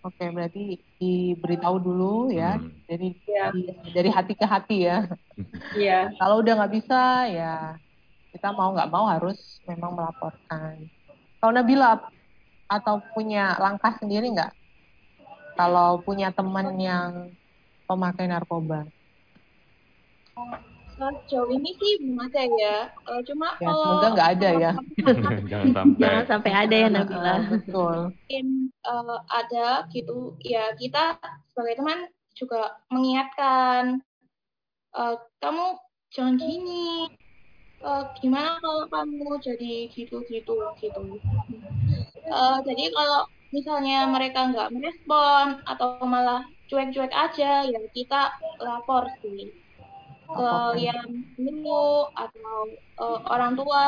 Oke, 0.10 0.26
berarti 0.34 0.82
diberitahu 0.97 1.78
dulu 1.78 2.34
ya 2.34 2.57
dari 2.89 3.14
Iya. 3.30 3.53
di- 3.53 3.93
dari 3.93 4.10
hati 4.10 4.34
ke 4.34 4.45
hati 4.45 4.78
ya. 4.89 5.05
Iya. 5.78 6.10
Kalau 6.18 6.41
udah 6.41 6.53
nggak 6.57 6.74
bisa 6.74 7.30
ya 7.30 7.78
kita 8.34 8.49
mau 8.53 8.74
nggak 8.74 8.89
mau 8.89 9.05
harus 9.05 9.62
memang 9.70 9.93
melaporkan. 9.93 10.82
Kalau 11.38 11.51
Nabila 11.53 12.01
atau 12.66 13.01
punya 13.14 13.53
langkah 13.62 13.93
sendiri 14.01 14.34
nggak? 14.34 14.49
Kalau 15.53 16.01
punya 16.01 16.34
teman 16.34 16.74
yang 16.80 17.30
pemakai 17.86 18.26
narkoba, 18.26 18.86
Sejauh 21.00 21.47
ini 21.56 21.72
sih 21.80 21.91
belum 22.04 22.20
ada 22.28 22.43
ya. 22.43 22.76
Eh, 22.91 23.22
cuma 23.24 23.56
ya 23.56 23.72
kalau 23.72 23.84
semoga 23.88 24.08
nggak 24.12 24.30
ada 24.36 24.50
ya. 24.52 24.72
Jangan 25.52 25.68
sampai. 25.72 26.00
Jangan 26.04 26.26
sampai 26.28 26.52
ada 26.52 26.76
ya 26.76 26.88
Nabila. 26.91 27.36
Betul. 27.47 27.97
mungkin 28.12 28.47
eh, 28.70 29.18
ada 29.32 29.68
gitu 29.95 30.36
ya 30.43 30.76
kita 30.76 31.16
sebagai 31.56 31.80
teman 31.80 32.00
juga 32.36 32.76
mengingatkan 32.91 34.04
eh, 34.93 35.16
kamu 35.39 35.80
jangan 36.12 36.36
gini 36.36 37.08
Eh, 37.80 38.04
gimana 38.20 38.60
kalau 38.60 38.84
kamu 38.91 39.39
jadi 39.39 39.88
gitu 39.88 40.20
gitu 40.28 40.54
Eh, 42.28 42.58
jadi 42.68 42.84
kalau 42.91 43.24
misalnya 43.56 44.04
mereka 44.04 44.52
nggak 44.52 44.70
merespon 44.76 45.64
atau 45.64 46.04
malah 46.04 46.43
cuek-cuek 46.68 47.10
aja 47.10 47.64
ya 47.64 47.80
kita 47.95 48.36
lapor 48.60 49.08
sih 49.24 49.56
ke 50.30 50.45
Laporkan. 50.45 50.77
yang 50.77 51.07
guru 51.34 52.05
atau 52.13 52.57
eh, 52.77 53.19
orang 53.34 53.53
tua 53.57 53.84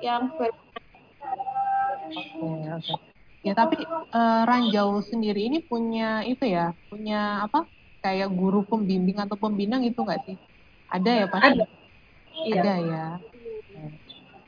yang 0.00 0.32
ber 0.40 0.50
Oke, 2.12 2.48
oke. 2.76 2.94
Ya 3.42 3.52
tapi 3.54 3.76
eh, 3.88 4.42
Ranjau 4.48 5.00
sendiri 5.04 5.48
ini 5.48 5.58
punya 5.64 6.24
itu 6.24 6.44
ya, 6.48 6.72
punya 6.88 7.44
apa? 7.46 7.68
Kayak 8.02 8.34
guru 8.34 8.66
pembimbing 8.66 9.18
atau 9.22 9.38
pembina 9.38 9.78
gitu 9.78 10.02
nggak 10.02 10.22
sih? 10.26 10.36
Ada 10.90 11.10
ya 11.24 11.26
pasti? 11.30 11.48
Ada. 11.54 11.66
Iya. 12.32 12.60
Ada 12.60 12.74
ya. 12.82 13.06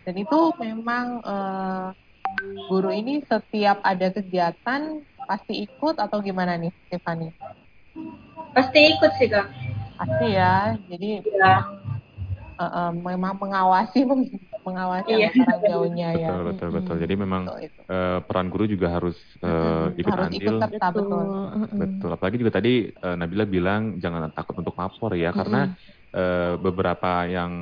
Dan 0.05 0.15
itu 0.21 0.39
memang 0.61 1.07
eh, 1.23 1.87
guru 2.69 2.91
ini 2.93 3.23
setiap 3.25 3.81
ada 3.85 4.11
kegiatan 4.11 5.01
pasti 5.25 5.65
ikut 5.65 5.97
atau 5.97 6.21
gimana 6.21 6.59
nih, 6.61 6.73
Tiffany? 6.91 7.33
pasti 8.55 8.79
ikut 8.95 9.11
sih 9.19 9.27
kak 9.27 9.51
Pasti 9.95 10.27
ya. 10.31 10.75
Jadi 10.91 11.11
Iya. 11.23 11.55
eh, 12.55 12.63
eh, 12.65 12.91
memang 12.95 13.35
mengawasi 13.39 14.07
mengawasi 14.65 15.11
Iya. 15.11 15.29
Ranjaunya 15.35 16.09
ya. 16.15 16.29
Betul, 16.31 16.41
betul, 16.51 16.69
betul. 16.71 16.97
Jadi 17.03 17.15
memang 17.19 17.43
Betul, 17.51 17.67
itu. 17.67 17.81
eh, 17.85 18.19
peran 18.25 18.47
guru 18.49 18.65
juga 18.65 18.87
harus 18.91 19.17
eh, 19.43 19.87
ikut 19.99 20.11
Harus 20.15 20.27
andil. 20.31 20.39
ikut 20.39 20.63
serta 20.63 20.89
betul. 20.95 21.27
Betul. 21.75 22.11
Apalagi 22.15 22.37
juga 22.39 22.53
tadi 22.55 22.75
eh, 22.89 23.15
Nabila 23.19 23.45
bilang 23.45 23.99
jangan 23.99 24.31
takut 24.31 24.55
untuk 24.59 24.75
lapor 24.75 25.13
ya, 25.15 25.35
karena 25.35 25.75
eh, 26.15 26.55
beberapa 26.63 27.27
yang 27.27 27.53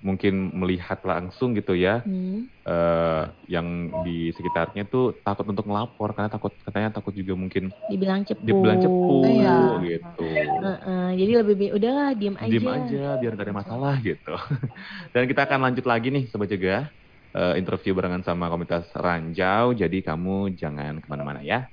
mungkin 0.00 0.56
melihat 0.56 0.98
langsung 1.04 1.52
gitu 1.52 1.76
ya, 1.76 2.00
Hmm. 2.02 2.48
eh, 2.64 3.22
yang 3.52 3.66
di 4.02 4.32
sekitarnya 4.32 4.88
tuh 4.88 5.20
takut 5.20 5.44
untuk 5.44 5.68
ngelapor 5.68 6.16
karena 6.16 6.32
takut 6.32 6.56
katanya 6.64 6.88
takut 6.96 7.12
juga 7.12 7.36
mungkin 7.36 7.68
Dibilang 7.84 8.24
cepu. 8.24 8.40
dibilang 8.44 8.78
cepu 8.80 9.18
Iya. 9.28 9.56
gitu. 9.84 10.26
Heeh, 10.64 11.06
jadi 11.20 11.32
lebih 11.44 11.54
bi- 11.56 11.72
udahlah 11.76 12.16
diem 12.16 12.36
aja. 12.36 12.48
Diem 12.48 12.68
aja 12.68 13.04
biar 13.20 13.32
gak 13.36 13.46
ada 13.46 13.56
masalah 13.56 13.94
gitu. 14.00 14.34
Dan 15.14 15.24
kita 15.28 15.44
akan 15.44 15.60
lanjut 15.68 15.84
lagi 15.84 16.08
nih 16.08 16.24
Sobat 16.32 16.48
Cegah. 16.48 16.88
eh, 17.36 17.54
interview 17.60 17.92
barengan 17.92 18.24
sama 18.24 18.48
komunitas 18.48 18.88
Ranjau. 18.96 19.76
Jadi 19.76 20.00
kamu 20.00 20.56
jangan 20.56 20.96
ke 20.96 21.06
mana-mana 21.12 21.44
ya. 21.44 21.68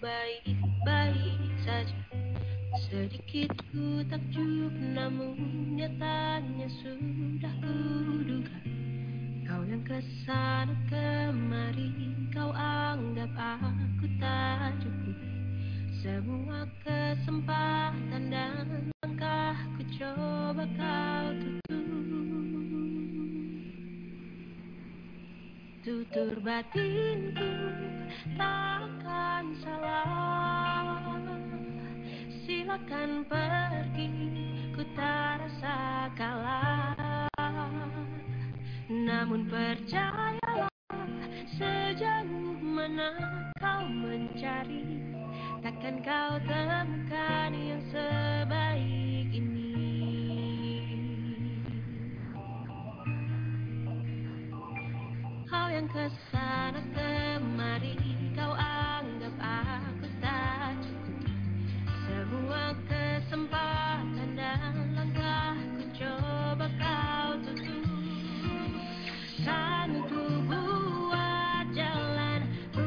baik-baik 0.00 1.40
saja 1.60 2.05
Sedikit 2.96 3.52
ku 3.76 4.00
takjub 4.08 4.72
namun 4.72 5.36
nyatanya 5.76 6.64
sudah 6.80 7.52
kuduga 7.60 8.56
Kau 9.44 9.60
yang 9.68 9.84
ke 9.84 10.00
sana 10.24 10.72
kemari 10.88 11.92
kau 12.32 12.56
anggap 12.56 13.28
aku 13.36 14.08
tak 14.16 14.80
cukup. 14.80 15.18
Semua 16.00 16.64
kesempatan 16.80 18.32
dan 18.32 18.88
langkah 19.04 19.60
ku 19.76 19.84
coba 20.00 20.64
kau 20.64 21.26
tutup. 21.36 21.84
Tutur 25.84 26.40
batinku 26.40 27.52
takkan 28.40 29.52
salah 29.60 31.15
silakan 32.46 33.26
pergi 33.26 34.06
ku 34.70 34.86
tak 34.94 35.42
rasa 35.42 36.06
kalah. 36.14 37.26
Namun 38.86 39.50
percayalah 39.50 40.70
sejauh 41.58 42.62
mana 42.62 43.18
kau 43.58 43.82
mencari 43.90 45.02
takkan 45.58 45.98
kau 46.06 46.38
temukan 46.46 47.50
yang 47.50 47.82
sebaik 47.90 49.26
ini. 49.34 49.74
Kau 55.50 55.66
yang 55.66 55.90
ke 55.90 56.06
sana 56.30 56.78
kemari 56.94 57.98
Kau 58.38 58.54
anggap 58.54 59.34
aku 59.42 59.95
Semua 62.46 62.78
kesempatan 62.86 64.38
dan 64.38 64.94
langkahku 64.94 65.82
coba 65.98 66.70
kau 66.78 67.42
tutup. 67.42 67.90
Kan 69.42 69.90
ku 70.06 70.46
buat 70.46 71.66
jalan 71.74 72.46
ku 72.70 72.86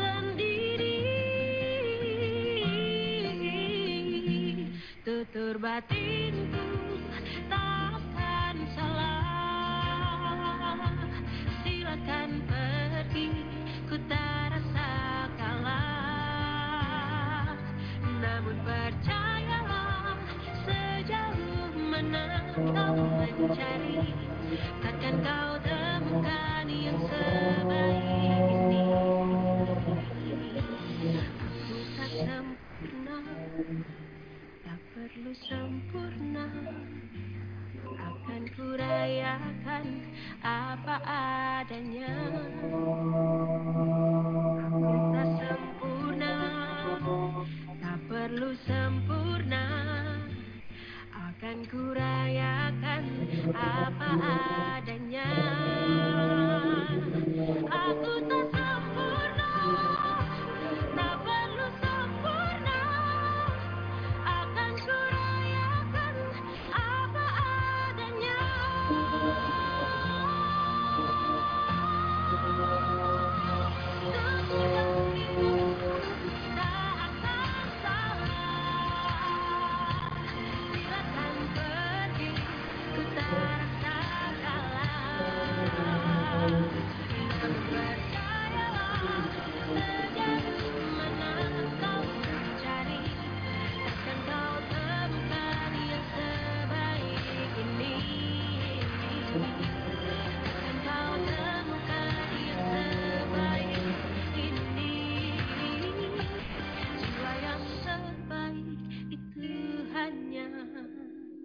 sendiri. 0.00 1.04
Tutur 5.04 5.60
batinku 5.60 6.03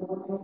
War 0.10 0.39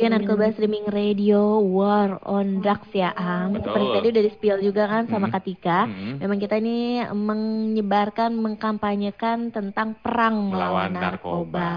Iya 0.00 0.08
narkoba 0.08 0.48
streaming 0.50 0.88
radio 0.88 1.60
War 1.60 2.16
on 2.24 2.64
Drugs 2.64 2.88
ya 2.90 3.12
Am. 3.12 3.52
Betul. 3.52 3.68
Seperti 3.68 3.86
tadi 3.92 4.06
udah 4.08 4.22
di 4.24 4.32
spill 4.32 4.58
juga 4.58 4.88
kan 4.88 5.04
sama 5.04 5.28
Mm-mm. 5.28 5.36
Katika. 5.36 5.78
Mm-mm. 5.84 6.14
Memang 6.16 6.38
kita 6.40 6.54
ini 6.56 6.78
menyebarkan, 7.04 8.32
mengkampanyekan 8.32 9.52
tentang 9.52 9.92
perang 10.00 10.48
melawan 10.48 10.88
Melawan 10.88 10.92
narkoba. 10.96 11.68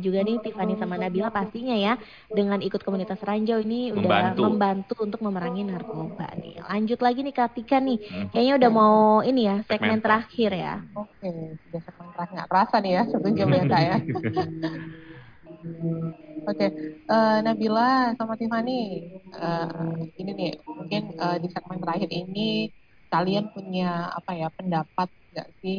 Juga 0.00 0.24
nih 0.24 0.40
Tiffany 0.40 0.74
sama 0.74 0.96
Nabila 0.96 1.28
pastinya 1.28 1.76
ya 1.76 2.00
dengan 2.32 2.64
ikut 2.64 2.80
komunitas 2.80 3.20
Ranjau 3.20 3.60
ini 3.60 3.92
udah 3.92 4.08
Membantu. 4.08 4.40
membantu 4.48 4.94
untuk 5.04 5.20
memerangi 5.20 5.62
narkoba 5.68 6.32
nih. 6.40 6.64
Lanjut 6.64 6.98
lagi 6.98 7.20
nih 7.20 7.36
Katika 7.36 7.76
nih. 7.76 7.98
Hmm. 8.00 8.26
Kayaknya 8.32 8.54
udah 8.56 8.70
mau 8.72 8.96
ini 9.20 9.42
ya 9.44 9.56
segmen 9.68 10.00
Segmen. 10.00 10.00
terakhir 10.00 10.50
ya. 10.56 10.74
Oke, 10.96 11.28
sudah 11.68 11.80
segmen 11.84 12.08
terakhir 12.16 12.32
nggak 12.40 12.48
kerasa 12.48 12.76
nih 12.80 12.92
ya 12.96 13.02
satu 13.04 13.28
jam 13.36 13.48
ya 13.52 13.62
kak 13.68 14.00
Oke, 16.48 16.64
eh, 17.12 17.36
Nabila 17.44 17.80
sama 18.18 18.34
Tiffany, 18.40 18.70
eh, 19.36 19.64
ini 20.20 20.30
nih 20.38 20.48
mungkin 20.78 21.02
eh, 21.22 21.36
di 21.42 21.48
segmen 21.54 21.78
terakhir 21.82 22.08
ini 22.20 22.40
kalian 23.12 23.44
punya 23.54 23.84
apa 24.18 24.30
ya 24.40 24.46
pendapat 24.56 25.08
nggak 25.30 25.48
sih 25.60 25.76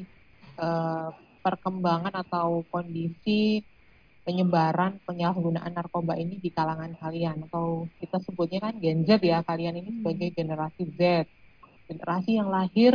eh, 0.62 1.08
perkembangan 1.44 2.14
atau 2.22 2.48
kondisi 2.72 3.30
penyebaran 4.26 4.92
penyalahgunaan 5.08 5.74
narkoba 5.78 6.14
ini 6.24 6.36
di 6.46 6.50
kalangan 6.58 6.92
kalian? 7.02 7.38
Atau 7.48 7.66
kita 8.02 8.18
sebutnya 8.26 8.60
kan 8.66 8.74
Gen 8.84 9.00
Z 9.08 9.10
ya 9.32 9.38
kalian 9.50 9.76
ini 9.82 9.90
sebagai 9.98 10.30
generasi 10.38 10.82
Z, 10.98 11.02
generasi 11.90 12.30
yang 12.40 12.50
lahir 12.56 12.94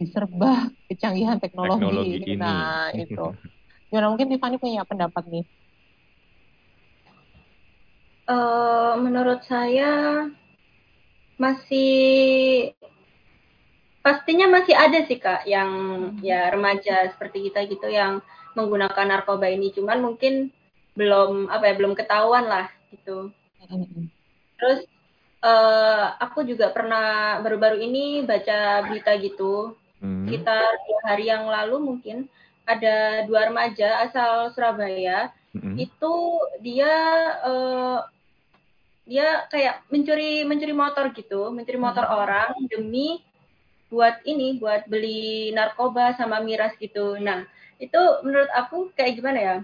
diserba 0.00 0.50
kecanggihan 0.88 1.38
teknologi, 1.42 1.80
Teknologi 1.82 2.12
ini. 2.22 2.36
Nah 2.42 2.88
itu, 2.96 3.24
gimana 3.88 4.06
mungkin 4.12 4.28
Tiffany 4.32 4.56
punya 4.62 4.82
pendapat 4.90 5.24
nih? 5.34 5.44
Eh, 8.28 8.94
menurut 9.00 9.40
saya 9.48 10.28
masih 11.40 11.96
pastinya 14.04 14.52
masih 14.52 14.76
ada 14.76 15.00
sih 15.08 15.16
kak 15.16 15.48
yang 15.48 15.70
ya 16.20 16.52
remaja 16.52 17.08
seperti 17.08 17.48
kita 17.48 17.64
gitu 17.72 17.88
yang 17.88 18.20
menggunakan 18.52 19.08
narkoba 19.08 19.48
ini. 19.48 19.72
Cuman 19.72 20.04
mungkin 20.04 20.52
belum 20.92 21.48
apa 21.48 21.72
ya 21.72 21.74
belum 21.80 21.96
ketahuan 21.96 22.44
lah 22.44 22.68
gitu. 22.92 23.32
Terus 24.60 24.84
eh, 25.40 26.06
aku 26.20 26.44
juga 26.44 26.68
pernah 26.68 27.40
baru-baru 27.40 27.80
ini 27.80 28.28
baca 28.28 28.84
berita 28.84 29.16
gitu. 29.24 29.72
Hmm. 29.98 30.30
sekitar 30.30 30.62
dua 30.86 31.00
hari 31.10 31.26
yang 31.26 31.50
lalu 31.50 31.82
mungkin 31.82 32.30
ada 32.62 33.26
dua 33.26 33.50
remaja 33.50 34.06
asal 34.06 34.46
Surabaya 34.54 35.34
itu 35.74 36.14
dia 36.62 36.94
eh, 37.42 37.98
dia 39.08 39.48
kayak 39.48 39.88
mencuri 39.88 40.44
mencuri 40.44 40.74
motor 40.76 41.08
gitu, 41.16 41.48
mencuri 41.48 41.80
motor 41.80 42.04
orang 42.04 42.52
demi 42.68 43.24
buat 43.88 44.20
ini, 44.28 44.60
buat 44.60 44.84
beli 44.84 45.48
narkoba 45.56 46.12
sama 46.20 46.44
miras 46.44 46.76
gitu. 46.76 47.16
Nah, 47.16 47.48
itu 47.80 48.00
menurut 48.20 48.52
aku 48.52 48.92
kayak 48.92 49.16
gimana 49.16 49.38
ya? 49.40 49.56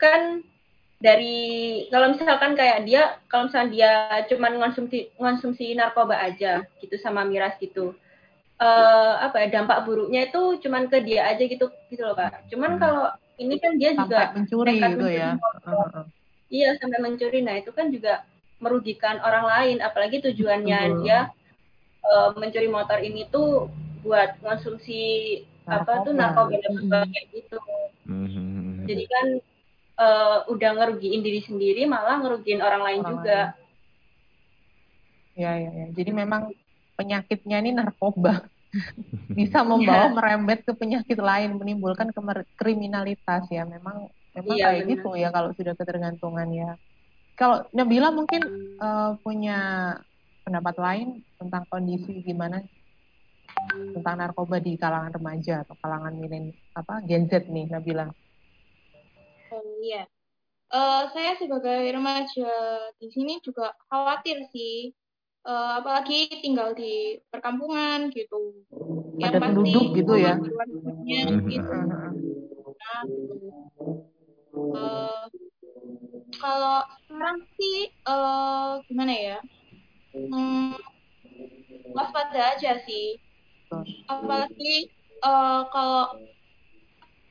Kan 0.00 0.40
dari 0.98 1.84
kalau 1.92 2.16
misalkan 2.16 2.56
kayak 2.58 2.88
dia 2.88 3.20
kalau 3.30 3.46
misalkan 3.46 3.70
dia 3.76 4.24
cuman 4.26 4.56
ngonsumsi 4.58 5.14
ngonsumsi 5.20 5.76
narkoba 5.76 6.16
aja 6.18 6.64
gitu 6.80 6.96
sama 6.98 7.22
miras 7.28 7.54
gitu. 7.60 7.92
eh, 8.58 9.14
apa 9.22 9.46
ya 9.46 9.54
dampak 9.54 9.86
buruknya 9.86 10.26
itu 10.26 10.58
cuman 10.66 10.90
ke 10.90 10.98
dia 11.06 11.30
aja 11.30 11.46
gitu 11.46 11.70
gitu 11.94 12.02
loh 12.02 12.18
kak. 12.18 12.50
Cuman 12.50 12.74
kalau 12.82 13.06
ini 13.38 13.54
kan 13.62 13.78
dia 13.78 13.94
juga 13.94 14.34
sampai 14.34 14.42
mencuri 14.42 14.74
nekat 14.74 14.90
gitu 14.90 14.98
mencuri 14.98 15.14
ya. 15.14 15.30
motor. 15.38 16.17
Iya 16.48 16.76
sampai 16.76 16.98
mencuri. 16.98 17.40
Nah 17.40 17.56
itu 17.56 17.70
kan 17.70 17.88
juga 17.88 18.24
merugikan 18.58 19.20
orang 19.20 19.44
lain. 19.44 19.76
Apalagi 19.78 20.24
tujuannya 20.24 20.80
Betul. 20.82 20.98
dia 21.04 21.18
eh, 22.02 22.28
mencuri 22.34 22.68
motor 22.68 22.98
ini 22.98 23.28
tuh 23.28 23.68
buat 24.00 24.40
konsumsi 24.40 25.00
apa 25.68 26.00
tuh 26.00 26.16
Narkoba. 26.16 26.56
dan 26.56 26.72
sebagainya 26.74 27.22
gitu. 27.30 27.58
Mhm. 28.08 28.88
Jadi 28.88 29.04
kan 29.04 29.26
eh, 29.98 30.38
udah 30.48 30.70
ngerugiin 30.74 31.20
diri 31.20 31.40
sendiri 31.42 31.84
malah 31.84 32.22
ngerugiin 32.22 32.62
orang 32.62 32.82
lain 32.82 33.00
Orang 33.04 33.10
juga. 33.12 33.40
Ya, 35.38 35.54
ya, 35.54 35.70
ya. 35.70 35.86
Jadi 35.94 36.10
memang 36.10 36.50
penyakitnya 36.96 37.62
ini 37.62 37.70
narkoba. 37.70 38.48
Bisa 39.38 39.62
membawa 39.62 40.10
Iya. 40.10 40.14
merembet 40.14 40.60
ke 40.66 40.72
penyakit 40.74 41.16
lain, 41.16 41.56
menimbulkan 41.56 42.10
kemer- 42.10 42.48
kriminalitas 42.54 43.46
ya. 43.48 43.62
Memang 43.62 44.10
memang 44.38 44.56
Iya, 44.56 44.66
kayak 44.70 44.84
gitu 44.86 45.10
ya 45.18 45.28
kalau 45.34 45.50
sudah 45.54 45.74
ketergantungan 45.74 46.48
ya. 46.54 46.70
Kalau 47.38 47.66
Nabila 47.74 48.10
mungkin 48.10 48.42
eh, 48.78 49.12
punya 49.22 49.58
pendapat 50.46 50.74
lain 50.80 51.08
tentang 51.36 51.68
kondisi 51.68 52.24
gimana 52.24 52.64
tentang 53.92 54.16
narkoba 54.16 54.62
di 54.62 54.78
kalangan 54.78 55.12
remaja 55.12 55.66
atau 55.66 55.74
kalangan 55.82 56.14
milen 56.14 56.54
apa 56.72 57.02
Gen 57.04 57.26
Z 57.28 57.50
nih 57.50 57.66
Nabila. 57.68 58.06
Oh, 59.52 59.64
iya. 59.80 60.04
Eh, 60.68 61.02
saya 61.16 61.32
sebagai 61.40 61.80
remaja 61.88 62.52
di 63.00 63.08
sini 63.08 63.40
juga 63.40 63.72
khawatir 63.88 64.44
sih. 64.52 64.92
Eh, 65.48 65.72
apalagi 65.80 66.28
tinggal 66.44 66.76
di 66.76 67.16
perkampungan 67.32 68.12
gitu. 68.12 68.64
Pasti 69.16 69.38
penduduk 69.40 69.96
gitu 69.96 70.14
ya. 70.20 70.36
Mhm. 70.36 71.48
gitu. 71.48 71.72
Nah, 71.72 73.00
gitu. 73.08 73.34
Eh, 74.54 75.28
kalau 76.40 76.80
sekarang 77.04 77.38
sih 77.58 77.76
eh, 77.92 78.70
gimana 78.88 79.14
ya? 79.14 79.36
Hmm, 80.12 80.72
waspada 81.96 82.56
aja 82.56 82.80
sih. 82.86 83.20
Apalagi 84.08 84.88
eh, 85.24 85.60
kalau 85.72 86.04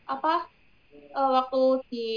apa 0.08 0.34
eh, 1.18 1.30
waktu 1.36 1.62
di 1.92 2.08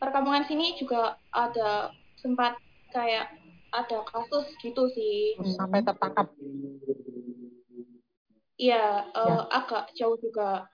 perkampungan 0.00 0.44
sini 0.46 0.76
juga 0.78 1.16
ada 1.32 1.92
sempat 2.18 2.56
kayak 2.92 3.32
ada 3.74 3.98
kasus 4.06 4.46
gitu 4.62 4.86
sih. 4.94 5.34
Sampai 5.58 5.82
tertangkap. 5.82 6.30
Iya, 8.62 8.82
eh, 9.18 9.26
Ya. 9.30 9.36
agak 9.58 9.84
jauh 9.98 10.16
juga. 10.22 10.68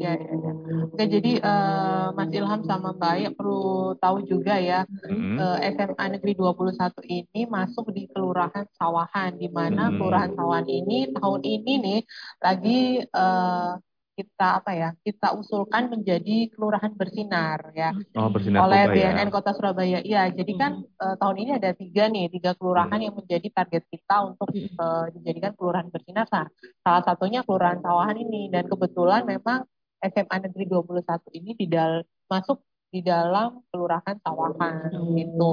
Ya, 0.00 0.16
ya, 0.16 0.32
ya. 0.32 0.52
Oke, 0.88 1.04
jadi 1.04 1.32
eh, 1.44 2.06
Mas 2.16 2.32
Ilham 2.32 2.64
sama 2.64 2.96
Mbak 2.96 3.12
Aya 3.20 3.28
perlu 3.36 3.92
tahu 4.00 4.24
juga 4.24 4.56
ya, 4.56 4.88
Mhm. 4.88 5.36
eh, 5.36 5.58
SMA 5.76 6.04
Negeri 6.16 6.32
21 6.40 6.96
ini 7.04 7.44
masuk 7.44 7.92
di 7.92 8.08
Kelurahan 8.08 8.64
Sawahan, 8.80 9.36
di 9.36 9.48
mana 9.52 9.92
Mhm. 9.92 10.00
Kelurahan 10.00 10.32
Sawahan 10.32 10.66
ini 10.66 11.12
tahun 11.12 11.40
ini 11.44 11.72
nih 11.84 12.00
lagi 12.40 12.80
eh, 13.04 13.72
kita 14.16 14.60
apa 14.60 14.72
ya, 14.76 14.88
kita 15.00 15.32
usulkan 15.32 15.88
menjadi 15.88 16.52
Kelurahan 16.52 16.92
Bersinar 16.92 17.72
ya 17.72 17.96
Oh, 18.20 18.28
bersinar 18.28 18.68
oleh 18.68 18.82
ya. 18.84 18.92
BNN 19.16 19.28
Kota 19.32 19.56
Surabaya. 19.56 20.04
Iya, 20.04 20.28
jadi 20.32 20.52
kan 20.60 20.72
eh, 20.84 21.14
tahun 21.16 21.36
ini 21.40 21.50
ada 21.56 21.70
tiga 21.72 22.04
nih, 22.08 22.28
tiga 22.28 22.52
kelurahan 22.56 23.00
yang 23.00 23.16
menjadi 23.16 23.48
target 23.52 23.84
kita 23.88 24.16
untuk 24.28 24.48
eh, 24.56 25.04
dijadikan 25.16 25.52
kelurahan 25.56 25.88
bersinar. 25.88 26.24
Nah, 26.28 26.48
salah 26.84 27.02
satunya 27.04 27.40
kelurahan 27.44 27.80
Sawahan 27.80 28.16
ini 28.16 28.48
dan 28.52 28.64
kebetulan 28.68 29.24
memang 29.24 29.64
SMA 30.02 30.36
Negeri 30.44 30.64
21 30.72 31.28
ini 31.38 31.50
di 31.60 31.66
dal 31.70 31.92
masuk 32.32 32.58
di 32.92 33.00
dalam 33.04 33.62
kelurahan 33.70 34.16
Sawahan 34.24 34.90
gitu. 35.18 35.44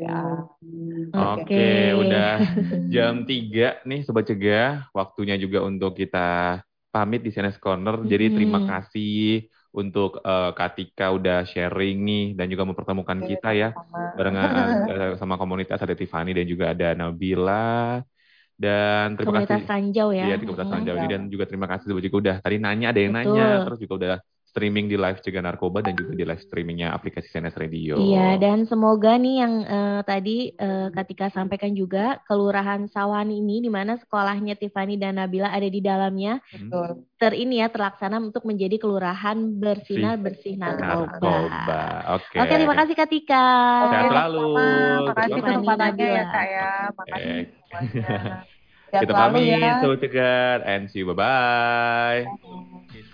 Ya. 0.00 0.48
Oke, 1.16 1.62
udah 2.02 2.24
jam 2.92 3.14
3 3.28 3.62
nih 3.88 4.00
Sobat 4.06 4.24
Cegah. 4.30 4.86
Waktunya 4.98 5.34
juga 5.44 5.58
untuk 5.68 5.90
kita 6.00 6.18
pamit 6.94 7.20
di 7.24 7.30
CNS 7.34 7.58
Corner. 7.64 7.96
Jadi 8.10 8.24
terima 8.36 8.58
Mhm. 8.62 8.68
kasih 8.70 9.12
untuk 9.80 10.10
eh, 10.24 10.50
Katika 10.60 11.04
udah 11.16 11.36
sharing 11.50 11.96
nih 12.08 12.22
dan 12.38 12.46
juga 12.52 12.64
mempertemukan 12.68 13.20
kita 13.28 13.48
ya 13.60 13.68
barengan 14.16 14.68
eh, 14.90 15.10
sama 15.20 15.34
komunitas 15.40 15.78
ada 15.84 15.94
Tiffany 15.98 16.30
dan 16.38 16.46
juga 16.52 16.64
ada 16.74 16.86
Nabila. 16.98 18.02
Dan 18.58 19.14
terima 19.14 19.38
Komunitas 19.38 19.62
kasih 19.62 19.70
Ranjau 19.70 20.08
ya. 20.10 20.24
Iya, 20.26 20.34
di 20.34 20.44
komunitas. 20.50 20.68
Ranjau 20.74 20.94
ini 20.98 21.06
dan 21.14 21.22
juga 21.30 21.44
terima 21.46 21.66
kasih 21.70 21.84
Sobat 21.86 22.02
Cegah 22.02 22.18
udah 22.18 22.36
tadi 22.42 22.56
nanya 22.58 22.86
ada 22.90 23.00
yang 23.00 23.12
Betul. 23.14 23.34
nanya 23.38 23.44
terus 23.62 23.78
juga 23.78 23.94
udah 24.02 24.10
streaming 24.58 24.90
di 24.90 24.98
live 24.98 25.22
Cegah 25.22 25.38
Narkoba 25.38 25.86
dan 25.86 25.94
juga 25.94 26.18
di 26.18 26.26
live 26.26 26.42
streamingnya 26.42 26.90
aplikasi 26.90 27.30
CNS 27.30 27.54
Radio. 27.54 27.94
Iya, 27.94 28.42
dan 28.42 28.66
semoga 28.66 29.14
nih 29.14 29.34
yang 29.38 29.54
eh, 29.62 30.00
tadi 30.02 30.50
eh, 30.50 30.90
Katika 30.90 31.30
sampaikan 31.30 31.78
juga, 31.78 32.18
Kelurahan 32.26 32.90
Sawan 32.90 33.30
ini 33.30 33.62
di 33.62 33.70
mana 33.70 33.94
sekolahnya 33.94 34.58
Tiffany 34.58 34.98
dan 34.98 35.22
Nabila 35.22 35.54
ada 35.54 35.70
di 35.70 35.78
dalamnya, 35.78 36.42
Betul. 36.50 37.06
ter 37.22 37.38
ini 37.38 37.62
ya 37.62 37.70
terlaksana 37.70 38.18
untuk 38.18 38.42
menjadi 38.42 38.82
kelurahan 38.82 39.38
bersinar 39.62 40.18
bersih 40.18 40.58
narkoba. 40.58 41.22
Narkoba. 41.22 41.82
Oke. 42.18 42.36
Oke, 42.42 42.54
terima 42.58 42.74
kasih 42.82 42.94
Katika. 42.98 43.44
Sehat 43.94 44.10
selalu. 44.10 44.50
Makasih 45.06 45.30
Tiffany, 45.38 45.54
kesempatannya 45.54 46.02
ya 46.02 46.10
Nabila. 46.10 46.34
Kak 46.34 46.46
ya. 46.50 46.70
Makasih. 46.98 47.40
Sehat 48.88 49.04
Kita 49.04 49.12
pamit, 49.12 49.44
ya. 49.52 49.84
Sobat 49.84 50.00
Cegat, 50.00 50.60
and 50.64 50.88
see 50.88 51.04
you. 51.04 51.06
Bye-bye. 51.12 53.04